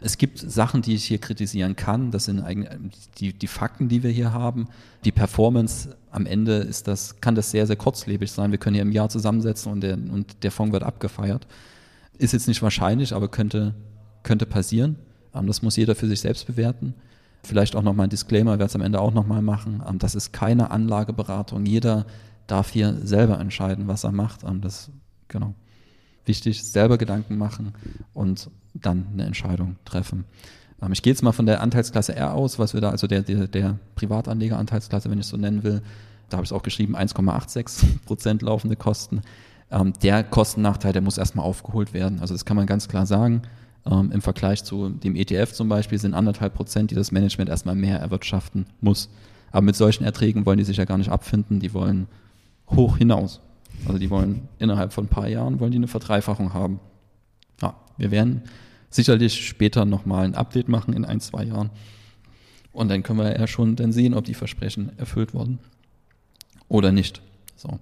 Es 0.00 0.16
gibt 0.16 0.38
Sachen, 0.38 0.80
die 0.80 0.94
ich 0.94 1.04
hier 1.04 1.18
kritisieren 1.18 1.76
kann. 1.76 2.10
Das 2.10 2.24
sind 2.24 2.40
eigentlich 2.40 3.10
die, 3.18 3.32
die 3.34 3.46
Fakten, 3.46 3.88
die 3.88 4.02
wir 4.02 4.10
hier 4.10 4.32
haben. 4.32 4.68
Die 5.04 5.12
Performance 5.12 5.96
am 6.10 6.26
Ende 6.26 6.56
ist 6.56 6.88
das, 6.88 7.20
kann 7.20 7.34
das 7.34 7.50
sehr, 7.50 7.66
sehr 7.66 7.76
kurzlebig 7.76 8.32
sein. 8.32 8.50
Wir 8.50 8.58
können 8.58 8.74
hier 8.74 8.82
im 8.82 8.92
Jahr 8.92 9.10
zusammensetzen 9.10 9.70
und 9.70 9.82
der, 9.82 9.94
und 9.94 10.42
der 10.42 10.50
Fonds 10.50 10.72
wird 10.72 10.82
abgefeiert. 10.82 11.46
Ist 12.18 12.32
jetzt 12.32 12.48
nicht 12.48 12.62
wahrscheinlich, 12.62 13.14
aber 13.14 13.28
könnte, 13.28 13.74
könnte 14.22 14.46
passieren. 14.46 14.96
Das 15.32 15.62
muss 15.62 15.76
jeder 15.76 15.94
für 15.94 16.08
sich 16.08 16.20
selbst 16.20 16.46
bewerten. 16.46 16.94
Vielleicht 17.44 17.76
auch 17.76 17.82
nochmal 17.82 18.06
ein 18.06 18.10
Disclaimer, 18.10 18.52
werde 18.52 18.64
es 18.64 18.74
am 18.74 18.82
Ende 18.82 19.00
auch 19.00 19.12
nochmal 19.12 19.42
machen. 19.42 19.82
Ähm, 19.86 19.98
das 19.98 20.14
ist 20.14 20.32
keine 20.32 20.70
Anlageberatung. 20.70 21.64
Jeder 21.66 22.06
darf 22.46 22.70
hier 22.70 22.98
selber 23.04 23.38
entscheiden, 23.38 23.86
was 23.86 24.04
er 24.04 24.12
macht. 24.12 24.44
Ähm, 24.44 24.60
das, 24.60 24.90
genau 25.28 25.54
wichtig, 26.30 26.62
selber 26.62 26.98
Gedanken 26.98 27.38
machen 27.38 27.74
und 28.14 28.50
dann 28.74 29.06
eine 29.12 29.24
Entscheidung 29.24 29.76
treffen. 29.84 30.24
Ähm, 30.82 30.92
ich 30.92 31.02
gehe 31.02 31.12
jetzt 31.12 31.22
mal 31.22 31.32
von 31.32 31.46
der 31.46 31.60
Anteilsklasse 31.60 32.14
R 32.14 32.34
aus, 32.34 32.58
was 32.58 32.74
wir 32.74 32.80
da, 32.80 32.90
also 32.90 33.06
der, 33.06 33.22
der, 33.22 33.46
der 33.46 33.78
Privatanleger-Anteilsklasse, 33.96 35.10
wenn 35.10 35.18
ich 35.18 35.26
es 35.26 35.30
so 35.30 35.36
nennen 35.36 35.62
will, 35.62 35.82
da 36.28 36.36
habe 36.36 36.44
ich 36.44 36.50
es 36.50 36.52
auch 36.52 36.62
geschrieben, 36.62 36.96
1,86 36.96 37.84
Prozent 38.06 38.42
laufende 38.42 38.76
Kosten. 38.76 39.22
Ähm, 39.70 39.92
der 40.02 40.24
Kostennachteil, 40.24 40.92
der 40.92 41.02
muss 41.02 41.18
erstmal 41.18 41.44
aufgeholt 41.44 41.92
werden. 41.92 42.20
Also 42.20 42.34
das 42.34 42.44
kann 42.44 42.56
man 42.56 42.66
ganz 42.66 42.88
klar 42.88 43.06
sagen. 43.06 43.42
Ähm, 43.86 44.10
Im 44.12 44.22
Vergleich 44.22 44.64
zu 44.64 44.90
dem 44.90 45.16
ETF 45.16 45.52
zum 45.52 45.68
Beispiel 45.68 45.98
sind 45.98 46.14
anderthalb 46.14 46.54
Prozent, 46.54 46.90
die 46.90 46.94
das 46.94 47.12
Management 47.12 47.50
erstmal 47.50 47.74
mehr 47.74 47.98
erwirtschaften 47.98 48.66
muss. 48.80 49.08
Aber 49.52 49.62
mit 49.62 49.76
solchen 49.76 50.04
Erträgen 50.04 50.46
wollen 50.46 50.58
die 50.58 50.64
sich 50.64 50.76
ja 50.76 50.84
gar 50.84 50.98
nicht 50.98 51.10
abfinden, 51.10 51.60
die 51.60 51.74
wollen 51.74 52.06
hoch 52.70 52.96
hinaus. 52.96 53.40
Also 53.86 53.98
die 53.98 54.10
wollen 54.10 54.48
innerhalb 54.58 54.92
von 54.92 55.04
ein 55.04 55.08
paar 55.08 55.28
Jahren 55.28 55.60
wollen 55.60 55.72
die 55.72 55.78
eine 55.78 55.88
Verdreifachung 55.88 56.52
haben. 56.52 56.80
Wir 57.96 58.10
werden 58.10 58.42
sicherlich 58.90 59.46
später 59.46 59.84
nochmal 59.84 60.24
ein 60.24 60.34
Update 60.34 60.68
machen 60.68 60.94
in 60.94 61.04
ein, 61.04 61.20
zwei 61.20 61.44
Jahren. 61.44 61.70
Und 62.72 62.88
dann 62.88 63.02
können 63.02 63.18
wir 63.18 63.38
ja 63.38 63.46
schon 63.46 63.76
dann 63.76 63.92
sehen, 63.92 64.14
ob 64.14 64.24
die 64.24 64.34
Versprechen 64.34 64.92
erfüllt 64.98 65.34
wurden 65.34 65.58
oder 66.68 66.92
nicht. 66.92 67.20
So. 67.56 67.78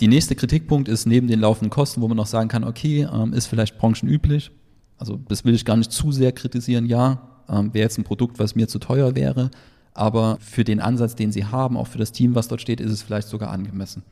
Die 0.00 0.08
nächste 0.08 0.34
Kritikpunkt 0.34 0.88
ist 0.88 1.06
neben 1.06 1.28
den 1.28 1.40
laufenden 1.40 1.70
Kosten, 1.70 2.00
wo 2.00 2.08
man 2.08 2.16
noch 2.16 2.26
sagen 2.26 2.48
kann, 2.48 2.64
okay, 2.64 3.08
ähm, 3.12 3.32
ist 3.32 3.46
vielleicht 3.46 3.78
branchenüblich. 3.78 4.50
Also 4.98 5.20
das 5.28 5.44
will 5.44 5.54
ich 5.54 5.64
gar 5.64 5.76
nicht 5.76 5.92
zu 5.92 6.12
sehr 6.12 6.32
kritisieren. 6.32 6.86
Ja, 6.86 7.28
ähm, 7.48 7.72
wäre 7.74 7.84
jetzt 7.84 7.98
ein 7.98 8.04
Produkt, 8.04 8.38
was 8.38 8.54
mir 8.54 8.68
zu 8.68 8.78
teuer 8.78 9.14
wäre, 9.14 9.50
aber 9.92 10.38
für 10.40 10.64
den 10.64 10.80
Ansatz, 10.80 11.14
den 11.14 11.30
sie 11.30 11.44
haben, 11.44 11.76
auch 11.76 11.86
für 11.86 11.98
das 11.98 12.10
Team, 12.12 12.34
was 12.34 12.48
dort 12.48 12.60
steht, 12.60 12.80
ist 12.80 12.90
es 12.90 13.02
vielleicht 13.02 13.28
sogar 13.28 13.50
angemessen. 13.50 14.02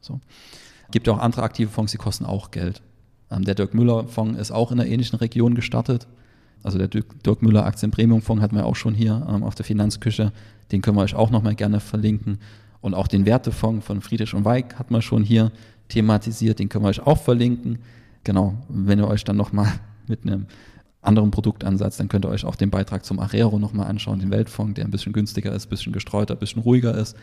So. 0.00 0.20
Gibt 0.90 1.06
ja 1.06 1.14
auch 1.14 1.18
andere 1.18 1.42
aktive 1.42 1.70
Fonds, 1.70 1.92
die 1.92 1.98
kosten 1.98 2.26
auch 2.26 2.50
Geld. 2.50 2.82
Ähm, 3.32 3.44
der 3.44 3.54
Dirk 3.54 3.74
Müller 3.74 4.06
Fonds 4.08 4.38
ist 4.38 4.50
auch 4.50 4.72
in 4.72 4.80
einer 4.80 4.88
ähnlichen 4.88 5.18
Region 5.18 5.54
gestartet. 5.54 6.06
Also 6.62 6.78
der 6.78 6.88
Dirk 6.88 7.42
Müller 7.42 7.64
Aktien 7.64 7.90
Premium 7.90 8.22
Fonds 8.22 8.42
hatten 8.42 8.54
wir 8.54 8.66
auch 8.66 8.76
schon 8.76 8.94
hier 8.94 9.26
ähm, 9.28 9.42
auf 9.42 9.54
der 9.54 9.64
Finanzküche. 9.64 10.32
Den 10.70 10.82
können 10.82 10.96
wir 10.96 11.02
euch 11.02 11.14
auch 11.14 11.30
nochmal 11.30 11.54
gerne 11.54 11.80
verlinken. 11.80 12.38
Und 12.80 12.94
auch 12.94 13.08
den 13.08 13.26
Wertefonds 13.26 13.86
von 13.86 14.00
Friedrich 14.00 14.34
und 14.34 14.44
Weig 14.44 14.78
hat 14.78 14.90
man 14.90 15.02
schon 15.02 15.22
hier 15.22 15.52
thematisiert. 15.88 16.58
Den 16.58 16.68
können 16.68 16.84
wir 16.84 16.88
euch 16.88 17.04
auch 17.04 17.18
verlinken. 17.18 17.78
Genau, 18.24 18.54
wenn 18.68 18.98
ihr 18.98 19.08
euch 19.08 19.24
dann 19.24 19.36
nochmal 19.36 19.68
mit 20.06 20.26
einem 20.26 20.46
anderen 21.00 21.32
Produktansatz, 21.32 21.96
dann 21.96 22.08
könnt 22.08 22.24
ihr 22.24 22.28
euch 22.28 22.44
auch 22.44 22.54
den 22.54 22.70
Beitrag 22.70 23.04
zum 23.04 23.18
Arero 23.18 23.58
nochmal 23.58 23.88
anschauen, 23.88 24.20
den 24.20 24.30
Weltfonds, 24.30 24.74
der 24.74 24.84
ein 24.84 24.90
bisschen 24.92 25.12
günstiger 25.12 25.52
ist, 25.52 25.66
ein 25.66 25.70
bisschen 25.70 25.92
gestreuter, 25.92 26.34
ein 26.34 26.38
bisschen 26.38 26.62
ruhiger 26.62 26.96
ist. 26.96 27.16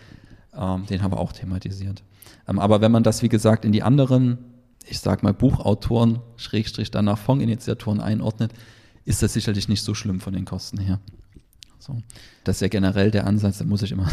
Ähm, 0.54 0.86
den 0.88 1.02
haben 1.02 1.14
wir 1.14 1.20
auch 1.20 1.32
thematisiert. 1.32 2.04
Ähm, 2.48 2.60
aber 2.60 2.82
wenn 2.82 2.92
man 2.92 3.04
das, 3.04 3.22
wie 3.22 3.30
gesagt, 3.30 3.64
in 3.64 3.72
die 3.72 3.84
anderen, 3.84 4.38
ich 4.86 5.00
sag 5.00 5.24
mal, 5.24 5.34
Buchautoren, 5.34 6.20
Schrägstrich 6.38 6.92
danach 6.92 7.18
Fondsinitiatoren 7.18 8.02
einordnet, 8.02 8.54
ist 9.06 9.22
das 9.24 9.34
sicherlich 9.34 9.70
nicht 9.70 9.84
so 9.84 9.94
schlimm 9.94 10.20
von 10.20 10.34
den 10.34 10.46
Kosten 10.46 10.78
her. 10.78 11.00
So. 11.80 11.98
Das 12.44 12.58
ist 12.58 12.62
ja 12.62 12.68
generell 12.68 13.12
der 13.12 13.26
Ansatz, 13.26 13.60
da 13.60 13.66
muss 13.66 13.82
ich 13.82 13.92
immer 13.92 14.10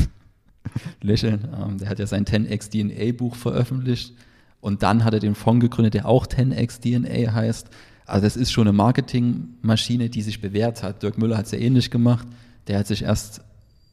lächeln. 1.02 1.48
Ähm, 1.54 1.78
der 1.78 1.88
hat 1.88 1.98
ja 1.98 2.06
sein 2.06 2.24
10x 2.24 2.70
DNA 2.70 3.16
Buch 3.16 3.34
veröffentlicht 3.34 4.14
und 4.60 4.82
dann 4.82 5.04
hat 5.04 5.14
er 5.14 5.20
den 5.20 5.34
Fonds 5.34 5.62
gegründet, 5.62 5.94
der 5.94 6.06
auch 6.06 6.26
10x 6.26 6.80
DNA 6.80 7.32
heißt. 7.32 7.68
Also 8.06 8.24
das 8.24 8.36
ist 8.36 8.52
schon 8.52 8.68
eine 8.68 8.76
Marketingmaschine, 8.76 10.08
die 10.08 10.22
sich 10.22 10.40
bewährt 10.40 10.82
hat. 10.82 11.02
Dirk 11.02 11.18
Müller 11.18 11.36
hat 11.36 11.46
es 11.46 11.52
ja 11.52 11.58
ähnlich 11.58 11.90
gemacht. 11.90 12.26
Der 12.68 12.78
hat 12.78 12.86
sich 12.86 13.02
erst 13.02 13.42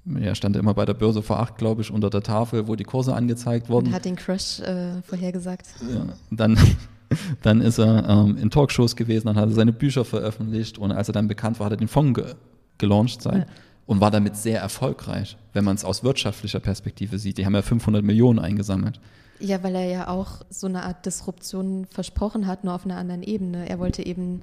er 0.05 0.35
stand 0.35 0.55
immer 0.55 0.73
bei 0.73 0.85
der 0.85 0.93
Börse 0.93 1.21
vor 1.21 1.39
acht, 1.39 1.57
glaube 1.57 1.81
ich, 1.81 1.91
unter 1.91 2.09
der 2.09 2.21
Tafel, 2.21 2.67
wo 2.67 2.75
die 2.75 2.83
Kurse 2.83 3.15
angezeigt 3.15 3.69
wurden. 3.69 3.87
Und 3.87 3.93
hat 3.93 4.05
den 4.05 4.15
Crash 4.15 4.59
äh, 4.59 5.01
vorhergesagt. 5.03 5.67
Ja, 5.93 6.07
dann, 6.29 6.57
dann 7.41 7.61
ist 7.61 7.77
er 7.77 8.07
ähm, 8.09 8.37
in 8.37 8.49
Talkshows 8.49 8.95
gewesen, 8.95 9.27
dann 9.27 9.37
hat 9.37 9.49
er 9.49 9.55
seine 9.55 9.71
Bücher 9.71 10.03
veröffentlicht 10.03 10.77
und 10.77 10.91
als 10.91 11.07
er 11.07 11.13
dann 11.13 11.27
bekannt 11.27 11.59
war, 11.59 11.65
hat 11.65 11.73
er 11.73 11.77
den 11.77 11.87
Fonds 11.87 12.19
ge 12.19 12.35
gelauncht 12.77 13.21
sein. 13.21 13.39
Ja. 13.39 13.45
Und 13.85 13.99
war 13.99 14.11
damit 14.11 14.37
sehr 14.37 14.61
erfolgreich, 14.61 15.37
wenn 15.51 15.65
man 15.65 15.75
es 15.75 15.83
aus 15.83 16.05
wirtschaftlicher 16.05 16.61
Perspektive 16.61 17.19
sieht. 17.19 17.37
Die 17.37 17.45
haben 17.45 17.53
ja 17.53 17.61
500 17.61 18.01
Millionen 18.01 18.39
eingesammelt. 18.39 18.99
Ja, 19.39 19.61
weil 19.61 19.75
er 19.75 19.85
ja 19.85 20.07
auch 20.07 20.41
so 20.49 20.67
eine 20.67 20.83
Art 20.83 21.05
Disruption 21.05 21.85
versprochen 21.85 22.47
hat, 22.47 22.63
nur 22.63 22.73
auf 22.73 22.85
einer 22.85 22.95
anderen 22.95 23.23
Ebene. 23.23 23.69
Er 23.69 23.79
wollte 23.79 24.05
eben 24.05 24.41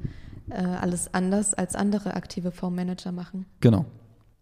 äh, 0.51 0.63
alles 0.63 1.15
anders 1.15 1.55
als 1.55 1.75
andere 1.75 2.15
aktive 2.15 2.51
Fondsmanager 2.51 3.13
machen. 3.13 3.47
Genau 3.61 3.87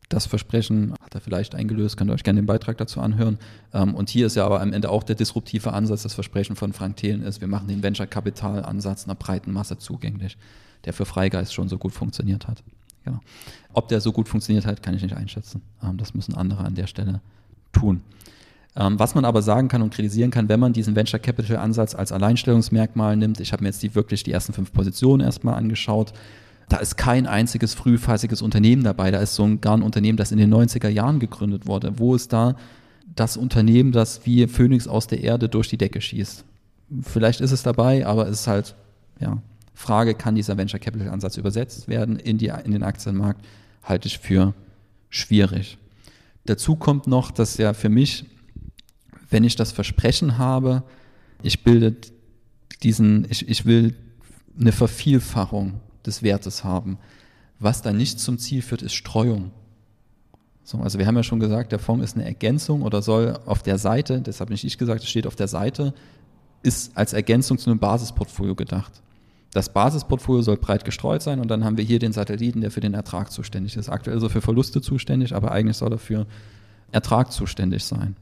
das 0.08 0.26
Versprechen 0.26 0.94
hat 1.02 1.14
er 1.14 1.20
vielleicht 1.20 1.54
eingelöst, 1.54 1.96
könnt 1.96 2.10
ihr 2.10 2.14
euch 2.14 2.22
gerne 2.22 2.40
den 2.40 2.46
Beitrag 2.46 2.78
dazu 2.78 3.00
anhören. 3.00 3.38
Ähm, 3.74 3.94
und 3.94 4.08
hier 4.08 4.26
ist 4.26 4.36
ja 4.36 4.46
aber 4.46 4.60
am 4.60 4.72
Ende 4.72 4.90
auch 4.90 5.02
der 5.02 5.16
disruptive 5.16 5.72
Ansatz, 5.72 6.02
das 6.02 6.14
Versprechen 6.14 6.56
von 6.56 6.72
Frank 6.72 6.96
Thelen 6.96 7.22
ist, 7.22 7.40
wir 7.40 7.48
machen 7.48 7.68
den 7.68 7.82
Venture-Kapital-Ansatz 7.82 9.04
einer 9.04 9.14
breiten 9.14 9.52
Masse 9.52 9.78
zugänglich, 9.78 10.38
der 10.84 10.92
für 10.92 11.04
Freigeist 11.04 11.52
schon 11.52 11.68
so 11.68 11.76
gut 11.76 11.92
funktioniert 11.92 12.48
hat. 12.48 12.62
Genau. 13.04 13.20
Ob 13.72 13.88
der 13.88 14.00
so 14.00 14.12
gut 14.12 14.28
funktioniert 14.28 14.66
hat, 14.66 14.82
kann 14.82 14.94
ich 14.94 15.02
nicht 15.02 15.16
einschätzen. 15.16 15.62
Ähm, 15.82 15.98
das 15.98 16.14
müssen 16.14 16.34
andere 16.34 16.64
an 16.64 16.74
der 16.74 16.86
Stelle 16.86 17.20
tun. 17.72 18.02
Ähm, 18.76 18.98
was 18.98 19.14
man 19.14 19.24
aber 19.24 19.42
sagen 19.42 19.68
kann 19.68 19.82
und 19.82 19.92
kritisieren 19.92 20.30
kann, 20.30 20.48
wenn 20.48 20.60
man 20.60 20.72
diesen 20.72 20.94
Venture 20.96 21.18
Capital 21.18 21.56
Ansatz 21.56 21.94
als 21.94 22.12
Alleinstellungsmerkmal 22.12 23.16
nimmt, 23.16 23.40
ich 23.40 23.52
habe 23.52 23.62
mir 23.62 23.68
jetzt 23.68 23.82
die 23.82 23.94
wirklich 23.94 24.22
die 24.22 24.32
ersten 24.32 24.52
fünf 24.52 24.72
Positionen 24.72 25.20
erstmal 25.20 25.54
angeschaut, 25.54 26.12
da 26.68 26.76
ist 26.76 26.96
kein 26.96 27.26
einziges 27.26 27.74
frühphasiges 27.74 28.42
Unternehmen 28.42 28.84
dabei. 28.84 29.10
Da 29.10 29.20
ist 29.20 29.34
so 29.34 29.44
ein, 29.44 29.60
gar 29.60 29.76
ein 29.76 29.82
Unternehmen, 29.82 30.18
das 30.18 30.32
in 30.32 30.38
den 30.38 30.52
90er 30.52 30.88
Jahren 30.88 31.18
gegründet 31.18 31.66
wurde. 31.66 31.98
Wo 31.98 32.14
ist 32.14 32.32
da 32.32 32.56
das 33.14 33.36
Unternehmen, 33.36 33.90
das 33.92 34.26
wie 34.26 34.46
Phönix 34.46 34.86
aus 34.86 35.06
der 35.06 35.22
Erde 35.22 35.48
durch 35.48 35.68
die 35.68 35.78
Decke 35.78 36.00
schießt? 36.00 36.44
Vielleicht 37.02 37.40
ist 37.40 37.52
es 37.52 37.62
dabei, 37.62 38.06
aber 38.06 38.28
es 38.28 38.40
ist 38.40 38.46
halt, 38.46 38.74
ja, 39.20 39.42
Frage, 39.74 40.14
kann 40.14 40.34
dieser 40.34 40.56
Venture 40.56 40.80
Capital 40.80 41.08
Ansatz 41.08 41.36
übersetzt 41.36 41.88
werden 41.88 42.18
in, 42.18 42.36
die, 42.36 42.52
in 42.64 42.72
den 42.72 42.82
Aktienmarkt, 42.82 43.44
halte 43.82 44.08
ich 44.08 44.18
für 44.18 44.54
schwierig. 45.08 45.78
Dazu 46.44 46.76
kommt 46.76 47.06
noch, 47.06 47.30
dass 47.30 47.56
ja 47.56 47.72
für 47.72 47.88
mich, 47.88 48.26
wenn 49.30 49.44
ich 49.44 49.56
das 49.56 49.72
Versprechen 49.72 50.36
habe, 50.36 50.82
ich 51.42 51.62
bilde 51.62 51.96
diesen, 52.82 53.26
ich, 53.30 53.48
ich 53.48 53.66
will 53.66 53.94
eine 54.58 54.72
Vervielfachung 54.72 55.80
des 56.08 56.22
Wertes 56.22 56.64
haben. 56.64 56.98
Was 57.60 57.82
da 57.82 57.92
nicht 57.92 58.18
zum 58.18 58.38
Ziel 58.38 58.62
führt, 58.62 58.82
ist 58.82 58.94
Streuung. 58.94 59.52
So, 60.64 60.78
also 60.78 60.98
wir 60.98 61.06
haben 61.06 61.16
ja 61.16 61.22
schon 61.22 61.40
gesagt, 61.40 61.72
der 61.72 61.78
Fonds 61.78 62.04
ist 62.04 62.16
eine 62.16 62.26
Ergänzung 62.26 62.82
oder 62.82 63.00
soll 63.00 63.38
auf 63.46 63.62
der 63.62 63.78
Seite, 63.78 64.20
deshalb 64.20 64.50
nicht 64.50 64.64
ich 64.64 64.76
gesagt, 64.76 65.02
es 65.02 65.08
steht 65.08 65.26
auf 65.26 65.36
der 65.36 65.48
Seite, 65.48 65.94
ist 66.62 66.96
als 66.96 67.12
Ergänzung 67.12 67.56
zu 67.56 67.70
einem 67.70 67.78
Basisportfolio 67.78 68.54
gedacht. 68.54 69.00
Das 69.52 69.72
Basisportfolio 69.72 70.42
soll 70.42 70.58
breit 70.58 70.84
gestreut 70.84 71.22
sein 71.22 71.40
und 71.40 71.48
dann 71.48 71.64
haben 71.64 71.78
wir 71.78 71.84
hier 71.84 71.98
den 71.98 72.12
Satelliten, 72.12 72.60
der 72.60 72.70
für 72.70 72.80
den 72.80 72.92
Ertrag 72.92 73.32
zuständig 73.32 73.76
ist. 73.76 73.88
Aktuell 73.88 74.18
ist 74.18 74.22
er 74.22 74.30
für 74.30 74.42
Verluste 74.42 74.82
zuständig, 74.82 75.34
aber 75.34 75.52
eigentlich 75.52 75.78
soll 75.78 75.92
er 75.92 75.98
für 75.98 76.26
Ertrag 76.92 77.32
zuständig 77.32 77.84
sein. 77.84 78.16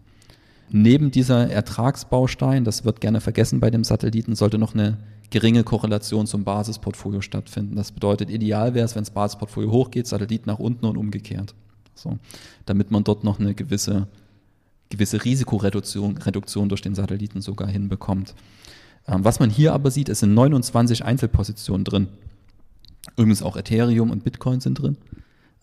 Neben 0.71 1.11
dieser 1.11 1.51
Ertragsbaustein, 1.51 2.65
das 2.65 2.85
wird 2.85 3.01
gerne 3.01 3.21
vergessen 3.21 3.61
bei 3.61 3.71
dem 3.71 3.85
Satelliten, 3.85 4.35
sollte 4.35 4.59
noch 4.59 4.75
eine 4.75 4.99
geringe 5.31 5.65
Korrelation 5.65 6.27
zum 6.27 6.45
Basisportfolio 6.45 7.21
stattfinden. 7.21 7.77
Das 7.77 7.93
bedeutet, 7.93 8.31
ideal 8.31 8.75
wäre 8.75 8.85
es, 8.85 8.95
wenn 8.95 9.03
das 9.03 9.11
Basisportfolio 9.11 9.71
hochgeht, 9.71 10.07
Satellit 10.07 10.47
nach 10.47 10.59
unten 10.59 10.87
und 10.87 10.97
umgekehrt. 10.97 11.55
So, 11.95 12.19
damit 12.67 12.91
man 12.91 13.05
dort 13.05 13.25
noch 13.25 13.41
eine 13.41 13.55
gewisse, 13.55 14.07
gewisse 14.91 15.25
Risikoreduktion 15.25 16.19
Reduktion 16.19 16.69
durch 16.69 16.83
den 16.83 16.95
Satelliten 16.95 17.41
sogar 17.41 17.69
hinbekommt. 17.69 18.35
Ähm, 19.09 19.25
was 19.25 19.41
man 19.41 19.51
hier 19.51 19.73
aber 19.73 19.91
sieht, 19.91 20.09
es 20.09 20.21
sind 20.21 20.35
29 20.35 21.05
Einzelpositionen 21.05 21.85
drin. 21.85 22.09
Übrigens 23.17 23.43
auch 23.43 23.57
Ethereum 23.57 24.11
und 24.11 24.25
Bitcoin 24.25 24.61
sind 24.61 24.75
drin. 24.75 24.97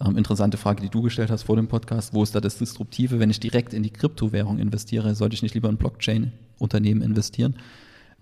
Ähm, 0.04 0.18
interessante 0.18 0.58
Frage, 0.58 0.82
die 0.82 0.90
du 0.90 1.02
gestellt 1.02 1.30
hast 1.30 1.44
vor 1.44 1.56
dem 1.56 1.68
Podcast. 1.68 2.14
Wo 2.14 2.24
ist 2.24 2.34
da 2.34 2.42
das 2.42 2.58
Disruptive? 2.58 3.20
Wenn 3.20 3.30
ich 3.30 3.40
direkt 3.40 3.74
in 3.74 3.84
die 3.84 3.92
Kryptowährung 3.92 4.60
investiere, 4.60 5.14
sollte 5.16 5.36
ich 5.36 5.44
nicht 5.44 5.54
lieber 5.54 5.70
in 5.70 5.78
Blockchain-Unternehmen 5.78 7.02
investieren? 7.02 7.56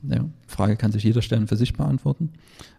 Ja, 0.04 0.26
Frage 0.48 0.78
kann 0.78 0.92
sich 0.92 1.04
jeder 1.04 1.22
stellen 1.22 1.48
für 1.48 1.56
sich 1.56 1.74
beantworten. 1.74 2.32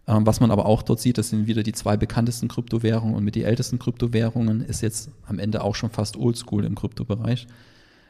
Ähm, 0.07 0.25
was 0.25 0.39
man 0.39 0.51
aber 0.51 0.65
auch 0.65 0.81
dort 0.81 0.99
sieht, 0.99 1.17
das 1.17 1.29
sind 1.29 1.47
wieder 1.47 1.63
die 1.63 1.71
zwei 1.71 1.95
bekanntesten 1.95 2.49
Kryptowährungen 2.49 3.15
und 3.15 3.23
mit 3.23 3.35
die 3.35 3.43
ältesten 3.43 3.79
Kryptowährungen 3.79 4.61
ist 4.61 4.81
jetzt 4.81 5.09
am 5.25 5.39
Ende 5.39 5.63
auch 5.63 5.75
schon 5.75 5.89
fast 5.89 6.17
oldschool 6.17 6.65
im 6.65 6.75
Kryptobereich. 6.75 7.47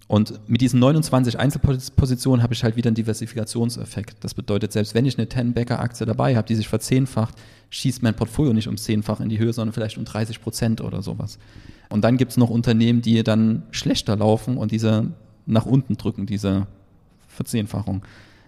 Und 0.08 0.40
mit 0.50 0.62
diesen 0.62 0.80
29 0.80 1.40
Einzelpositionen 1.40 2.44
habe 2.44 2.54
ich 2.54 2.64
halt 2.64 2.76
wieder 2.76 2.90
einen 2.90 2.96
Diversifikationseffekt. 2.96 4.18
Das 4.24 4.34
bedeutet, 4.34 4.72
selbst 4.74 4.94
wenn 4.96 5.06
ich 5.06 5.18
eine 5.18 5.28
10-Backer-Aktie 5.28 6.06
dabei 6.06 6.36
habe, 6.36 6.48
die 6.48 6.56
sich 6.56 6.68
verzehnfacht, 6.68 7.36
schießt 7.70 8.04
mein 8.04 8.14
Portfolio 8.14 8.54
nicht 8.54 8.68
um 8.68 8.78
zehnfach 8.78 9.22
in 9.22 9.30
die 9.30 9.40
Höhe, 9.40 9.54
sondern 9.54 9.74
vielleicht 9.74 9.98
um 9.98 10.06
30 10.06 10.42
Prozent 10.42 10.82
oder 10.82 11.02
sowas. 11.02 11.40
Und 11.90 12.04
dann 12.04 12.18
gibt 12.18 12.32
es 12.32 12.38
noch 12.38 12.50
Unternehmen, 12.50 13.02
die 13.02 13.24
dann 13.24 13.64
schlechter 13.72 14.16
laufen 14.16 14.58
und 14.58 14.72
diese 14.72 15.12
nach 15.46 15.66
unten 15.66 15.96
drücken, 15.98 16.26
diese 16.26 16.68
Verzehnfachung. 17.28 18.04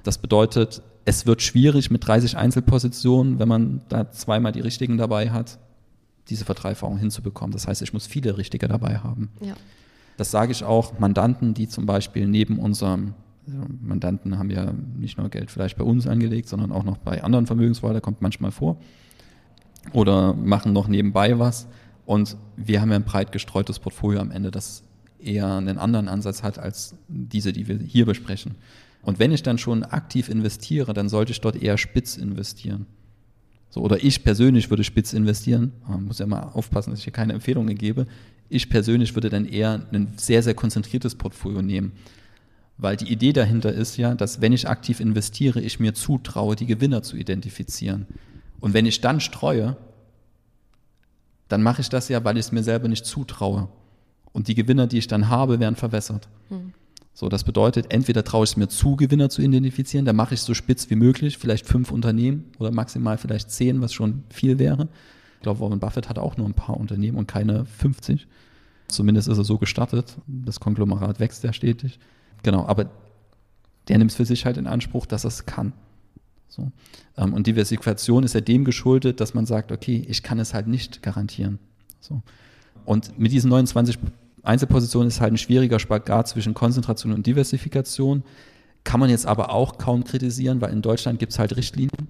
Das 0.05 0.19
bedeutet, 0.19 0.81
es 1.03 1.25
wird 1.25 1.41
schwierig 1.41 1.91
mit 1.91 2.05
30 2.05 2.37
Einzelpositionen, 2.37 3.39
wenn 3.39 3.47
man 3.47 3.81
da 3.89 4.11
zweimal 4.11 4.51
die 4.51 4.61
richtigen 4.61 4.97
dabei 4.97 5.31
hat, 5.31 5.59
diese 6.29 6.45
Verdreifachung 6.45 6.97
hinzubekommen. 6.97 7.51
Das 7.51 7.67
heißt, 7.67 7.81
ich 7.81 7.91
muss 7.91 8.07
viele 8.07 8.37
richtige 8.37 8.67
dabei 8.67 8.99
haben. 8.99 9.29
Ja. 9.41 9.55
Das 10.17 10.31
sage 10.31 10.51
ich 10.51 10.63
auch 10.63 10.99
Mandanten, 10.99 11.53
die 11.53 11.67
zum 11.67 11.85
Beispiel 11.85 12.27
neben 12.27 12.59
unserem 12.59 13.15
also 13.47 13.59
Mandanten 13.81 14.37
haben 14.37 14.49
ja 14.49 14.73
nicht 14.97 15.17
nur 15.17 15.29
Geld 15.29 15.51
vielleicht 15.51 15.77
bei 15.77 15.83
uns 15.83 16.07
angelegt, 16.07 16.49
sondern 16.49 16.71
auch 16.71 16.83
noch 16.83 16.97
bei 16.97 17.23
anderen 17.23 17.45
Vermögensverwaltern, 17.45 18.01
kommt 18.01 18.21
manchmal 18.21 18.51
vor. 18.51 18.77
Oder 19.93 20.33
machen 20.33 20.73
noch 20.73 20.87
nebenbei 20.87 21.37
was. 21.37 21.67
Und 22.05 22.37
wir 22.55 22.81
haben 22.81 22.89
ja 22.89 22.95
ein 22.95 23.03
breit 23.03 23.31
gestreutes 23.31 23.79
Portfolio 23.79 24.19
am 24.19 24.31
Ende, 24.31 24.51
das 24.51 24.83
eher 25.19 25.53
einen 25.53 25.77
anderen 25.77 26.07
Ansatz 26.07 26.43
hat 26.43 26.59
als 26.59 26.95
diese, 27.07 27.53
die 27.53 27.67
wir 27.67 27.77
hier 27.77 28.05
besprechen. 28.05 28.55
Und 29.05 29.19
wenn 29.19 29.31
ich 29.31 29.43
dann 29.43 29.59
schon 29.59 29.83
aktiv 29.83 30.29
investiere, 30.29 30.93
dann 30.93 31.09
sollte 31.09 31.31
ich 31.31 31.39
dort 31.39 31.61
eher 31.61 31.77
spitz 31.77 32.17
investieren. 32.17 32.87
So, 33.69 33.81
oder 33.81 34.03
ich 34.03 34.23
persönlich 34.23 34.71
würde 34.71 34.83
spitz 34.83 35.13
investieren. 35.13 35.73
Man 35.87 36.05
muss 36.05 36.17
ja 36.17 36.25
mal 36.25 36.41
aufpassen, 36.41 36.89
dass 36.89 36.99
ich 36.99 37.05
hier 37.05 37.13
keine 37.13 37.33
Empfehlungen 37.33 37.77
gebe. 37.77 38.07
Ich 38.49 38.67
persönlich 38.67 39.13
würde 39.13 39.29
dann 39.29 39.45
eher 39.45 39.85
ein 39.91 40.13
sehr, 40.17 40.41
sehr 40.41 40.55
konzentriertes 40.55 41.15
Portfolio 41.15 41.61
nehmen. 41.61 41.91
Weil 42.77 42.97
die 42.97 43.11
Idee 43.11 43.31
dahinter 43.31 43.71
ist 43.71 43.95
ja, 43.97 44.15
dass 44.15 44.41
wenn 44.41 44.53
ich 44.53 44.67
aktiv 44.67 44.99
investiere, 44.99 45.61
ich 45.61 45.79
mir 45.79 45.93
zutraue, 45.93 46.55
die 46.55 46.65
Gewinner 46.65 47.03
zu 47.03 47.15
identifizieren. 47.15 48.07
Und 48.59 48.73
wenn 48.73 48.87
ich 48.87 49.01
dann 49.01 49.21
streue, 49.21 49.77
dann 51.47 51.61
mache 51.61 51.81
ich 51.81 51.89
das 51.89 52.09
ja, 52.09 52.23
weil 52.23 52.37
ich 52.37 52.47
es 52.47 52.51
mir 52.51 52.63
selber 52.63 52.87
nicht 52.87 53.05
zutraue. 53.05 53.69
Und 54.31 54.47
die 54.47 54.55
Gewinner, 54.55 54.87
die 54.87 54.97
ich 54.97 55.07
dann 55.07 55.29
habe, 55.29 55.59
werden 55.59 55.75
verwässert. 55.75 56.27
Hm. 56.49 56.73
So, 57.17 57.29
das 57.29 57.45
bedeutet, 57.45 57.93
entweder 57.93 58.25
traue 58.25 58.43
ich 58.43 58.51
es 58.51 58.57
mir 58.57 58.67
zu, 58.67 58.97
Gewinner 58.97 59.29
zu 59.29 59.41
identifizieren, 59.41 60.05
dann 60.05 60.17
mache 60.17 60.33
ich 60.33 60.41
es 60.41 60.45
so 60.45 60.53
spitz 60.53 60.89
wie 60.89 60.97
möglich, 60.97 61.37
vielleicht 61.37 61.65
fünf 61.65 61.91
Unternehmen 61.91 62.51
oder 62.59 62.71
maximal 62.71 63.17
vielleicht 63.17 63.49
zehn, 63.49 63.79
was 63.79 63.93
schon 63.93 64.23
viel 64.29 64.59
wäre. 64.59 64.89
Ich 65.35 65.41
glaube, 65.43 65.61
Warren 65.61 65.79
Buffett 65.79 66.09
hat 66.09 66.19
auch 66.19 66.35
nur 66.35 66.45
ein 66.45 66.53
paar 66.53 66.75
Unternehmen 66.75 67.17
und 67.17 67.25
keine 67.25 67.65
50. 67.65 68.27
Zumindest 68.89 69.29
ist 69.29 69.37
er 69.37 69.45
so 69.45 69.57
gestartet. 69.57 70.17
Das 70.27 70.59
Konglomerat 70.59 71.21
wächst 71.21 71.41
ja 71.45 71.53
stetig. 71.53 71.99
Genau, 72.43 72.65
aber 72.65 72.89
der 73.87 73.97
nimmt 73.97 74.11
es 74.11 74.17
für 74.17 74.25
sich 74.25 74.45
halt 74.45 74.57
in 74.57 74.67
Anspruch, 74.67 75.05
dass 75.05 75.23
er 75.23 75.29
es 75.29 75.45
kann. 75.45 75.71
So. 76.49 76.69
Ähm, 77.15 77.33
und 77.33 77.47
Diversifikation 77.47 78.25
ist 78.25 78.35
ja 78.35 78.41
dem 78.41 78.65
geschuldet, 78.65 79.21
dass 79.21 79.33
man 79.33 79.45
sagt, 79.45 79.71
okay, 79.71 80.05
ich 80.09 80.21
kann 80.21 80.37
es 80.37 80.53
halt 80.53 80.67
nicht 80.67 81.01
garantieren. 81.01 81.59
So. 82.01 82.21
Und 82.83 83.17
mit 83.17 83.31
diesen 83.31 83.49
29 83.49 83.99
Einzelposition 84.45 85.07
ist 85.07 85.21
halt 85.21 85.33
ein 85.33 85.37
schwieriger 85.37 85.79
Spagat 85.79 86.27
zwischen 86.27 86.53
Konzentration 86.53 87.13
und 87.13 87.25
Diversifikation. 87.25 88.23
Kann 88.83 88.99
man 88.99 89.09
jetzt 89.09 89.25
aber 89.25 89.51
auch 89.51 89.77
kaum 89.77 90.03
kritisieren, 90.03 90.61
weil 90.61 90.71
in 90.71 90.81
Deutschland 90.81 91.19
gibt 91.19 91.31
es 91.31 91.39
halt 91.39 91.55
Richtlinien. 91.55 92.07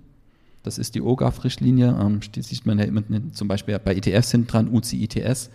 Das 0.63 0.77
ist 0.77 0.95
die 0.95 1.01
OGAF-Richtlinie. 1.01 1.97
Ähm, 1.99 2.19
die 2.33 2.41
sieht 2.41 2.65
man 2.65 2.79
ja 2.79 2.85
immer 2.85 3.03
zum 3.31 3.47
Beispiel 3.47 3.77
bei 3.79 3.95
ETFs 3.95 4.31
hinten 4.31 4.47
dran, 4.47 4.69
UCITS. 4.69 5.51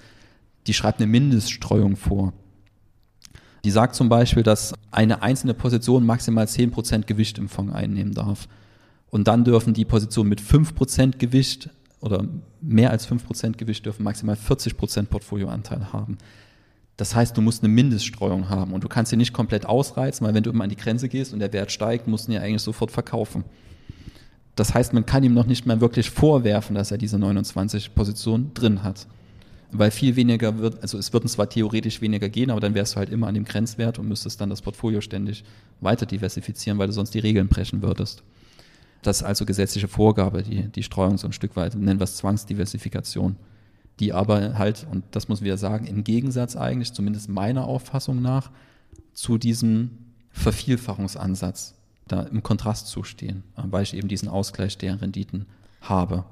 Die 0.66 0.74
schreibt 0.74 1.00
eine 1.00 1.08
Mindeststreuung 1.08 1.96
vor. 1.96 2.32
Die 3.64 3.70
sagt 3.70 3.94
zum 3.94 4.08
Beispiel, 4.08 4.42
dass 4.42 4.72
eine 4.90 5.22
einzelne 5.22 5.52
Position 5.52 6.06
maximal 6.06 6.46
10% 6.46 7.04
Gewicht 7.04 7.38
im 7.38 7.48
Fonds 7.48 7.74
einnehmen 7.74 8.14
darf. 8.14 8.48
Und 9.10 9.28
dann 9.28 9.44
dürfen 9.44 9.74
die 9.74 9.84
Positionen 9.84 10.28
mit 10.28 10.40
5% 10.40 11.18
Gewicht 11.18 11.68
oder 12.00 12.26
mehr 12.60 12.90
als 12.90 13.08
5% 13.08 13.56
Gewicht 13.56 13.84
dürfen 13.84 14.04
maximal 14.04 14.36
40% 14.36 15.06
Portfolioanteil 15.06 15.92
haben. 15.92 16.16
Das 17.00 17.14
heißt, 17.14 17.34
du 17.34 17.40
musst 17.40 17.64
eine 17.64 17.72
Mindeststreuung 17.72 18.50
haben 18.50 18.74
und 18.74 18.84
du 18.84 18.88
kannst 18.88 19.08
sie 19.08 19.16
nicht 19.16 19.32
komplett 19.32 19.64
ausreizen, 19.64 20.26
weil 20.26 20.34
wenn 20.34 20.42
du 20.42 20.50
immer 20.50 20.64
an 20.64 20.68
die 20.68 20.76
Grenze 20.76 21.08
gehst 21.08 21.32
und 21.32 21.38
der 21.38 21.50
Wert 21.54 21.72
steigt, 21.72 22.06
musst 22.06 22.28
du 22.28 22.32
ihn 22.32 22.34
ja 22.34 22.42
eigentlich 22.42 22.60
sofort 22.60 22.90
verkaufen. 22.90 23.42
Das 24.54 24.74
heißt, 24.74 24.92
man 24.92 25.06
kann 25.06 25.22
ihm 25.22 25.32
noch 25.32 25.46
nicht 25.46 25.64
mehr 25.64 25.80
wirklich 25.80 26.10
vorwerfen, 26.10 26.74
dass 26.74 26.90
er 26.90 26.98
diese 26.98 27.18
29 27.18 27.94
Positionen 27.94 28.52
drin 28.52 28.82
hat. 28.82 29.06
Weil 29.72 29.90
viel 29.92 30.14
weniger 30.14 30.58
wird, 30.58 30.82
also 30.82 30.98
es 30.98 31.10
würden 31.14 31.26
zwar 31.28 31.48
theoretisch 31.48 32.02
weniger 32.02 32.28
gehen, 32.28 32.50
aber 32.50 32.60
dann 32.60 32.74
wärst 32.74 32.92
du 32.92 32.96
halt 32.98 33.08
immer 33.08 33.28
an 33.28 33.34
dem 33.34 33.46
Grenzwert 33.46 33.98
und 33.98 34.06
müsstest 34.06 34.38
dann 34.38 34.50
das 34.50 34.60
Portfolio 34.60 35.00
ständig 35.00 35.42
weiter 35.80 36.04
diversifizieren, 36.04 36.78
weil 36.78 36.88
du 36.88 36.92
sonst 36.92 37.14
die 37.14 37.20
Regeln 37.20 37.48
brechen 37.48 37.80
würdest. 37.80 38.22
Das 39.00 39.22
ist 39.22 39.22
also 39.22 39.46
gesetzliche 39.46 39.88
Vorgabe, 39.88 40.42
die, 40.42 40.64
die 40.64 40.82
Streuung 40.82 41.16
so 41.16 41.26
ein 41.26 41.32
Stück 41.32 41.56
weit, 41.56 41.74
nennen 41.76 41.98
wir 41.98 42.04
es 42.04 42.18
Zwangsdiversifikation 42.18 43.36
die 44.00 44.12
aber 44.12 44.58
halt, 44.58 44.86
und 44.90 45.04
das 45.12 45.28
muss 45.28 45.42
wir 45.42 45.56
sagen, 45.56 45.86
im 45.86 46.04
Gegensatz 46.04 46.56
eigentlich, 46.56 46.92
zumindest 46.92 47.28
meiner 47.28 47.66
Auffassung 47.66 48.20
nach, 48.22 48.50
zu 49.12 49.38
diesem 49.38 49.90
Vervielfachungsansatz 50.32 51.74
da 52.08 52.22
im 52.22 52.42
Kontrast 52.42 52.88
zustehen, 52.88 53.44
weil 53.56 53.82
ich 53.82 53.94
eben 53.94 54.08
diesen 54.08 54.28
Ausgleich 54.28 54.78
der 54.78 55.00
Renditen 55.00 55.46
habe. 55.80 56.24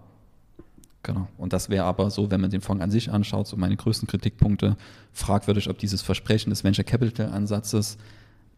Genau. 1.03 1.29
Und 1.39 1.53
das 1.53 1.69
wäre 1.69 1.85
aber 1.85 2.11
so, 2.11 2.31
wenn 2.31 2.41
man 2.41 2.51
den 2.51 2.61
Fonds 2.61 2.83
an 2.83 2.91
sich 2.91 3.11
anschaut, 3.11 3.47
so 3.47 3.57
meine 3.57 3.77
größten 3.77 4.09
Kritikpunkte, 4.09 4.77
fragwürdig, 5.13 5.71
ob 5.71 5.79
dieses 5.79 6.03
Versprechen 6.03 6.51
des 6.51 6.65
Venture 6.65 6.85
Capital 6.85 7.31
Ansatzes 7.31 7.99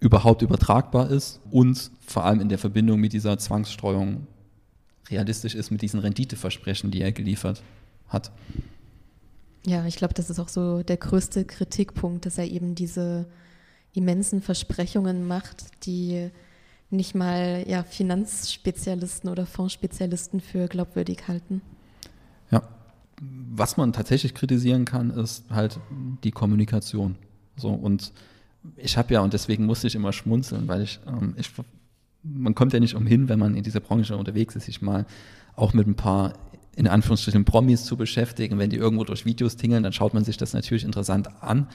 überhaupt 0.01 0.41
übertragbar 0.41 1.11
ist 1.11 1.41
und 1.51 1.91
vor 2.07 2.25
allem 2.25 2.41
in 2.41 2.49
der 2.49 2.59
Verbindung 2.59 2.99
mit 2.99 3.13
dieser 3.13 3.39
Zwangsstreuung 3.39 4.27
realistisch 5.11 5.55
ist 5.55 5.71
mit 5.71 5.83
diesen 5.83 6.01
Renditeversprechen, 6.01 6.91
die 6.91 7.03
er 7.03 7.13
geliefert 7.13 7.63
hat. 8.09 8.33
Ja, 9.67 9.85
ich 9.87 9.97
glaube, 9.97 10.15
das 10.15 10.31
ist 10.31 10.39
auch 10.39 10.49
so 10.49 10.83
der 10.83 10.97
größte 10.97 11.45
Kritikpunkt, 11.45 12.27
dass 12.27 12.39
er 12.39 12.47
eben 12.47 12.75
diese 12.75 13.27
immensen 13.93 14.41
Versprechungen 14.41 15.27
macht, 15.27 15.85
die 15.85 16.31
nicht 16.91 17.15
mal 17.15 17.65
ja, 17.69 17.83
Finanzspezialisten 17.83 19.31
oder 19.31 19.47
Fondsspezialisten 19.47 20.41
für 20.41 20.67
glaubwürdig 20.67 21.29
halten. 21.29 21.61
Ja, 22.51 22.63
was 23.21 23.77
man 23.77 23.93
tatsächlich 23.93 24.35
kritisieren 24.35 24.85
kann, 24.85 25.11
ist 25.11 25.45
halt 25.51 25.79
die 26.25 26.33
Kommunikation. 26.33 27.17
So 27.57 27.69
und 27.69 28.13
ich 28.77 28.97
habe 28.97 29.15
ja 29.15 29.21
und 29.21 29.33
deswegen 29.33 29.67
musste 29.67 29.87
ich 29.87 29.95
immer 29.95 30.13
schmunzeln, 30.13 30.69
weil 30.69 30.83
ich, 30.83 31.01
ähm, 31.07 31.35
ich 31.37 31.51
man 32.23 32.55
kommt 32.55 32.73
ja 32.73 32.81
nicht 32.81 32.95
umhin, 32.95 33.29
wenn 33.29 33.39
man 33.39 33.55
in 33.55 33.63
dieser 33.63 33.81
Branche 33.81 34.17
unterwegs 34.17 34.57
ist, 34.57 34.67
sich 34.67 34.83
mal 34.83 35.07
auch 35.57 35.73
mit 35.73 35.87
ein 35.87 35.95
paar 35.95 36.35
in 36.77 36.87
Anführungsstrichen 36.87 37.45
Promis 37.45 37.85
zu 37.85 37.97
beschäftigen. 37.97 38.59
Wenn 38.59 38.71
die 38.71 38.77
irgendwo 38.77 39.05
durch 39.05 39.25
Videos 39.25 39.57
tingeln, 39.57 39.83
dann 39.83 39.93
schaut 39.93 40.15
man 40.15 40.25
sich 40.25 40.37
das 40.37 40.53
natürlich 40.53 40.85
interessant 40.85 41.29
an. 41.43 41.69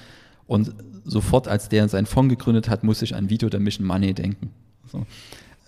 Und 0.48 0.74
sofort, 1.04 1.48
als 1.48 1.70
der 1.70 1.88
sein 1.90 2.06
Fonds 2.06 2.30
gegründet 2.30 2.70
hat, 2.70 2.84
muss 2.84 3.02
ich 3.02 3.16
an 3.16 3.30
Video 3.30 3.50
der 3.50 3.60
Mission 3.60 3.86
Money 3.86 4.14
denken. 4.14 4.52
So. 4.92 5.06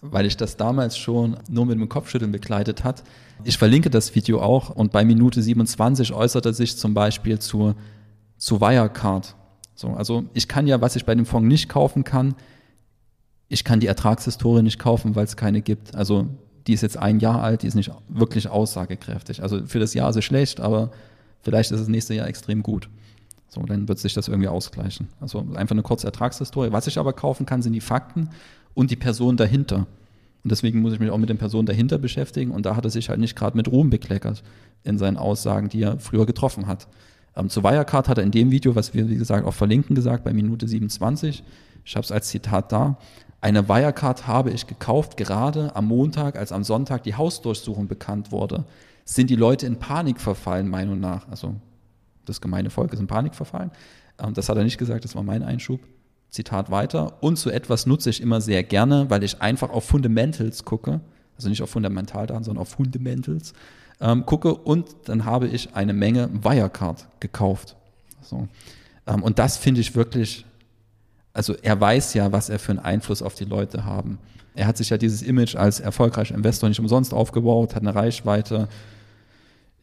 Weil 0.02 0.26
ich 0.28 0.38
das 0.38 0.58
damals 0.58 0.98
schon 0.98 1.38
nur 1.50 1.66
mit 1.66 1.80
dem 1.80 1.90
Kopfschütteln 1.90 2.32
begleitet 2.32 2.84
hat. 2.84 3.04
Ich 3.44 3.58
verlinke 3.58 3.90
das 3.90 4.14
Video 4.14 4.42
auch 4.42 4.70
und 4.70 4.92
bei 4.92 5.04
Minute 5.04 5.42
27 5.42 6.14
äußert 6.14 6.46
er 6.46 6.54
sich 6.54 6.78
zum 6.78 6.94
Beispiel 6.94 7.40
zu, 7.40 7.74
zu 8.38 8.62
Wirecard. 8.62 9.36
So, 9.74 9.90
also 9.90 10.26
ich 10.34 10.48
kann 10.48 10.68
ja, 10.68 10.82
was 10.82 10.96
ich 10.96 11.06
bei 11.06 11.16
dem 11.16 11.26
Fonds 11.26 11.48
nicht 11.48 11.70
kaufen 11.70 12.04
kann, 12.04 12.36
ich 13.50 13.64
kann 13.64 13.80
die 13.80 13.88
Ertragshistorie 13.88 14.62
nicht 14.62 14.80
kaufen, 14.80 15.16
weil 15.16 15.24
es 15.24 15.38
keine 15.38 15.62
gibt. 15.62 15.96
Also 15.96 16.28
die 16.68 16.74
ist 16.74 16.82
jetzt 16.82 16.98
ein 16.98 17.20
Jahr 17.20 17.42
alt, 17.42 17.64
die 17.64 17.68
ist 17.68 17.76
nicht 17.76 17.92
wirklich 18.10 18.50
aussagekräftig. 18.50 19.42
Also 19.42 19.66
für 19.66 19.80
das 19.80 19.94
Jahr 19.94 20.10
ist 20.10 20.18
es 20.18 20.26
schlecht, 20.26 20.60
aber 20.60 20.92
vielleicht 21.42 21.72
ist 21.72 21.80
das 21.80 21.88
nächste 21.88 22.14
Jahr 22.14 22.28
extrem 22.28 22.62
gut. 22.62 22.90
So, 23.48 23.62
dann 23.62 23.88
wird 23.88 24.00
sich 24.00 24.14
das 24.14 24.28
irgendwie 24.28 24.50
ausgleichen. 24.50 25.08
Also 25.22 25.40
einfach 25.56 25.74
eine 25.74 25.84
kurze 25.84 26.08
Ertragshistorie. 26.08 26.74
Was 26.74 26.88
ich 26.88 26.98
aber 26.98 27.14
kaufen 27.14 27.46
kann, 27.46 27.62
sind 27.62 27.74
die 27.74 27.82
Fakten 27.82 28.30
und 28.74 28.92
die 28.92 28.98
Person 28.98 29.38
dahinter. 29.38 29.88
Und 30.44 30.52
deswegen 30.52 30.82
muss 30.82 30.94
ich 30.94 31.00
mich 31.00 31.10
auch 31.10 31.18
mit 31.18 31.30
den 31.30 31.38
Personen 31.38 31.66
dahinter 31.66 31.98
beschäftigen. 31.98 32.52
Und 32.52 32.66
da 32.66 32.76
hat 32.76 32.84
er 32.84 32.92
sich 32.92 33.10
halt 33.10 33.20
nicht 33.20 33.36
gerade 33.36 33.56
mit 33.56 33.72
Ruhm 33.72 33.90
bekleckert 33.90 34.44
in 34.84 34.98
seinen 34.98 35.18
Aussagen, 35.18 35.70
die 35.70 35.82
er 35.82 36.00
früher 36.00 36.26
getroffen 36.26 36.68
hat. 36.68 36.88
Ähm, 37.36 37.50
zu 37.50 37.64
Wirecard 37.64 38.10
hat 38.10 38.18
er 38.18 38.24
in 38.24 38.32
dem 38.32 38.52
Video, 38.52 38.76
was 38.76 38.94
wir, 38.94 39.10
wie 39.10 39.18
gesagt, 39.18 39.46
auch 39.46 39.54
verlinken, 39.54 39.96
gesagt, 39.96 40.26
bei 40.26 40.34
Minute 40.34 40.68
27, 40.68 41.44
ich 41.86 41.96
habe 41.96 42.04
es 42.04 42.12
als 42.12 42.28
Zitat 42.28 42.72
da, 42.72 42.98
eine 43.42 43.70
Wirecard 43.70 44.28
habe 44.28 44.52
ich 44.52 44.68
gekauft, 44.68 45.18
gerade 45.18 45.76
am 45.76 45.86
Montag, 45.88 46.38
als 46.38 46.52
am 46.52 46.64
Sonntag 46.64 47.04
die 47.04 47.16
Hausdurchsuchung 47.16 47.88
bekannt 47.88 48.32
wurde. 48.32 48.66
Sind 49.06 49.30
die 49.30 49.36
Leute 49.36 49.66
in 49.66 49.78
Panik 49.78 50.20
verfallen, 50.20 50.68
Meinung 50.68 51.00
nach? 51.00 51.28
Also 51.30 51.56
das 52.26 52.42
gemeine 52.42 52.70
Volk 52.70 52.94
ist 52.94 53.00
in 53.00 53.08
Panik 53.08 53.36
verfallen. 53.36 53.72
Ähm, 54.20 54.34
das 54.34 54.50
hat 54.50 54.58
er 54.58 54.64
nicht 54.64 54.78
gesagt, 54.78 55.04
das 55.04 55.16
war 55.16 55.24
mein 55.24 55.44
Einschub. 55.44 55.80
Zitat 56.30 56.72
weiter. 56.72 57.14
Und 57.22 57.38
so 57.40 57.50
etwas 57.50 57.86
nutze 57.86 58.10
ich 58.10 58.22
immer 58.22 58.42
sehr 58.42 58.64
gerne, 58.64 59.10
weil 59.10 59.24
ich 59.24 59.42
einfach 59.42 59.70
auf 59.70 59.86
Fundamentals 59.86 60.66
gucke. 60.66 61.00
Also 61.38 61.50
nicht 61.50 61.62
auf 61.62 61.70
Fundamentaldaten, 61.70 62.44
sondern 62.44 62.62
auf 62.62 62.70
Fundamentals 62.70 63.54
ähm, 64.02 64.26
gucke. 64.26 64.54
Und 64.54 64.90
dann 65.06 65.26
habe 65.26 65.48
ich 65.48 65.76
eine 65.76 65.94
Menge 65.94 66.30
Wirecard 66.34 67.08
gekauft. 67.20 67.76
So. 68.22 68.48
Ähm, 69.06 69.24
und 69.24 69.40
das 69.40 69.58
finde 69.58 69.82
ich 69.82 69.96
wirklich, 69.96 70.46
also 71.38 71.56
er 71.62 71.80
weiß 71.80 72.16
ja, 72.16 72.32
was 72.32 72.50
er 72.50 72.60
für 72.60 72.72
einen 72.72 72.80
Einfluss 72.80 73.22
auf 73.22 73.36
die 73.36 73.46
Leute 73.46 73.86
haben. 73.86 74.18
Er 74.56 74.66
hat 74.66 74.78
sich 74.78 74.90
ja 74.90 74.98
dieses 74.98 75.22
Image 75.22 75.56
als 75.56 75.80
erfolgreicher 75.80 76.36
Investor 76.36 76.68
nicht 76.68 76.80
umsonst 76.80 77.14
aufgebaut, 77.14 77.76
hat 77.76 77.84
eine 77.84 77.94
Reichweite, 77.94 78.68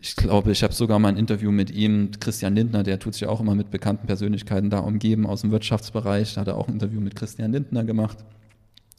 ich 0.01 0.17
glaube, 0.17 0.53
ich 0.53 0.63
habe 0.63 0.75
sogar 0.75 0.99
mal 0.99 1.09
ein 1.09 1.17
Interview 1.17 1.51
mit 1.51 1.71
ihm, 1.71 2.11
Christian 2.21 2.55
Lindner, 2.55 2.83
der 2.83 2.99
tut 2.99 3.15
sich 3.15 3.27
auch 3.27 3.41
immer 3.41 3.55
mit 3.55 3.71
bekannten 3.71 4.07
Persönlichkeiten 4.07 4.69
da 4.69 4.81
umgeben 4.81 5.27
aus 5.27 5.41
dem 5.41 5.51
Wirtschaftsbereich. 5.51 6.35
Da 6.35 6.43
hat 6.43 6.49
er 6.49 6.59
auch 6.59 6.69
ein 6.69 6.75
Interview 6.75 7.01
mit 7.01 7.17
Christian 7.17 7.53
Lindner 7.53 7.85
gemacht. 7.85 8.19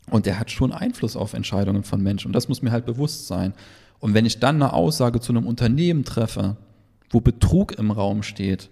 Und 0.10 0.26
der 0.26 0.40
hat 0.40 0.50
schon 0.50 0.72
Einfluss 0.72 1.16
auf 1.16 1.34
Entscheidungen 1.34 1.84
von 1.84 2.02
Menschen. 2.02 2.30
Und 2.30 2.34
das 2.34 2.50
muss 2.50 2.64
mir 2.64 2.72
halt 2.72 2.88
bewusst 2.88 3.28
sein. 3.28 3.54
Und 4.00 4.16
wenn 4.16 4.26
ich 4.26 4.40
dann 4.40 4.56
eine 4.56 4.74
Aussage 4.74 5.20
zu 5.20 5.32
einem 5.32 5.46
Unternehmen 5.46 6.06
treffe, 6.06 6.58
wo 7.12 7.22
Betrug 7.22 7.78
im 7.78 7.92
Raum 7.92 8.24
steht, 8.24 8.72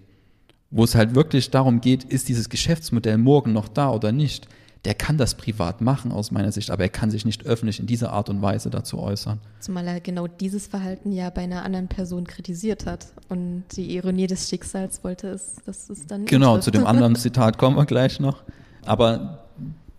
wo 0.74 0.82
es 0.82 0.96
halt 0.96 1.14
wirklich 1.14 1.50
darum 1.50 1.80
geht, 1.80 2.02
ist 2.02 2.28
dieses 2.28 2.48
Geschäftsmodell 2.48 3.16
morgen 3.16 3.52
noch 3.52 3.68
da 3.68 3.90
oder 3.90 4.10
nicht, 4.10 4.48
der 4.84 4.94
kann 4.94 5.16
das 5.16 5.36
privat 5.36 5.80
machen 5.80 6.10
aus 6.10 6.32
meiner 6.32 6.50
Sicht, 6.50 6.70
aber 6.70 6.82
er 6.82 6.88
kann 6.88 7.10
sich 7.10 7.24
nicht 7.24 7.46
öffentlich 7.46 7.78
in 7.78 7.86
dieser 7.86 8.12
Art 8.12 8.28
und 8.28 8.42
Weise 8.42 8.70
dazu 8.70 8.98
äußern. 8.98 9.38
Zumal 9.60 9.86
er 9.86 10.00
genau 10.00 10.26
dieses 10.26 10.66
Verhalten 10.66 11.12
ja 11.12 11.30
bei 11.30 11.42
einer 11.42 11.64
anderen 11.64 11.86
Person 11.86 12.26
kritisiert 12.26 12.86
hat. 12.86 13.06
Und 13.28 13.64
die 13.76 13.94
Ironie 13.94 14.26
des 14.26 14.48
Schicksals 14.48 15.02
wollte 15.04 15.28
es, 15.28 15.56
dass 15.64 15.88
es 15.88 16.06
dann. 16.06 16.26
Genau, 16.26 16.58
zu 16.58 16.72
dem 16.72 16.86
anderen 16.86 17.14
Zitat 17.14 17.56
kommen 17.56 17.76
wir 17.76 17.86
gleich 17.86 18.18
noch. 18.18 18.42
Aber 18.84 19.44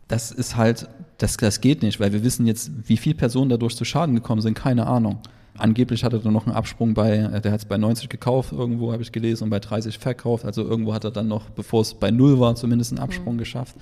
das 0.09 0.31
ist 0.31 0.55
halt, 0.57 0.87
das, 1.17 1.37
das 1.37 1.61
geht 1.61 1.81
nicht, 1.81 1.99
weil 1.99 2.11
wir 2.13 2.23
wissen 2.23 2.45
jetzt, 2.45 2.69
wie 2.87 2.97
viele 2.97 3.15
Personen 3.15 3.49
dadurch 3.49 3.75
zu 3.75 3.85
Schaden 3.85 4.13
gekommen 4.13 4.41
sind, 4.41 4.55
keine 4.55 4.85
Ahnung. 4.85 5.19
Angeblich 5.57 6.03
hat 6.03 6.13
er 6.13 6.19
dann 6.19 6.33
noch 6.33 6.45
einen 6.45 6.55
Absprung 6.55 6.93
bei, 6.93 7.17
äh, 7.17 7.41
der 7.41 7.51
hat 7.51 7.59
es 7.59 7.65
bei 7.65 7.77
90 7.77 8.09
gekauft, 8.09 8.51
irgendwo 8.51 8.91
habe 8.91 9.01
ich 9.01 9.11
gelesen, 9.11 9.45
und 9.45 9.49
bei 9.49 9.59
30 9.59 9.97
verkauft. 9.97 10.45
Also 10.45 10.63
irgendwo 10.63 10.93
hat 10.93 11.03
er 11.03 11.11
dann 11.11 11.27
noch, 11.27 11.49
bevor 11.49 11.81
es 11.81 11.93
bei 11.93 12.11
null 12.11 12.39
war, 12.39 12.55
zumindest 12.55 12.91
einen 12.91 12.99
Absprung 12.99 13.35
mhm. 13.35 13.39
geschafft. 13.39 13.75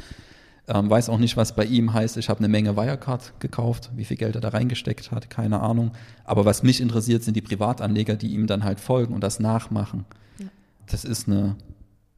Ähm, 0.67 0.89
weiß 0.89 1.09
auch 1.09 1.17
nicht, 1.17 1.35
was 1.35 1.55
bei 1.55 1.65
ihm 1.65 1.93
heißt. 1.93 2.15
Ich 2.17 2.29
habe 2.29 2.39
eine 2.39 2.47
Menge 2.47 2.77
Wirecard 2.77 3.39
gekauft. 3.39 3.91
Wie 3.95 4.05
viel 4.05 4.15
Geld 4.15 4.35
er 4.35 4.41
da 4.41 4.49
reingesteckt 4.49 5.11
hat, 5.11 5.29
keine 5.29 5.59
Ahnung. 5.59 5.91
Aber 6.23 6.45
was 6.45 6.63
mich 6.63 6.79
interessiert, 6.79 7.23
sind 7.23 7.35
die 7.35 7.41
Privatanleger, 7.41 8.15
die 8.15 8.33
ihm 8.33 8.47
dann 8.47 8.63
halt 8.63 8.79
folgen 8.79 9.13
und 9.13 9.21
das 9.21 9.39
nachmachen. 9.39 10.05
Ja. 10.39 10.45
Das 10.87 11.03
ist 11.03 11.27
eine, 11.27 11.57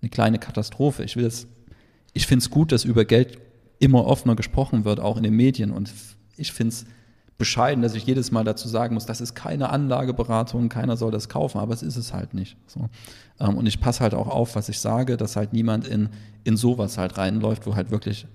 eine 0.01 0.10
kleine 0.10 0.38
Katastrophe. 0.38 1.03
Ich 1.03 1.18
ich 2.14 2.28
finde 2.28 2.43
es 2.43 2.51
gut, 2.51 2.72
dass 2.72 2.86
über 2.86 3.03
Geld 3.03 3.39
immer 3.80 4.06
offener 4.06 4.36
gesprochen 4.36 4.86
wird, 4.86 4.99
auch 4.99 5.18
in 5.18 5.24
den 5.24 5.36
Medien. 5.36 5.72
Und 5.72 5.91
ich 6.38 6.51
finde 6.51 6.74
es 6.74 6.86
bescheiden, 7.38 7.82
dass 7.82 7.96
ich 7.96 8.06
jedes 8.06 8.32
Mal 8.32 8.44
dazu 8.44 8.68
sagen 8.68 8.94
muss, 8.94 9.06
das 9.06 9.20
ist 9.20 9.36
keine 9.36 9.70
Anlageberatung, 9.70 10.70
keiner 10.70 10.96
soll 10.96 11.12
das 11.12 11.28
kaufen, 11.28 11.60
aber 11.60 11.74
es 11.74 11.84
ist 11.84 11.98
es 11.98 12.14
halt 12.14 12.34
nicht. 12.34 12.56
So. 12.68 12.90
Ähm, 13.40 13.58
und 13.58 13.66
ich 13.66 13.80
passe 13.80 14.02
halt 14.02 14.14
auch 14.14 14.28
auf, 14.28 14.56
was 14.56 14.70
ich 14.70 14.80
sage, 14.80 15.18
dass 15.18 15.36
halt 15.36 15.52
niemand 15.52 15.88
in, 15.88 16.10
in 16.44 16.56
sowas 16.56 16.98
halt 16.98 17.18
reinläuft, 17.18 17.66
wo 17.68 17.76
halt 17.76 17.92
wirklich, 17.92 18.26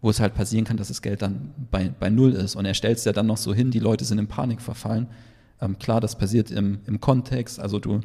wo 0.00 0.10
es 0.10 0.18
halt 0.18 0.34
passieren 0.34 0.64
kann, 0.64 0.76
dass 0.76 0.88
das 0.88 1.02
Geld 1.02 1.22
dann 1.22 1.52
bei, 1.70 1.92
bei 2.00 2.10
Null 2.10 2.32
ist. 2.32 2.56
Und 2.56 2.64
er 2.64 2.74
stellt 2.74 2.98
es 2.98 3.04
ja 3.04 3.12
dann 3.12 3.26
noch 3.26 3.36
so 3.36 3.54
hin, 3.54 3.70
die 3.70 3.78
Leute 3.78 4.04
sind 4.04 4.18
in 4.18 4.26
Panik 4.26 4.60
verfallen. 4.60 5.06
Ähm, 5.60 5.78
klar, 5.78 6.00
das 6.00 6.16
passiert 6.16 6.50
im, 6.50 6.80
im 6.86 7.00
Kontext, 7.00 7.60
also 7.60 7.78
du, 7.78 8.00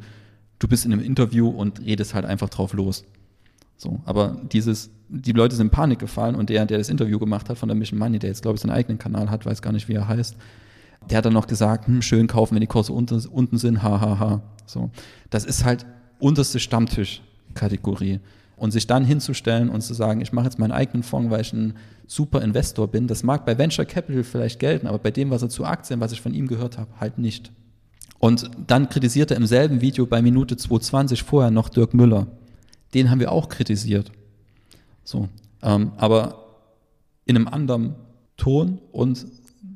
du 0.59 0.67
bist 0.67 0.85
in 0.85 0.93
einem 0.93 1.01
Interview 1.01 1.49
und 1.49 1.79
redest 1.79 2.13
halt 2.13 2.25
einfach 2.25 2.49
drauf 2.49 2.73
los. 2.73 3.03
So, 3.77 3.99
aber 4.05 4.37
dieses, 4.51 4.89
die 5.09 5.33
Leute 5.33 5.55
sind 5.55 5.67
in 5.67 5.71
Panik 5.71 5.99
gefallen 5.99 6.35
und 6.35 6.49
der, 6.49 6.65
der 6.65 6.77
das 6.77 6.89
Interview 6.89 7.19
gemacht 7.19 7.49
hat 7.49 7.57
von 7.57 7.69
der 7.69 7.75
Mission 7.75 7.99
Money, 7.99 8.19
der 8.19 8.29
jetzt, 8.29 8.41
glaube 8.41 8.55
ich, 8.55 8.61
seinen 8.61 8.71
eigenen 8.71 8.97
Kanal 8.97 9.29
hat, 9.29 9.45
weiß 9.45 9.61
gar 9.61 9.73
nicht, 9.73 9.87
wie 9.87 9.93
er 9.93 10.07
heißt, 10.07 10.35
der 11.09 11.17
hat 11.17 11.25
dann 11.25 11.33
noch 11.33 11.47
gesagt, 11.47 11.87
hm, 11.87 12.01
schön 12.01 12.27
kaufen, 12.27 12.55
wenn 12.55 12.61
die 12.61 12.67
Kurse 12.67 12.93
unten, 12.93 13.23
unten 13.27 13.57
sind, 13.57 13.83
hahaha. 13.83 14.19
Ha, 14.19 14.19
ha. 14.19 14.41
So. 14.65 14.89
Das 15.29 15.45
ist 15.45 15.63
halt 15.63 15.85
unterste 16.19 16.59
Stammtischkategorie. 16.59 18.19
Und 18.57 18.71
sich 18.71 18.87
dann 18.87 19.03
hinzustellen 19.03 19.69
und 19.69 19.81
zu 19.81 19.93
sagen, 19.93 20.21
ich 20.21 20.31
mache 20.31 20.45
jetzt 20.45 20.59
meinen 20.59 20.71
eigenen 20.71 21.03
Fonds, 21.03 21.29
weil 21.29 21.41
ich 21.41 21.51
ein 21.51 21.73
super 22.07 22.41
Investor 22.41 22.87
bin, 22.87 23.05
das 23.05 23.21
mag 23.21 23.45
bei 23.45 23.57
Venture 23.57 23.85
Capital 23.85 24.23
vielleicht 24.23 24.59
gelten, 24.59 24.87
aber 24.87 24.97
bei 24.97 25.11
dem, 25.11 25.29
was 25.29 25.41
er 25.41 25.49
zu 25.49 25.65
Aktien, 25.65 25.99
was 25.99 26.13
ich 26.13 26.21
von 26.21 26.33
ihm 26.33 26.47
gehört 26.47 26.77
habe, 26.77 26.89
halt 26.99 27.17
nicht. 27.17 27.51
Und 28.17 28.49
dann 28.65 28.87
kritisiert 28.87 29.31
er 29.31 29.37
im 29.37 29.45
selben 29.45 29.81
Video 29.81 30.05
bei 30.05 30.21
Minute 30.21 30.55
220 30.55 31.23
vorher 31.23 31.51
noch 31.51 31.67
Dirk 31.67 31.93
Müller. 31.93 32.27
Den 32.95 33.11
haben 33.11 33.19
wir 33.19 33.31
auch 33.31 33.49
kritisiert. 33.49 34.11
So, 35.03 35.29
ähm, 35.61 35.91
aber 35.97 36.45
in 37.25 37.35
einem 37.35 37.47
anderen 37.47 37.95
Ton 38.37 38.79
und 38.91 39.25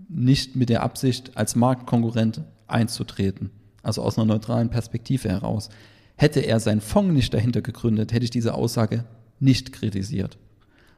nicht 0.09 0.55
mit 0.55 0.69
der 0.69 0.81
Absicht, 0.81 1.37
als 1.37 1.55
Marktkonkurrent 1.55 2.41
einzutreten. 2.67 3.51
Also 3.83 4.01
aus 4.01 4.17
einer 4.17 4.25
neutralen 4.25 4.69
Perspektive 4.69 5.29
heraus. 5.29 5.69
Hätte 6.15 6.41
er 6.41 6.59
seinen 6.59 6.81
Fonds 6.81 7.13
nicht 7.13 7.33
dahinter 7.33 7.61
gegründet, 7.61 8.11
hätte 8.11 8.25
ich 8.25 8.31
diese 8.31 8.53
Aussage 8.55 9.05
nicht 9.39 9.71
kritisiert. 9.71 10.37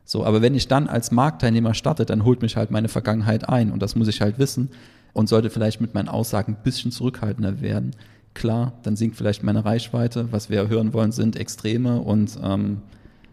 So, 0.04 0.26
aber 0.26 0.42
wenn 0.42 0.56
ich 0.56 0.68
dann 0.68 0.88
als 0.88 1.12
Marktteilnehmer 1.12 1.74
starte, 1.74 2.06
dann 2.06 2.26
holt 2.26 2.42
mich 2.42 2.58
halt 2.58 2.72
meine 2.72 2.88
Vergangenheit 2.88 3.48
ein 3.48 3.72
und 3.72 3.82
das 3.82 3.96
muss 3.96 4.08
ich 4.08 4.22
halt 4.22 4.40
wissen 4.40 4.70
und 5.14 5.30
sollte 5.30 5.50
vielleicht 5.50 5.80
mit 5.80 5.94
meinen 5.94 6.08
Aussagen 6.10 6.56
ein 6.56 6.64
bisschen 6.64 6.92
zurückhaltender 6.92 7.62
werden. 7.62 7.92
Klar, 8.34 8.74
dann 8.84 8.96
sinkt 8.96 9.18
vielleicht 9.18 9.44
meine 9.44 9.66
Reichweite. 9.66 10.32
Was 10.32 10.50
wir 10.50 10.68
hören 10.70 10.94
wollen, 10.94 11.12
sind 11.12 11.36
Extreme 11.36 12.02
und 12.02 12.40
ähm, 12.42 12.78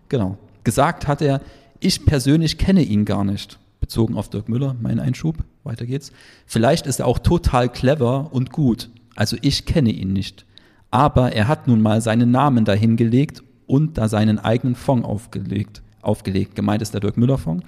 genau, 0.09 0.37
gesagt 0.65 1.07
hat 1.07 1.23
er, 1.23 1.41
ich 1.81 2.05
persönlich 2.05 2.59
kenne 2.59 2.83
ihn 2.83 3.05
gar 3.05 3.25
nicht. 3.25 3.59
Bezogen 3.81 4.17
auf 4.17 4.29
Dirk 4.29 4.49
Müller, 4.49 4.75
mein 4.81 4.99
Einschub. 4.99 5.37
Weiter 5.63 5.87
geht's. 5.87 6.13
Vielleicht 6.47 6.87
ist 6.87 6.99
er 6.99 7.07
auch 7.07 7.21
total 7.21 7.69
clever 7.69 8.33
und 8.33 8.51
gut. 8.51 8.91
Also 9.15 9.37
ich 9.41 9.67
kenne 9.67 9.91
ihn 9.91 10.13
nicht. 10.13 10.45
Aber 10.91 11.33
er 11.33 11.47
hat 11.47 11.69
nun 11.69 11.81
mal 11.81 12.01
seinen 12.01 12.31
Namen 12.31 12.65
dahingelegt 12.65 13.43
und 13.67 13.99
da 13.99 14.09
seinen 14.09 14.39
eigenen 14.39 14.75
Fonds 14.75 15.07
aufgelegt. 15.07 15.83
aufgelegt. 16.03 16.57
Gemeint 16.57 16.83
ist 16.83 16.93
der 16.93 17.01
Dirk 17.01 17.17
Müller 17.17 17.39
Fonds. 17.39 17.65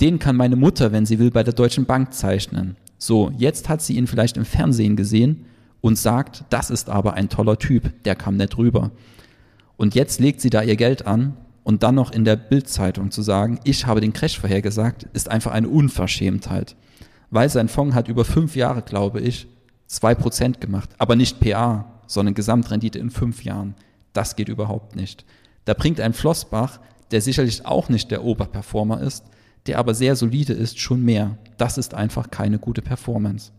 Den 0.00 0.18
kann 0.18 0.36
meine 0.36 0.56
Mutter, 0.56 0.92
wenn 0.92 1.06
sie 1.06 1.18
will, 1.18 1.30
bei 1.30 1.44
der 1.44 1.54
Deutschen 1.54 1.86
Bank 1.86 2.12
zeichnen. 2.12 2.76
So, 2.98 3.32
jetzt 3.38 3.68
hat 3.68 3.80
sie 3.80 3.96
ihn 3.96 4.06
vielleicht 4.06 4.36
im 4.36 4.44
Fernsehen 4.44 4.96
gesehen 4.96 5.46
und 5.82 5.98
sagt, 5.98 6.44
das 6.48 6.70
ist 6.70 6.88
aber 6.88 7.14
ein 7.14 7.28
toller 7.28 7.58
Typ, 7.58 8.02
der 8.04 8.14
kam 8.14 8.38
nicht 8.38 8.56
rüber. 8.56 8.92
Und 9.76 9.94
jetzt 9.94 10.20
legt 10.20 10.40
sie 10.40 10.48
da 10.48 10.62
ihr 10.62 10.76
Geld 10.76 11.06
an 11.06 11.36
und 11.64 11.82
dann 11.82 11.96
noch 11.96 12.12
in 12.12 12.24
der 12.24 12.36
Bildzeitung 12.36 13.10
zu 13.10 13.20
sagen, 13.20 13.58
ich 13.64 13.84
habe 13.84 14.00
den 14.00 14.12
Crash 14.14 14.38
vorhergesagt, 14.38 15.08
ist 15.12 15.28
einfach 15.28 15.50
eine 15.50 15.68
Unverschämtheit. 15.68 16.76
Weil 17.30 17.48
sein 17.50 17.68
Fonds 17.68 17.94
hat 17.94 18.08
über 18.08 18.24
fünf 18.24 18.54
Jahre, 18.56 18.82
glaube 18.82 19.20
ich, 19.20 19.48
zwei 19.86 20.14
Prozent 20.14 20.60
gemacht. 20.60 20.90
Aber 20.98 21.16
nicht 21.16 21.40
PA, 21.40 22.00
sondern 22.06 22.34
Gesamtrendite 22.34 22.98
in 22.98 23.10
fünf 23.10 23.42
Jahren. 23.42 23.74
Das 24.12 24.36
geht 24.36 24.48
überhaupt 24.48 24.94
nicht. 24.94 25.24
Da 25.64 25.74
bringt 25.74 26.00
ein 26.00 26.12
Flossbach, 26.12 26.78
der 27.10 27.20
sicherlich 27.20 27.66
auch 27.66 27.88
nicht 27.88 28.10
der 28.10 28.22
Oberperformer 28.22 29.00
ist, 29.00 29.24
der 29.66 29.78
aber 29.78 29.94
sehr 29.94 30.14
solide 30.14 30.52
ist, 30.52 30.78
schon 30.78 31.04
mehr. 31.04 31.38
Das 31.56 31.76
ist 31.76 31.94
einfach 31.94 32.30
keine 32.30 32.58
gute 32.58 32.82
Performance 32.82 33.52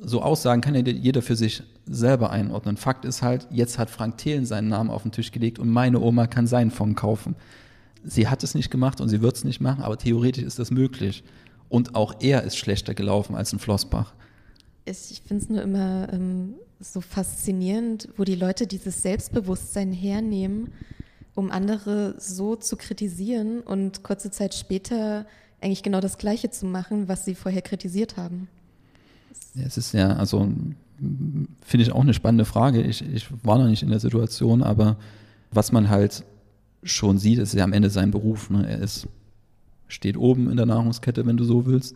so 0.00 0.22
Aussagen 0.22 0.60
kann 0.60 0.74
ja 0.74 0.80
jeder 0.80 1.22
für 1.22 1.36
sich 1.36 1.62
selber 1.86 2.30
einordnen. 2.30 2.76
Fakt 2.76 3.04
ist 3.04 3.22
halt, 3.22 3.46
jetzt 3.50 3.78
hat 3.78 3.90
Frank 3.90 4.18
Thelen 4.18 4.46
seinen 4.46 4.68
Namen 4.68 4.90
auf 4.90 5.02
den 5.02 5.12
Tisch 5.12 5.32
gelegt 5.32 5.58
und 5.58 5.68
meine 5.68 6.00
Oma 6.00 6.26
kann 6.26 6.46
seinen 6.46 6.70
Fonds 6.70 7.00
kaufen. 7.00 7.36
Sie 8.02 8.28
hat 8.28 8.42
es 8.42 8.54
nicht 8.54 8.70
gemacht 8.70 9.00
und 9.00 9.08
sie 9.08 9.20
wird 9.20 9.36
es 9.36 9.44
nicht 9.44 9.60
machen, 9.60 9.82
aber 9.82 9.98
theoretisch 9.98 10.44
ist 10.44 10.58
das 10.58 10.70
möglich. 10.70 11.22
Und 11.68 11.94
auch 11.94 12.14
er 12.20 12.42
ist 12.44 12.56
schlechter 12.56 12.94
gelaufen 12.94 13.36
als 13.36 13.52
ein 13.52 13.58
Flossbach. 13.58 14.14
Ich 14.86 15.22
finde 15.26 15.42
es 15.42 15.50
nur 15.50 15.62
immer 15.62 16.12
ähm, 16.12 16.54
so 16.80 17.00
faszinierend, 17.00 18.08
wo 18.16 18.24
die 18.24 18.34
Leute 18.34 18.66
dieses 18.66 19.02
Selbstbewusstsein 19.02 19.92
hernehmen, 19.92 20.72
um 21.34 21.50
andere 21.50 22.14
so 22.18 22.56
zu 22.56 22.76
kritisieren 22.76 23.60
und 23.60 24.02
kurze 24.02 24.30
Zeit 24.30 24.54
später 24.54 25.26
eigentlich 25.60 25.82
genau 25.82 26.00
das 26.00 26.16
Gleiche 26.16 26.50
zu 26.50 26.66
machen, 26.66 27.08
was 27.08 27.24
sie 27.24 27.34
vorher 27.34 27.62
kritisiert 27.62 28.16
haben. 28.16 28.48
Ja, 29.54 29.64
es 29.66 29.76
ist 29.76 29.92
ja, 29.92 30.14
also 30.16 30.52
finde 31.62 31.82
ich 31.82 31.92
auch 31.92 32.02
eine 32.02 32.14
spannende 32.14 32.44
Frage. 32.44 32.82
Ich, 32.82 33.02
ich 33.02 33.28
war 33.42 33.58
noch 33.58 33.68
nicht 33.68 33.82
in 33.82 33.90
der 33.90 34.00
Situation, 34.00 34.62
aber 34.62 34.96
was 35.50 35.72
man 35.72 35.88
halt 35.88 36.24
schon 36.82 37.18
sieht, 37.18 37.38
ist 37.38 37.54
ja 37.54 37.64
am 37.64 37.72
Ende 37.72 37.90
sein 37.90 38.10
Beruf. 38.10 38.50
Ne? 38.50 38.66
Er 38.68 38.78
ist, 38.78 39.08
steht 39.88 40.16
oben 40.16 40.50
in 40.50 40.56
der 40.56 40.66
Nahrungskette, 40.66 41.26
wenn 41.26 41.36
du 41.36 41.44
so 41.44 41.66
willst. 41.66 41.94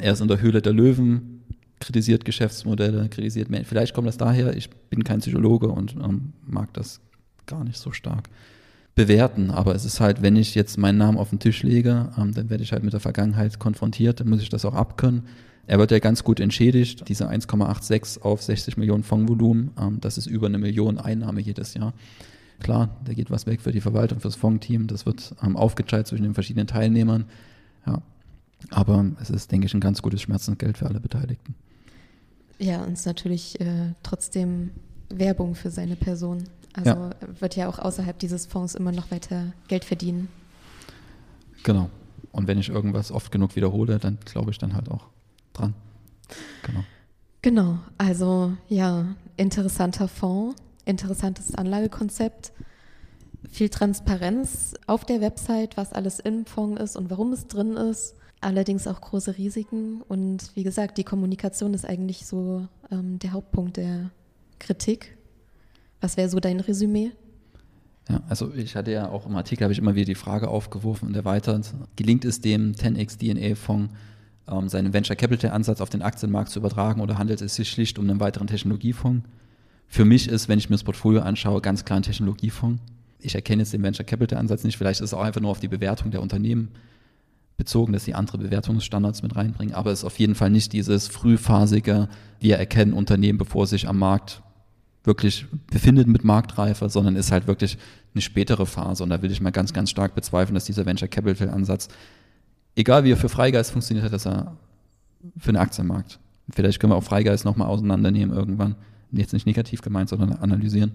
Er 0.00 0.12
ist 0.12 0.20
in 0.20 0.28
der 0.28 0.40
Höhle 0.40 0.62
der 0.62 0.72
Löwen, 0.72 1.42
kritisiert 1.80 2.24
Geschäftsmodelle, 2.24 3.08
kritisiert 3.08 3.50
Menschen. 3.50 3.68
Vielleicht 3.68 3.94
kommt 3.94 4.08
das 4.08 4.16
daher, 4.16 4.56
ich 4.56 4.70
bin 4.70 5.04
kein 5.04 5.20
Psychologe 5.20 5.68
und 5.68 5.94
ähm, 5.96 6.32
mag 6.46 6.72
das 6.74 7.00
gar 7.46 7.64
nicht 7.64 7.78
so 7.78 7.92
stark 7.92 8.28
bewerten. 8.94 9.50
Aber 9.50 9.74
es 9.74 9.84
ist 9.84 10.00
halt, 10.00 10.22
wenn 10.22 10.36
ich 10.36 10.54
jetzt 10.54 10.78
meinen 10.78 10.98
Namen 10.98 11.18
auf 11.18 11.30
den 11.30 11.38
Tisch 11.38 11.62
lege, 11.62 12.10
ähm, 12.18 12.32
dann 12.34 12.50
werde 12.50 12.62
ich 12.62 12.72
halt 12.72 12.82
mit 12.82 12.92
der 12.92 13.00
Vergangenheit 13.00 13.58
konfrontiert, 13.58 14.20
dann 14.20 14.28
muss 14.28 14.42
ich 14.42 14.48
das 14.48 14.64
auch 14.64 14.74
abkönnen. 14.74 15.24
Er 15.66 15.78
wird 15.78 15.90
ja 15.90 15.98
ganz 15.98 16.22
gut 16.22 16.38
entschädigt, 16.38 17.08
diese 17.08 17.28
1,86 17.28 18.22
auf 18.22 18.42
60 18.42 18.76
Millionen 18.76 19.02
Fondsvolumen, 19.02 19.72
ähm, 19.78 20.00
das 20.00 20.16
ist 20.16 20.26
über 20.26 20.46
eine 20.46 20.58
Million 20.58 20.98
Einnahme 20.98 21.40
jedes 21.40 21.74
Jahr. 21.74 21.92
Klar, 22.60 22.96
da 23.04 23.12
geht 23.12 23.30
was 23.30 23.46
weg 23.46 23.60
für 23.60 23.72
die 23.72 23.80
Verwaltung, 23.80 24.20
fürs 24.20 24.36
Fondsteam, 24.36 24.86
das 24.86 25.06
wird 25.06 25.34
ähm, 25.42 25.56
aufgeteilt 25.56 26.06
zwischen 26.06 26.22
den 26.22 26.34
verschiedenen 26.34 26.66
Teilnehmern. 26.66 27.24
Ja. 27.86 28.00
Aber 28.70 29.04
es 29.20 29.30
ist, 29.30 29.52
denke 29.52 29.66
ich, 29.66 29.74
ein 29.74 29.80
ganz 29.80 30.02
gutes 30.02 30.22
Schmerzensgeld 30.22 30.78
für 30.78 30.86
alle 30.86 31.00
Beteiligten. 31.00 31.54
Ja, 32.58 32.82
und 32.82 32.92
es 32.92 33.00
ist 33.00 33.06
natürlich 33.06 33.60
äh, 33.60 33.92
trotzdem 34.02 34.70
Werbung 35.10 35.54
für 35.54 35.70
seine 35.70 35.96
Person. 35.96 36.44
Also 36.72 36.90
ja. 36.90 37.10
wird 37.40 37.56
ja 37.56 37.68
auch 37.68 37.78
außerhalb 37.78 38.18
dieses 38.18 38.46
Fonds 38.46 38.74
immer 38.74 38.92
noch 38.92 39.10
weiter 39.10 39.52
Geld 39.68 39.84
verdienen. 39.84 40.28
Genau. 41.64 41.90
Und 42.32 42.46
wenn 42.46 42.58
ich 42.58 42.68
irgendwas 42.68 43.12
oft 43.12 43.32
genug 43.32 43.56
wiederhole, 43.56 43.98
dann 43.98 44.18
glaube 44.24 44.50
ich 44.50 44.58
dann 44.58 44.74
halt 44.74 44.90
auch 44.90 45.06
dran. 45.58 45.74
Genau. 46.62 46.84
Genau, 47.42 47.78
also 47.96 48.54
ja, 48.68 49.14
interessanter 49.36 50.08
Fonds, 50.08 50.60
interessantes 50.84 51.54
Anlagekonzept, 51.54 52.52
viel 53.48 53.68
Transparenz 53.68 54.74
auf 54.86 55.04
der 55.04 55.20
Website, 55.20 55.76
was 55.76 55.92
alles 55.92 56.18
im 56.18 56.46
Fonds 56.46 56.82
ist 56.82 56.96
und 56.96 57.10
warum 57.10 57.32
es 57.32 57.46
drin 57.46 57.76
ist. 57.76 58.16
Allerdings 58.40 58.86
auch 58.86 59.00
große 59.00 59.38
Risiken 59.38 60.02
und 60.02 60.50
wie 60.54 60.62
gesagt, 60.62 60.98
die 60.98 61.04
Kommunikation 61.04 61.72
ist 61.72 61.86
eigentlich 61.86 62.26
so 62.26 62.66
ähm, 62.90 63.18
der 63.18 63.32
Hauptpunkt 63.32 63.76
der 63.76 64.10
Kritik. 64.58 65.16
Was 66.00 66.16
wäre 66.16 66.28
so 66.28 66.38
dein 66.38 66.60
Resümee? 66.60 67.12
Ja, 68.08 68.22
also 68.28 68.52
ich 68.54 68.76
hatte 68.76 68.92
ja 68.92 69.08
auch 69.08 69.26
im 69.26 69.36
Artikel, 69.36 69.64
habe 69.64 69.72
ich 69.72 69.78
immer 69.78 69.94
wieder 69.94 70.04
die 70.04 70.14
Frage 70.14 70.48
aufgeworfen 70.48 71.08
und 71.08 71.16
erweitert, 71.16 71.74
gelingt 71.96 72.24
es 72.24 72.40
dem 72.40 72.72
10x 72.72 73.18
DNA-Fonds, 73.18 73.92
ähm, 74.48 74.68
seinen 74.68 74.92
Venture 74.92 75.16
Capital 75.16 75.50
Ansatz 75.50 75.80
auf 75.80 75.90
den 75.90 76.02
Aktienmarkt 76.02 76.50
zu 76.50 76.58
übertragen 76.58 77.00
oder 77.00 77.18
handelt 77.18 77.40
es 77.40 77.54
sich 77.54 77.70
schlicht 77.70 77.98
um 77.98 78.08
einen 78.08 78.20
weiteren 78.20 78.46
Technologiefonds? 78.46 79.26
Für 79.88 80.04
mich 80.04 80.28
ist, 80.28 80.48
wenn 80.48 80.58
ich 80.58 80.68
mir 80.68 80.74
das 80.74 80.84
Portfolio 80.84 81.20
anschaue, 81.20 81.60
ganz 81.60 81.84
klar 81.84 81.98
ein 81.98 82.02
Technologiefonds. 82.02 82.82
Ich 83.20 83.34
erkenne 83.34 83.62
jetzt 83.62 83.72
den 83.72 83.82
Venture 83.82 84.04
Capital 84.04 84.38
Ansatz 84.38 84.64
nicht. 84.64 84.76
Vielleicht 84.76 85.00
ist 85.00 85.06
es 85.06 85.14
auch 85.14 85.22
einfach 85.22 85.40
nur 85.40 85.50
auf 85.50 85.60
die 85.60 85.68
Bewertung 85.68 86.10
der 86.10 86.22
Unternehmen 86.22 86.70
bezogen, 87.56 87.92
dass 87.92 88.04
sie 88.04 88.14
andere 88.14 88.38
Bewertungsstandards 88.38 89.22
mit 89.22 89.34
reinbringen. 89.36 89.74
Aber 89.74 89.90
es 89.90 90.00
ist 90.00 90.04
auf 90.04 90.18
jeden 90.18 90.34
Fall 90.34 90.50
nicht 90.50 90.72
dieses 90.72 91.08
frühphasige, 91.08 92.08
wir 92.40 92.56
erkennen 92.56 92.92
Unternehmen, 92.92 93.38
bevor 93.38 93.64
es 93.64 93.70
sich 93.70 93.88
am 93.88 93.98
Markt 93.98 94.42
wirklich 95.04 95.46
befindet 95.70 96.08
mit 96.08 96.24
Marktreife, 96.24 96.88
sondern 96.88 97.16
ist 97.16 97.32
halt 97.32 97.46
wirklich 97.46 97.78
eine 98.14 98.20
spätere 98.20 98.66
Phase. 98.66 99.02
Und 99.02 99.10
da 99.10 99.22
will 99.22 99.30
ich 99.30 99.40
mal 99.40 99.50
ganz, 99.50 99.72
ganz 99.72 99.90
stark 99.90 100.14
bezweifeln, 100.14 100.54
dass 100.54 100.64
dieser 100.64 100.84
Venture 100.84 101.08
Capital 101.08 101.48
Ansatz 101.50 101.88
egal 102.76 103.04
wie 103.04 103.12
er 103.12 103.16
für 103.16 103.28
Freigeist 103.28 103.72
funktioniert 103.72 104.04
hat, 104.04 104.12
dass 104.12 104.26
er 104.26 104.56
für 105.38 105.52
den 105.52 105.56
Aktienmarkt. 105.56 106.20
Vielleicht 106.50 106.78
können 106.78 106.92
wir 106.92 106.96
auch 106.96 107.02
Freigeist 107.04 107.44
nochmal 107.44 107.68
auseinandernehmen 107.68 108.34
irgendwann. 108.34 108.76
Jetzt 109.10 109.32
nicht 109.32 109.46
negativ 109.46 109.82
gemeint, 109.82 110.08
sondern 110.08 110.32
analysieren, 110.34 110.92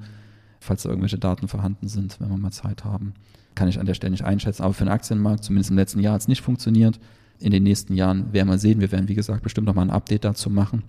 falls 0.59 0.83
da 0.83 0.89
irgendwelche 0.89 1.17
Daten 1.17 1.47
vorhanden 1.47 1.87
sind, 1.87 2.19
wenn 2.19 2.29
wir 2.29 2.37
mal 2.37 2.51
Zeit 2.51 2.85
haben. 2.85 3.13
Kann 3.55 3.67
ich 3.67 3.79
an 3.79 3.85
der 3.85 3.95
Stelle 3.95 4.11
nicht 4.11 4.23
einschätzen. 4.23 4.63
Aber 4.63 4.73
für 4.73 4.85
den 4.85 4.93
Aktienmarkt, 4.93 5.43
zumindest 5.43 5.71
im 5.71 5.77
letzten 5.77 5.99
Jahr, 5.99 6.13
hat 6.13 6.21
es 6.21 6.27
nicht 6.27 6.41
funktioniert. 6.41 6.99
In 7.39 7.51
den 7.51 7.63
nächsten 7.63 7.95
Jahren 7.95 8.31
werden 8.31 8.47
wir 8.47 8.59
sehen. 8.59 8.79
Wir 8.79 8.91
werden, 8.91 9.09
wie 9.09 9.15
gesagt, 9.15 9.43
bestimmt 9.43 9.67
nochmal 9.67 9.85
ein 9.85 9.91
Update 9.91 10.23
dazu 10.23 10.49
machen. 10.49 10.83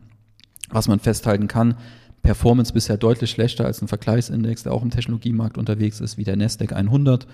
Was 0.69 0.87
man 0.87 1.01
festhalten 1.01 1.49
kann, 1.49 1.75
Performance 2.23 2.73
bisher 2.73 2.97
deutlich 2.97 3.31
schlechter 3.31 3.65
als 3.65 3.83
ein 3.83 3.89
Vergleichsindex, 3.89 4.63
der 4.63 4.73
auch 4.73 4.83
im 4.83 4.91
Technologiemarkt 4.91 5.59
unterwegs 5.59 6.01
ist, 6.01 6.19
wie 6.19 6.25
der 6.25 6.37
Nasdaq 6.37 6.73
100. 6.73 7.27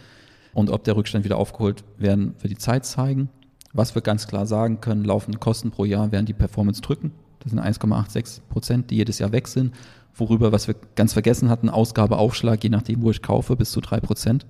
Und 0.55 0.71
ob 0.71 0.85
der 0.85 0.97
Rückstand 0.97 1.25
wieder 1.25 1.37
aufgeholt 1.37 1.85
werden, 1.99 2.35
wird 2.41 2.53
die 2.53 2.59
Zeit 2.59 2.87
zeigen. 2.87 3.29
Was 3.73 3.95
wir 3.95 4.03
ganz 4.03 4.27
klar 4.27 4.47
sagen 4.47 4.81
können, 4.81 5.05
laufende 5.05 5.39
Kosten 5.39 5.71
pro 5.71 5.85
Jahr 5.85 6.11
werden 6.11 6.27
die 6.27 6.33
Performance 6.33 6.81
drücken. 6.81 7.13
Das 7.41 7.51
sind 7.51 7.61
1,86 7.61 8.41
Prozent, 8.49 8.91
die 8.91 8.97
jedes 8.97 9.19
Jahr 9.19 9.33
weg 9.33 9.49
sind. 9.49 9.75
Worüber, 10.15 10.53
was 10.53 10.67
wir 10.67 10.75
ganz 10.97 11.13
vergessen 11.13 11.49
hatten, 11.49 11.69
Ausgabeaufschlag, 11.69 12.63
je 12.63 12.71
nachdem, 12.71 13.03
wo 13.03 13.11
ich 13.11 13.23
kaufe, 13.23 13.57
bis 13.57 13.71
zu 13.71 13.81
drei 13.81 14.01
Prozent. 14.01 14.47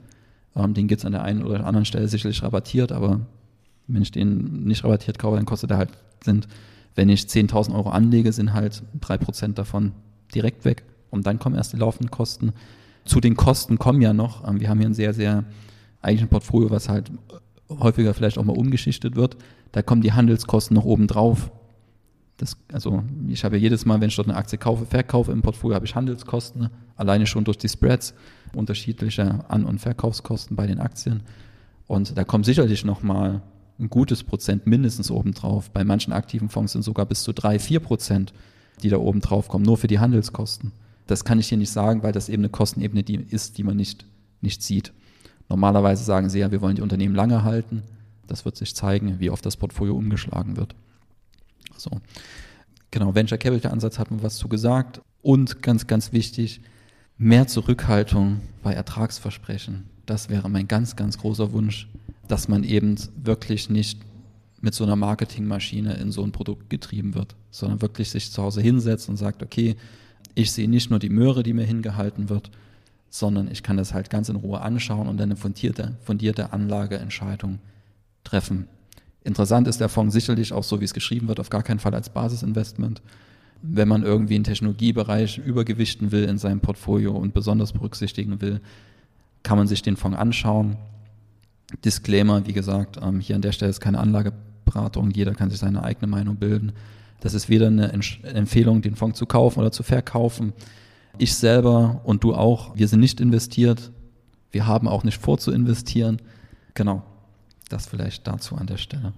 Ähm, 0.56 0.74
den 0.74 0.88
gibt 0.88 1.00
es 1.00 1.04
an 1.04 1.12
der 1.12 1.22
einen 1.22 1.42
oder 1.42 1.66
anderen 1.66 1.84
Stelle 1.84 2.08
sicherlich 2.08 2.42
rabattiert, 2.42 2.92
aber 2.92 3.20
wenn 3.86 4.02
ich 4.02 4.10
den 4.10 4.64
nicht 4.64 4.84
rabattiert 4.84 5.18
kaufe, 5.18 5.36
dann 5.36 5.46
kostet 5.46 5.70
er 5.70 5.78
halt, 5.78 5.90
sind, 6.24 6.48
wenn 6.94 7.08
ich 7.08 7.22
10.000 7.22 7.74
Euro 7.74 7.90
anlege, 7.90 8.32
sind 8.32 8.54
halt 8.54 8.82
drei 9.00 9.18
Prozent 9.18 9.58
davon 9.58 9.92
direkt 10.34 10.64
weg. 10.64 10.84
Und 11.10 11.26
dann 11.26 11.38
kommen 11.38 11.56
erst 11.56 11.72
die 11.72 11.78
laufenden 11.78 12.10
Kosten. 12.10 12.52
Zu 13.04 13.20
den 13.20 13.36
Kosten 13.36 13.78
kommen 13.78 14.02
ja 14.02 14.12
noch, 14.12 14.46
ähm, 14.48 14.60
wir 14.60 14.68
haben 14.68 14.78
hier 14.78 14.88
ein 14.88 14.94
sehr, 14.94 15.14
sehr, 15.14 15.44
eigentlich 16.02 16.22
ein 16.22 16.28
Portfolio, 16.28 16.70
was 16.70 16.88
halt 16.88 17.10
häufiger 17.68 18.14
vielleicht 18.14 18.38
auch 18.38 18.44
mal 18.44 18.56
umgeschichtet 18.56 19.16
wird, 19.16 19.36
da 19.72 19.82
kommen 19.82 20.02
die 20.02 20.12
Handelskosten 20.12 20.74
noch 20.74 20.84
oben 20.84 21.06
drauf. 21.06 21.50
Das, 22.36 22.56
also 22.72 23.02
ich 23.28 23.44
habe 23.44 23.56
ja 23.56 23.62
jedes 23.62 23.84
Mal, 23.84 24.00
wenn 24.00 24.08
ich 24.08 24.16
dort 24.16 24.28
eine 24.28 24.36
Aktie 24.36 24.58
kaufe, 24.58 24.86
verkaufe 24.86 25.32
im 25.32 25.42
Portfolio, 25.42 25.74
habe 25.74 25.86
ich 25.86 25.94
Handelskosten, 25.94 26.70
alleine 26.96 27.26
schon 27.26 27.44
durch 27.44 27.58
die 27.58 27.68
Spreads, 27.68 28.14
unterschiedliche 28.54 29.44
An- 29.48 29.64
und 29.64 29.80
Verkaufskosten 29.80 30.56
bei 30.56 30.66
den 30.66 30.78
Aktien. 30.78 31.22
Und 31.86 32.16
da 32.16 32.24
kommt 32.24 32.46
sicherlich 32.46 32.84
nochmal 32.84 33.42
ein 33.78 33.90
gutes 33.90 34.24
Prozent 34.24 34.66
mindestens 34.66 35.10
oben 35.10 35.32
drauf. 35.32 35.70
Bei 35.70 35.84
manchen 35.84 36.12
aktiven 36.12 36.48
Fonds 36.48 36.72
sind 36.72 36.82
sogar 36.82 37.06
bis 37.06 37.22
zu 37.22 37.32
drei, 37.32 37.58
vier 37.58 37.80
Prozent, 37.80 38.32
die 38.82 38.88
da 38.88 38.98
oben 38.98 39.20
drauf 39.20 39.48
kommen, 39.48 39.64
nur 39.64 39.76
für 39.76 39.86
die 39.86 39.98
Handelskosten. 39.98 40.72
Das 41.06 41.24
kann 41.24 41.38
ich 41.38 41.48
hier 41.48 41.58
nicht 41.58 41.70
sagen, 41.72 42.02
weil 42.02 42.12
das 42.12 42.28
eben 42.28 42.42
eine 42.42 42.50
Kostenebene 42.50 43.02
die 43.02 43.16
ist, 43.16 43.58
die 43.58 43.64
man 43.64 43.76
nicht, 43.76 44.04
nicht 44.40 44.62
sieht. 44.62 44.92
Normalerweise 45.48 46.04
sagen 46.04 46.28
sie 46.28 46.40
ja, 46.40 46.50
wir 46.50 46.60
wollen 46.60 46.76
die 46.76 46.82
Unternehmen 46.82 47.14
lange 47.14 47.42
halten. 47.42 47.82
Das 48.26 48.44
wird 48.44 48.56
sich 48.56 48.74
zeigen, 48.74 49.20
wie 49.20 49.30
oft 49.30 49.44
das 49.46 49.56
Portfolio 49.56 49.96
umgeschlagen 49.96 50.56
wird. 50.56 50.74
So. 51.76 51.90
Genau, 52.90 53.14
Venture 53.14 53.38
Capital 53.38 53.72
Ansatz 53.72 53.98
hatten 53.98 54.18
wir 54.18 54.24
was 54.24 54.36
zu 54.36 54.48
gesagt. 54.48 55.00
Und 55.22 55.62
ganz, 55.62 55.86
ganz 55.86 56.12
wichtig, 56.12 56.60
mehr 57.16 57.46
Zurückhaltung 57.46 58.40
bei 58.62 58.72
Ertragsversprechen. 58.72 59.84
Das 60.06 60.28
wäre 60.28 60.48
mein 60.48 60.68
ganz, 60.68 60.96
ganz 60.96 61.18
großer 61.18 61.52
Wunsch, 61.52 61.88
dass 62.28 62.48
man 62.48 62.64
eben 62.64 62.96
wirklich 63.16 63.68
nicht 63.68 64.00
mit 64.60 64.74
so 64.74 64.84
einer 64.84 64.96
Marketingmaschine 64.96 65.94
in 65.94 66.12
so 66.12 66.22
ein 66.22 66.32
Produkt 66.32 66.70
getrieben 66.70 67.14
wird, 67.14 67.36
sondern 67.50 67.82
wirklich 67.82 68.10
sich 68.10 68.32
zu 68.32 68.42
Hause 68.42 68.60
hinsetzt 68.60 69.08
und 69.08 69.16
sagt, 69.16 69.42
okay, 69.42 69.76
ich 70.34 70.52
sehe 70.52 70.68
nicht 70.68 70.90
nur 70.90 70.98
die 70.98 71.08
Möhre, 71.08 71.42
die 71.42 71.52
mir 71.52 71.64
hingehalten 71.64 72.28
wird, 72.28 72.50
sondern 73.10 73.50
ich 73.50 73.62
kann 73.62 73.76
das 73.76 73.94
halt 73.94 74.10
ganz 74.10 74.28
in 74.28 74.36
Ruhe 74.36 74.60
anschauen 74.60 75.08
und 75.08 75.20
eine 75.20 75.36
fundierte, 75.36 75.96
fundierte 76.02 76.52
Anlageentscheidung 76.52 77.58
treffen. 78.24 78.68
Interessant 79.24 79.68
ist 79.68 79.80
der 79.80 79.88
Fonds 79.88 80.14
sicherlich 80.14 80.52
auch 80.52 80.64
so, 80.64 80.80
wie 80.80 80.84
es 80.84 80.94
geschrieben 80.94 81.28
wird, 81.28 81.40
auf 81.40 81.50
gar 81.50 81.62
keinen 81.62 81.80
Fall 81.80 81.94
als 81.94 82.10
Basisinvestment. 82.10 83.02
Wenn 83.60 83.88
man 83.88 84.02
irgendwie 84.02 84.36
einen 84.36 84.44
Technologiebereich 84.44 85.38
übergewichten 85.38 86.12
will 86.12 86.24
in 86.24 86.38
seinem 86.38 86.60
Portfolio 86.60 87.12
und 87.12 87.34
besonders 87.34 87.72
berücksichtigen 87.72 88.40
will, 88.40 88.60
kann 89.42 89.58
man 89.58 89.66
sich 89.66 89.82
den 89.82 89.96
Fonds 89.96 90.18
anschauen. 90.18 90.76
Disclaimer, 91.84 92.46
wie 92.46 92.52
gesagt, 92.52 92.98
ähm, 93.02 93.20
hier 93.20 93.36
an 93.36 93.42
der 93.42 93.52
Stelle 93.52 93.70
ist 93.70 93.80
keine 93.80 93.98
Anlageberatung, 93.98 95.10
jeder 95.10 95.34
kann 95.34 95.50
sich 95.50 95.58
seine 95.58 95.82
eigene 95.82 96.06
Meinung 96.06 96.36
bilden. 96.36 96.72
Das 97.20 97.34
ist 97.34 97.48
weder 97.48 97.66
eine 97.66 97.92
Empfehlung, 97.92 98.80
den 98.80 98.94
Fonds 98.94 99.18
zu 99.18 99.26
kaufen 99.26 99.60
oder 99.60 99.72
zu 99.72 99.82
verkaufen. 99.82 100.52
Ich 101.16 101.34
selber 101.34 102.00
und 102.04 102.24
du 102.24 102.34
auch, 102.34 102.76
wir 102.76 102.88
sind 102.88 103.00
nicht 103.00 103.20
investiert. 103.20 103.90
Wir 104.50 104.66
haben 104.66 104.88
auch 104.88 105.04
nicht 105.04 105.18
vor 105.18 105.38
zu 105.38 105.50
investieren. 105.52 106.20
Genau, 106.74 107.02
das 107.68 107.86
vielleicht 107.86 108.26
dazu 108.26 108.56
an 108.56 108.66
der 108.66 108.76
Stelle. 108.76 109.12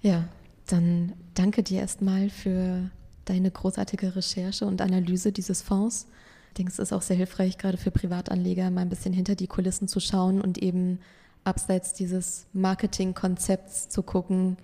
Ja, 0.00 0.24
dann 0.66 1.12
danke 1.34 1.62
dir 1.62 1.80
erstmal 1.80 2.30
für 2.30 2.90
deine 3.24 3.50
großartige 3.50 4.16
Recherche 4.16 4.66
und 4.66 4.80
Analyse 4.80 5.32
dieses 5.32 5.62
Fonds. 5.62 6.06
Ich 6.48 6.54
denke, 6.54 6.72
es 6.72 6.78
ist 6.78 6.92
auch 6.92 7.02
sehr 7.02 7.16
hilfreich, 7.16 7.58
gerade 7.58 7.78
für 7.78 7.90
Privatanleger, 7.90 8.70
mal 8.70 8.82
ein 8.82 8.88
bisschen 8.88 9.12
hinter 9.12 9.34
die 9.34 9.46
Kulissen 9.46 9.88
zu 9.88 10.00
schauen 10.00 10.40
und 10.40 10.58
eben 10.58 11.00
abseits 11.42 11.92
dieses 11.92 12.46
Marketingkonzepts 12.52 13.88
zu 13.88 14.02
gucken, 14.02 14.56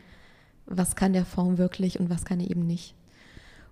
was 0.66 0.94
kann 0.94 1.12
der 1.12 1.24
Fonds 1.24 1.58
wirklich 1.58 1.98
und 1.98 2.10
was 2.10 2.24
kann 2.24 2.40
er 2.40 2.50
eben 2.50 2.66
nicht. 2.66 2.94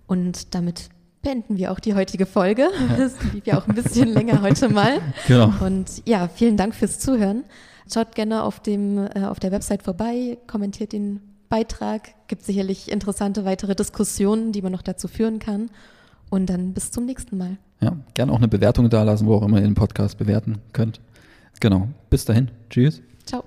Und 0.05 0.53
damit 0.53 0.89
beenden 1.21 1.57
wir 1.57 1.71
auch 1.71 1.79
die 1.79 1.95
heutige 1.95 2.25
Folge. 2.25 2.69
Das 2.97 3.13
blieb 3.13 3.47
ja 3.47 3.57
auch 3.57 3.67
ein 3.67 3.75
bisschen 3.75 4.09
länger 4.09 4.41
heute 4.41 4.69
mal. 4.69 4.99
Genau. 5.27 5.53
Und 5.65 6.01
ja, 6.05 6.27
vielen 6.27 6.57
Dank 6.57 6.75
fürs 6.75 6.99
Zuhören. 6.99 7.43
Schaut 7.91 8.15
gerne 8.15 8.43
auf, 8.43 8.59
dem, 8.59 8.97
äh, 8.97 9.25
auf 9.25 9.39
der 9.39 9.51
Website 9.51 9.83
vorbei, 9.83 10.37
kommentiert 10.47 10.93
den 10.93 11.21
Beitrag. 11.49 12.09
Gibt 12.27 12.43
sicherlich 12.43 12.91
interessante 12.91 13.45
weitere 13.45 13.75
Diskussionen, 13.75 14.51
die 14.51 14.61
man 14.61 14.71
noch 14.71 14.83
dazu 14.83 15.07
führen 15.07 15.39
kann. 15.39 15.69
Und 16.29 16.49
dann 16.49 16.73
bis 16.73 16.91
zum 16.91 17.05
nächsten 17.05 17.37
Mal. 17.37 17.57
Ja, 17.81 17.95
gerne 18.13 18.31
auch 18.31 18.37
eine 18.37 18.47
Bewertung 18.47 18.89
da 18.89 19.03
lassen, 19.03 19.25
wo 19.25 19.35
auch 19.35 19.43
immer 19.43 19.57
ihr 19.57 19.63
den 19.63 19.73
Podcast 19.73 20.17
bewerten 20.17 20.59
könnt. 20.73 21.01
Genau. 21.59 21.87
Bis 22.09 22.25
dahin. 22.25 22.51
Tschüss. 22.69 23.01
Ciao. 23.25 23.43